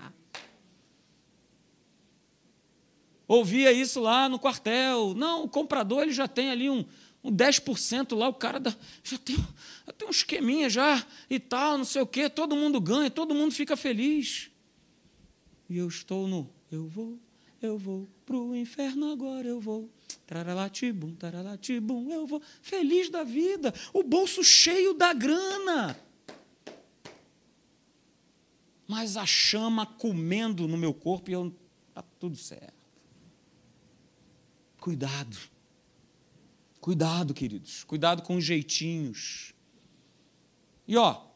Ouvia 3.27 3.71
isso 3.71 3.99
lá 3.99 4.27
no 4.27 4.39
quartel. 4.39 5.13
Não, 5.13 5.43
o 5.43 5.49
comprador 5.49 6.01
ele 6.01 6.13
já 6.13 6.27
tem 6.27 6.49
ali 6.49 6.67
um, 6.67 6.83
um 7.23 7.31
10% 7.31 8.17
lá, 8.17 8.27
o 8.27 8.33
cara 8.33 8.59
já, 9.03 9.17
tem, 9.19 9.35
já 9.35 9.93
tem 9.93 10.07
um 10.07 10.11
esqueminha 10.11 10.67
já 10.67 11.05
e 11.29 11.39
tal, 11.39 11.77
não 11.77 11.85
sei 11.85 12.01
o 12.01 12.07
quê, 12.07 12.27
todo 12.27 12.55
mundo 12.55 12.81
ganha, 12.81 13.11
todo 13.11 13.35
mundo 13.35 13.53
fica 13.53 13.77
feliz. 13.77 14.49
E 15.69 15.77
eu 15.77 15.87
estou 15.87 16.27
no 16.27 16.49
eu 16.71 16.87
vou, 16.87 17.17
eu 17.61 17.77
vou 17.77 18.07
pro 18.25 18.55
inferno 18.55 19.11
agora, 19.11 19.47
eu 19.47 19.59
vou. 19.59 19.89
Taralatibum, 20.25 21.15
taralatibum, 21.15 22.11
eu 22.11 22.27
vou. 22.27 22.41
Feliz 22.61 23.09
da 23.09 23.23
vida, 23.23 23.73
o 23.93 24.03
bolso 24.03 24.43
cheio 24.43 24.93
da 24.93 25.13
grana. 25.13 25.97
Mas 28.87 29.17
a 29.17 29.25
chama 29.25 29.85
comendo 29.85 30.67
no 30.67 30.77
meu 30.77 30.93
corpo 30.93 31.29
e 31.29 31.33
eu. 31.33 31.53
Está 31.89 32.01
tudo 32.19 32.35
certo. 32.35 32.85
Cuidado. 34.79 35.37
Cuidado, 36.79 37.33
queridos. 37.33 37.83
Cuidado 37.83 38.21
com 38.21 38.35
os 38.35 38.43
jeitinhos. 38.43 39.53
E 40.87 40.95
ó, 40.95 41.26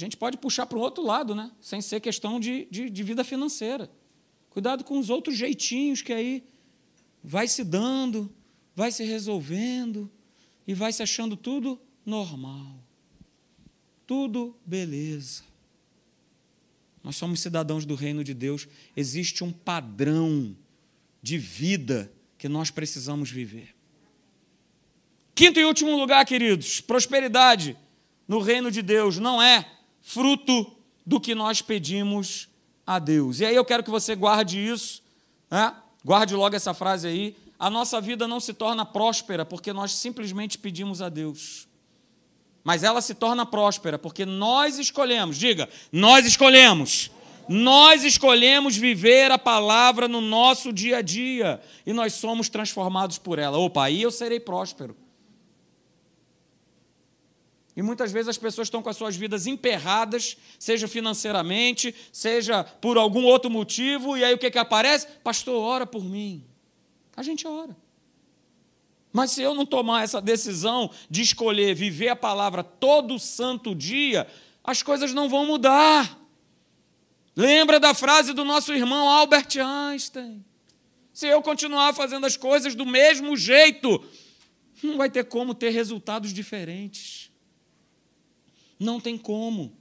gente 0.00 0.16
pode 0.16 0.38
puxar 0.38 0.66
para 0.66 0.78
o 0.78 0.80
outro 0.80 1.04
lado, 1.04 1.34
né? 1.34 1.50
Sem 1.60 1.80
ser 1.80 2.00
questão 2.00 2.40
de, 2.40 2.66
de, 2.70 2.88
de 2.88 3.02
vida 3.02 3.22
financeira. 3.22 3.90
Cuidado 4.48 4.82
com 4.82 4.98
os 4.98 5.10
outros 5.10 5.36
jeitinhos 5.36 6.02
que 6.02 6.12
aí 6.12 6.44
vai 7.22 7.46
se 7.46 7.62
dando, 7.62 8.32
vai 8.74 8.90
se 8.90 9.04
resolvendo 9.04 10.10
e 10.66 10.74
vai 10.74 10.92
se 10.92 11.02
achando 11.02 11.36
tudo 11.36 11.80
normal. 12.04 12.82
Tudo 14.06 14.56
beleza. 14.64 15.44
Nós 17.02 17.16
somos 17.16 17.40
cidadãos 17.40 17.84
do 17.84 17.94
reino 17.94 18.24
de 18.24 18.34
Deus. 18.34 18.66
Existe 18.96 19.44
um 19.44 19.52
padrão 19.52 20.56
de 21.22 21.38
vida 21.38 22.12
que 22.36 22.48
nós 22.48 22.70
precisamos 22.70 23.30
viver. 23.30 23.74
Quinto 25.34 25.60
e 25.60 25.64
último 25.64 25.96
lugar, 25.96 26.24
queridos, 26.26 26.80
prosperidade 26.80 27.76
no 28.26 28.40
reino 28.40 28.70
de 28.70 28.82
Deus 28.82 29.18
não 29.18 29.40
é 29.40 29.79
fruto 30.00 30.70
do 31.04 31.20
que 31.20 31.34
nós 31.34 31.60
pedimos 31.60 32.48
a 32.86 32.98
Deus. 32.98 33.40
E 33.40 33.44
aí 33.44 33.54
eu 33.54 33.64
quero 33.64 33.82
que 33.82 33.90
você 33.90 34.14
guarde 34.14 34.58
isso, 34.58 35.02
né? 35.50 35.74
guarde 36.04 36.34
logo 36.34 36.56
essa 36.56 36.74
frase 36.74 37.06
aí. 37.06 37.36
A 37.58 37.68
nossa 37.68 38.00
vida 38.00 38.26
não 38.26 38.40
se 38.40 38.54
torna 38.54 38.84
próspera 38.84 39.44
porque 39.44 39.72
nós 39.72 39.92
simplesmente 39.92 40.58
pedimos 40.58 41.02
a 41.02 41.08
Deus. 41.08 41.68
Mas 42.64 42.82
ela 42.82 43.00
se 43.00 43.14
torna 43.14 43.44
próspera 43.46 43.98
porque 43.98 44.24
nós 44.24 44.78
escolhemos, 44.78 45.36
diga, 45.36 45.68
nós 45.92 46.26
escolhemos. 46.26 47.10
Nós 47.48 48.04
escolhemos 48.04 48.76
viver 48.76 49.32
a 49.32 49.38
palavra 49.38 50.06
no 50.06 50.20
nosso 50.20 50.72
dia 50.72 50.98
a 50.98 51.02
dia 51.02 51.60
e 51.84 51.92
nós 51.92 52.14
somos 52.14 52.48
transformados 52.48 53.18
por 53.18 53.40
ela. 53.40 53.58
Opa, 53.58 53.86
aí 53.86 54.02
eu 54.02 54.10
serei 54.12 54.38
próspero. 54.38 54.96
E 57.76 57.82
muitas 57.82 58.10
vezes 58.10 58.28
as 58.28 58.38
pessoas 58.38 58.66
estão 58.66 58.82
com 58.82 58.88
as 58.88 58.96
suas 58.96 59.16
vidas 59.16 59.46
emperradas, 59.46 60.36
seja 60.58 60.88
financeiramente, 60.88 61.94
seja 62.12 62.64
por 62.64 62.98
algum 62.98 63.24
outro 63.24 63.50
motivo, 63.50 64.16
e 64.16 64.24
aí 64.24 64.34
o 64.34 64.38
que, 64.38 64.50
que 64.50 64.58
aparece? 64.58 65.06
Pastor, 65.22 65.62
ora 65.62 65.86
por 65.86 66.04
mim. 66.04 66.44
A 67.16 67.22
gente 67.22 67.46
ora. 67.46 67.76
Mas 69.12 69.32
se 69.32 69.42
eu 69.42 69.54
não 69.54 69.66
tomar 69.66 70.04
essa 70.04 70.20
decisão 70.20 70.90
de 71.08 71.22
escolher 71.22 71.74
viver 71.74 72.08
a 72.08 72.16
palavra 72.16 72.62
todo 72.62 73.18
santo 73.18 73.74
dia, 73.74 74.26
as 74.62 74.82
coisas 74.82 75.12
não 75.12 75.28
vão 75.28 75.46
mudar. 75.46 76.18
Lembra 77.34 77.80
da 77.80 77.94
frase 77.94 78.32
do 78.32 78.44
nosso 78.44 78.72
irmão 78.72 79.08
Albert 79.08 79.56
Einstein? 79.58 80.44
Se 81.12 81.26
eu 81.26 81.42
continuar 81.42 81.92
fazendo 81.94 82.26
as 82.26 82.36
coisas 82.36 82.74
do 82.74 82.86
mesmo 82.86 83.36
jeito, 83.36 84.02
não 84.82 84.96
vai 84.96 85.10
ter 85.10 85.24
como 85.24 85.54
ter 85.54 85.70
resultados 85.70 86.32
diferentes. 86.32 87.29
Não 88.80 88.98
tem 88.98 89.16
como. 89.16 89.72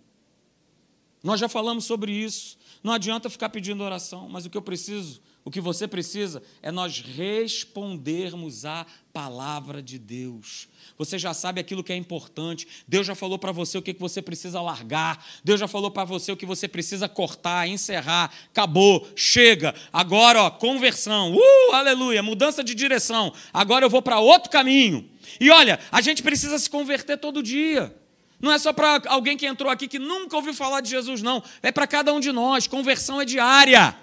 Nós 1.24 1.40
já 1.40 1.50
falamos 1.50 1.86
sobre 1.86 2.12
isso. 2.12 2.60
Não 2.84 2.94
adianta 2.94 3.30
ficar 3.30 3.50
pedindo 3.50 3.84
oração, 3.84 4.30
mas 4.30 4.46
o 4.46 4.50
que 4.50 4.58
eu 4.58 4.62
preciso 4.62 5.22
o 5.44 5.52
que 5.52 5.62
você 5.62 5.88
precisa 5.88 6.44
é 6.62 6.72
nós 6.72 7.00
respondermos 7.00 8.66
à 8.66 8.86
palavra 9.12 9.82
de 9.82 9.98
Deus. 9.98 10.68
Você 10.98 11.18
já 11.18 11.34
sabe 11.34 11.62
aquilo 11.62 11.84
que 11.84 11.94
é 11.94 11.96
importante. 11.96 12.68
Deus 12.88 13.08
já 13.08 13.16
falou 13.16 13.40
para 13.40 13.52
você 13.52 13.78
o 13.78 13.82
que 13.82 13.94
você 13.94 14.22
precisa 14.22 14.62
largar. 14.62 15.26
Deus 15.44 15.60
já 15.60 15.68
falou 15.68 15.90
para 15.90 16.04
você 16.04 16.32
o 16.32 16.38
que 16.38 16.46
você 16.46 16.68
precisa 16.68 17.10
cortar, 17.10 17.68
encerrar. 17.68 18.32
Acabou, 18.52 19.08
chega. 19.16 19.74
Agora, 19.92 20.44
ó, 20.44 20.52
conversão. 20.52 21.34
Uh, 21.34 21.74
aleluia, 21.74 22.22
mudança 22.22 22.64
de 22.64 22.76
direção. 22.76 23.34
Agora 23.54 23.86
eu 23.86 23.90
vou 23.90 24.02
para 24.02 24.20
outro 24.20 24.52
caminho. 24.52 25.10
E 25.40 25.50
olha, 25.50 25.80
a 25.92 26.02
gente 26.02 26.22
precisa 26.22 26.60
se 26.60 26.70
converter 26.70 27.18
todo 27.18 27.42
dia. 27.42 27.99
Não 28.42 28.52
é 28.52 28.58
só 28.58 28.72
para 28.72 29.02
alguém 29.08 29.36
que 29.36 29.46
entrou 29.46 29.72
aqui 29.72 29.88
que 29.88 30.00
nunca 30.00 30.36
ouviu 30.36 30.54
falar 30.54 30.82
de 30.82 30.90
Jesus, 30.90 31.22
não. 31.22 31.44
É 31.62 31.72
para 31.72 31.86
cada 31.86 32.14
um 32.14 32.20
de 32.20 32.32
nós. 32.32 32.68
Conversão 32.68 33.20
é 33.20 33.26
diária. 33.26 33.96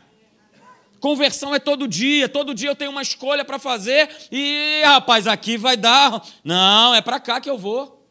Conversão 1.01 1.55
é 1.55 1.59
todo 1.59 1.87
dia, 1.87 2.29
todo 2.29 2.55
dia 2.55 2.71
eu 2.71 2.77
tenho 2.77 2.91
uma 2.91 3.03
escolha 3.03 3.45
para 3.45 3.59
fazer 3.59 4.09
e, 4.33 4.83
rapaz, 4.85 5.27
aqui 5.27 5.57
vai 5.57 5.77
dar. 5.77 6.27
Não, 6.43 6.95
é 6.95 7.01
para 7.01 7.21
cá 7.21 7.41
que 7.41 7.49
eu 7.49 7.59
vou. 7.59 8.05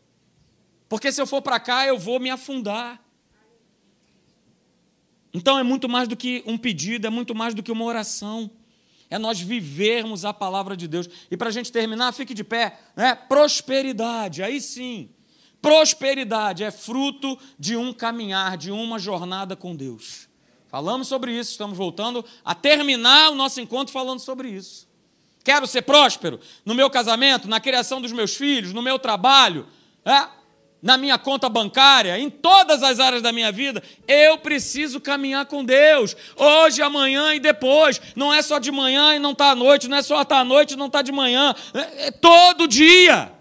Porque 0.88 1.12
se 1.12 1.22
eu 1.22 1.28
for 1.28 1.42
para 1.42 1.60
cá, 1.60 1.86
eu 1.86 1.98
vou 1.98 2.20
me 2.20 2.30
afundar. 2.30 3.02
Então 5.34 5.60
é 5.60 5.64
muito 5.64 5.90
mais 5.90 6.08
do 6.08 6.16
que 6.16 6.44
um 6.46 6.58
pedido, 6.58 7.06
é 7.06 7.10
muito 7.10 7.36
mais 7.36 7.54
do 7.54 7.62
que 7.62 7.72
uma 7.72 7.84
oração. 7.84 8.50
É 9.10 9.20
nós 9.20 9.40
vivermos 9.40 10.24
a 10.24 10.34
palavra 10.34 10.78
de 10.78 10.88
Deus. 10.88 11.10
E 11.30 11.36
para 11.36 11.50
a 11.50 11.52
gente 11.52 11.72
terminar, 11.72 12.14
fique 12.14 12.34
de 12.34 12.44
pé. 12.44 12.80
Né? 12.96 13.16
Prosperidade, 13.16 14.42
aí 14.42 14.62
sim. 14.62 15.10
Prosperidade 15.66 16.64
é 16.64 16.70
fruto 16.70 17.40
de 17.58 17.76
um 17.76 17.92
caminhar, 17.92 18.56
de 18.56 18.70
uma 18.70 19.00
jornada 19.00 19.56
com 19.56 19.76
Deus. 19.76 20.30
Falamos 20.68 21.08
sobre 21.08 21.32
isso, 21.32 21.50
estamos 21.50 21.76
voltando 21.76 22.24
a 22.46 22.54
terminar 22.54 23.32
o 23.32 23.36
nosso 23.36 23.60
encontro 23.60 23.92
falando 23.92 24.20
sobre 24.20 24.48
isso. 24.48 24.88
Quero 25.44 25.66
ser 25.66 25.82
próspero 25.82 26.40
no 26.64 26.76
meu 26.76 26.88
casamento, 26.88 27.48
na 27.48 27.60
criação 27.60 28.00
dos 28.00 28.12
meus 28.12 28.36
filhos, 28.36 28.74
no 28.74 28.82
meu 28.84 29.00
trabalho, 29.00 29.66
é? 30.06 30.28
na 30.84 30.98
minha 30.98 31.18
conta 31.18 31.50
bancária, 31.50 32.20
em 32.20 32.30
todas 32.30 32.84
as 32.84 33.00
áreas 33.00 33.24
da 33.24 33.32
minha 33.32 33.52
vida. 33.52 33.82
Eu 34.08 34.38
preciso 34.38 35.02
caminhar 35.02 35.48
com 35.48 35.66
Deus, 35.66 36.16
hoje, 36.36 36.80
amanhã 36.84 37.34
e 37.34 37.40
depois. 37.40 38.00
Não 38.16 38.32
é 38.32 38.44
só 38.44 38.60
de 38.60 38.72
manhã 38.72 39.16
e 39.16 39.20
não 39.20 39.32
está 39.32 39.50
à 39.50 39.56
noite, 39.56 39.88
não 39.88 39.98
é 39.98 40.04
só 40.04 40.22
estar 40.22 40.36
tá 40.36 40.42
à 40.42 40.46
noite 40.46 40.76
e 40.76 40.78
não 40.78 40.86
está 40.86 41.02
de 41.02 41.12
manhã. 41.12 41.56
É, 41.74 42.10
é 42.10 42.12
todo 42.12 42.68
dia. 42.68 43.35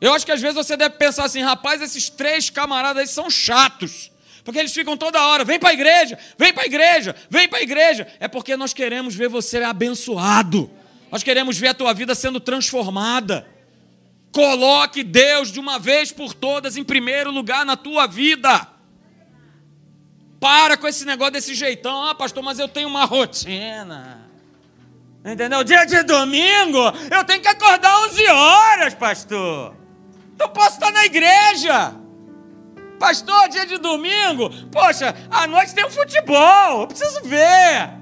Eu 0.00 0.14
acho 0.14 0.24
que 0.24 0.32
às 0.32 0.40
vezes 0.40 0.56
você 0.56 0.76
deve 0.76 0.96
pensar 0.96 1.24
assim, 1.24 1.42
rapaz, 1.42 1.82
esses 1.82 2.08
três 2.08 2.48
camaradas 2.48 3.02
aí 3.02 3.06
são 3.06 3.28
chatos. 3.28 4.10
Porque 4.42 4.58
eles 4.58 4.72
ficam 4.72 4.96
toda 4.96 5.24
hora, 5.26 5.44
vem 5.44 5.58
para 5.58 5.68
a 5.68 5.72
igreja, 5.74 6.18
vem 6.38 6.52
para 6.52 6.62
a 6.62 6.66
igreja, 6.66 7.14
vem 7.28 7.48
para 7.48 7.58
a 7.58 7.62
igreja. 7.62 8.06
É 8.18 8.26
porque 8.26 8.56
nós 8.56 8.72
queremos 8.72 9.14
ver 9.14 9.28
você 9.28 9.58
abençoado. 9.58 10.70
Nós 11.10 11.22
queremos 11.22 11.58
ver 11.58 11.68
a 11.68 11.74
tua 11.74 11.92
vida 11.92 12.14
sendo 12.14 12.40
transformada. 12.40 13.46
Coloque 14.32 15.02
Deus 15.02 15.52
de 15.52 15.60
uma 15.60 15.78
vez 15.78 16.10
por 16.12 16.32
todas 16.32 16.76
em 16.76 16.84
primeiro 16.84 17.30
lugar 17.30 17.66
na 17.66 17.76
tua 17.76 18.06
vida. 18.06 18.66
Para 20.38 20.76
com 20.78 20.88
esse 20.88 21.04
negócio 21.04 21.34
desse 21.34 21.54
jeitão. 21.54 22.06
Ah, 22.06 22.14
pastor, 22.14 22.42
mas 22.42 22.58
eu 22.58 22.68
tenho 22.68 22.88
uma 22.88 23.04
rotina. 23.04 24.26
Entendeu? 25.22 25.62
Dia 25.62 25.84
de 25.84 26.02
domingo, 26.04 26.78
eu 27.10 27.24
tenho 27.24 27.42
que 27.42 27.48
acordar 27.48 28.04
11 28.04 28.26
horas, 28.28 28.94
pastor. 28.94 29.79
Não 30.40 30.48
posso 30.48 30.70
estar 30.70 30.90
na 30.90 31.04
igreja. 31.04 31.94
Pastor, 32.98 33.48
dia 33.50 33.66
de 33.66 33.76
domingo, 33.76 34.50
poxa, 34.72 35.14
à 35.30 35.46
noite 35.46 35.74
tem 35.74 35.84
um 35.84 35.90
futebol, 35.90 36.80
eu 36.80 36.86
preciso 36.86 37.20
ver. 37.24 37.99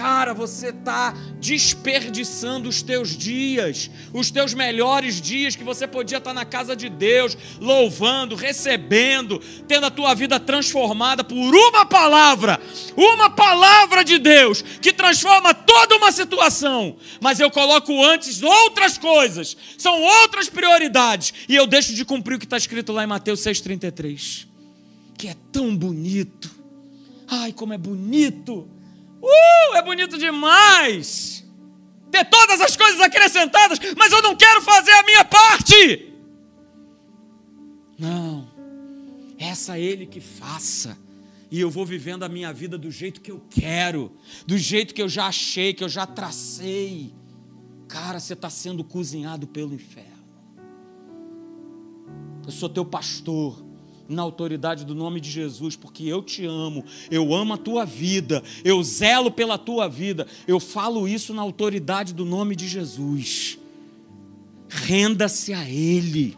Cara, 0.00 0.32
você 0.32 0.70
está 0.70 1.14
desperdiçando 1.38 2.70
os 2.70 2.80
teus 2.80 3.14
dias, 3.14 3.90
os 4.14 4.30
teus 4.30 4.54
melhores 4.54 5.20
dias 5.20 5.54
que 5.54 5.62
você 5.62 5.86
podia 5.86 6.16
estar 6.16 6.30
tá 6.30 6.34
na 6.34 6.46
casa 6.46 6.74
de 6.74 6.88
Deus, 6.88 7.36
louvando, 7.60 8.34
recebendo, 8.34 9.38
tendo 9.68 9.84
a 9.84 9.90
tua 9.90 10.14
vida 10.14 10.40
transformada 10.40 11.22
por 11.22 11.36
uma 11.36 11.84
palavra, 11.84 12.58
uma 12.96 13.28
palavra 13.28 14.02
de 14.02 14.18
Deus 14.18 14.62
que 14.80 14.90
transforma 14.90 15.52
toda 15.52 15.96
uma 15.96 16.10
situação. 16.10 16.96
Mas 17.20 17.38
eu 17.38 17.50
coloco 17.50 18.02
antes 18.02 18.42
outras 18.42 18.96
coisas, 18.96 19.54
são 19.76 20.00
outras 20.00 20.48
prioridades, 20.48 21.34
e 21.46 21.54
eu 21.54 21.66
deixo 21.66 21.92
de 21.92 22.06
cumprir 22.06 22.36
o 22.36 22.38
que 22.38 22.46
está 22.46 22.56
escrito 22.56 22.90
lá 22.90 23.04
em 23.04 23.06
Mateus 23.06 23.40
6,33, 23.40 24.46
que 25.18 25.28
é 25.28 25.36
tão 25.52 25.76
bonito. 25.76 26.50
Ai, 27.28 27.52
como 27.52 27.74
é 27.74 27.78
bonito! 27.78 28.79
Uh, 29.70 29.76
é 29.76 29.82
bonito 29.82 30.18
demais! 30.18 31.44
Ter 32.10 32.24
todas 32.24 32.60
as 32.60 32.76
coisas 32.76 33.00
acrescentadas, 33.00 33.78
mas 33.96 34.12
eu 34.12 34.20
não 34.22 34.34
quero 34.34 34.60
fazer 34.62 34.90
a 34.90 35.02
minha 35.04 35.24
parte. 35.24 36.12
Não, 37.98 38.50
essa 39.38 39.78
é 39.78 39.80
Ele 39.80 40.06
que 40.06 40.20
faça. 40.20 40.98
E 41.50 41.60
eu 41.60 41.70
vou 41.70 41.84
vivendo 41.84 42.22
a 42.22 42.28
minha 42.28 42.52
vida 42.52 42.78
do 42.78 42.90
jeito 42.90 43.20
que 43.20 43.30
eu 43.30 43.42
quero, 43.50 44.12
do 44.46 44.56
jeito 44.56 44.94
que 44.94 45.02
eu 45.02 45.08
já 45.08 45.26
achei, 45.26 45.74
que 45.74 45.82
eu 45.82 45.88
já 45.88 46.06
tracei. 46.06 47.12
Cara, 47.88 48.20
você 48.20 48.34
está 48.34 48.48
sendo 48.48 48.84
cozinhado 48.84 49.48
pelo 49.48 49.74
inferno. 49.74 50.10
Eu 52.44 52.52
sou 52.52 52.68
teu 52.68 52.84
pastor 52.84 53.69
na 54.10 54.22
autoridade 54.22 54.84
do 54.84 54.94
nome 54.94 55.20
de 55.20 55.30
Jesus, 55.30 55.76
porque 55.76 56.04
eu 56.04 56.20
te 56.20 56.44
amo, 56.44 56.84
eu 57.10 57.32
amo 57.32 57.54
a 57.54 57.56
tua 57.56 57.86
vida, 57.86 58.42
eu 58.64 58.82
zelo 58.82 59.30
pela 59.30 59.56
tua 59.56 59.88
vida, 59.88 60.26
eu 60.48 60.58
falo 60.58 61.06
isso 61.06 61.32
na 61.32 61.42
autoridade 61.42 62.12
do 62.12 62.24
nome 62.24 62.56
de 62.56 62.66
Jesus. 62.66 63.56
Renda-se 64.68 65.54
a 65.54 65.68
Ele, 65.68 66.36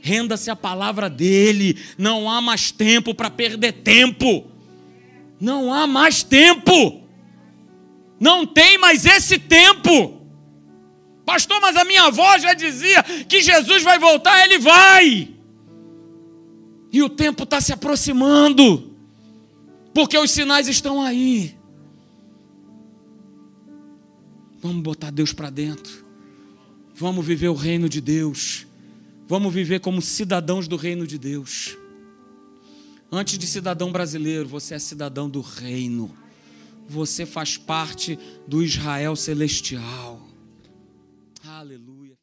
renda-se 0.00 0.50
à 0.50 0.56
palavra 0.56 1.10
dEle, 1.10 1.76
não 1.98 2.28
há 2.30 2.40
mais 2.40 2.70
tempo 2.70 3.14
para 3.14 3.30
perder 3.30 3.72
tempo, 3.72 4.46
não 5.38 5.72
há 5.72 5.86
mais 5.86 6.22
tempo, 6.22 7.02
não 8.18 8.46
tem 8.46 8.78
mais 8.78 9.04
esse 9.04 9.38
tempo. 9.38 10.20
Pastor, 11.26 11.60
mas 11.60 11.76
a 11.76 11.84
minha 11.84 12.04
avó 12.04 12.38
já 12.38 12.54
dizia 12.54 13.02
que 13.02 13.42
Jesus 13.42 13.82
vai 13.82 13.98
voltar, 13.98 14.42
ele 14.44 14.58
vai. 14.58 15.39
E 16.92 17.02
o 17.02 17.08
tempo 17.08 17.44
está 17.44 17.60
se 17.60 17.72
aproximando, 17.72 18.92
porque 19.94 20.18
os 20.18 20.30
sinais 20.30 20.68
estão 20.68 21.00
aí. 21.00 21.56
Vamos 24.60 24.82
botar 24.82 25.10
Deus 25.10 25.32
para 25.32 25.50
dentro. 25.50 26.04
Vamos 26.94 27.24
viver 27.24 27.48
o 27.48 27.54
reino 27.54 27.88
de 27.88 28.00
Deus. 28.00 28.66
Vamos 29.26 29.54
viver 29.54 29.80
como 29.80 30.02
cidadãos 30.02 30.68
do 30.68 30.76
reino 30.76 31.06
de 31.06 31.16
Deus. 31.16 31.76
Antes 33.10 33.38
de 33.38 33.46
cidadão 33.46 33.90
brasileiro, 33.90 34.48
você 34.48 34.74
é 34.74 34.78
cidadão 34.78 35.28
do 35.30 35.40
reino. 35.40 36.14
Você 36.88 37.24
faz 37.24 37.56
parte 37.56 38.18
do 38.46 38.62
Israel 38.62 39.16
celestial. 39.16 40.20
Aleluia. 41.44 41.99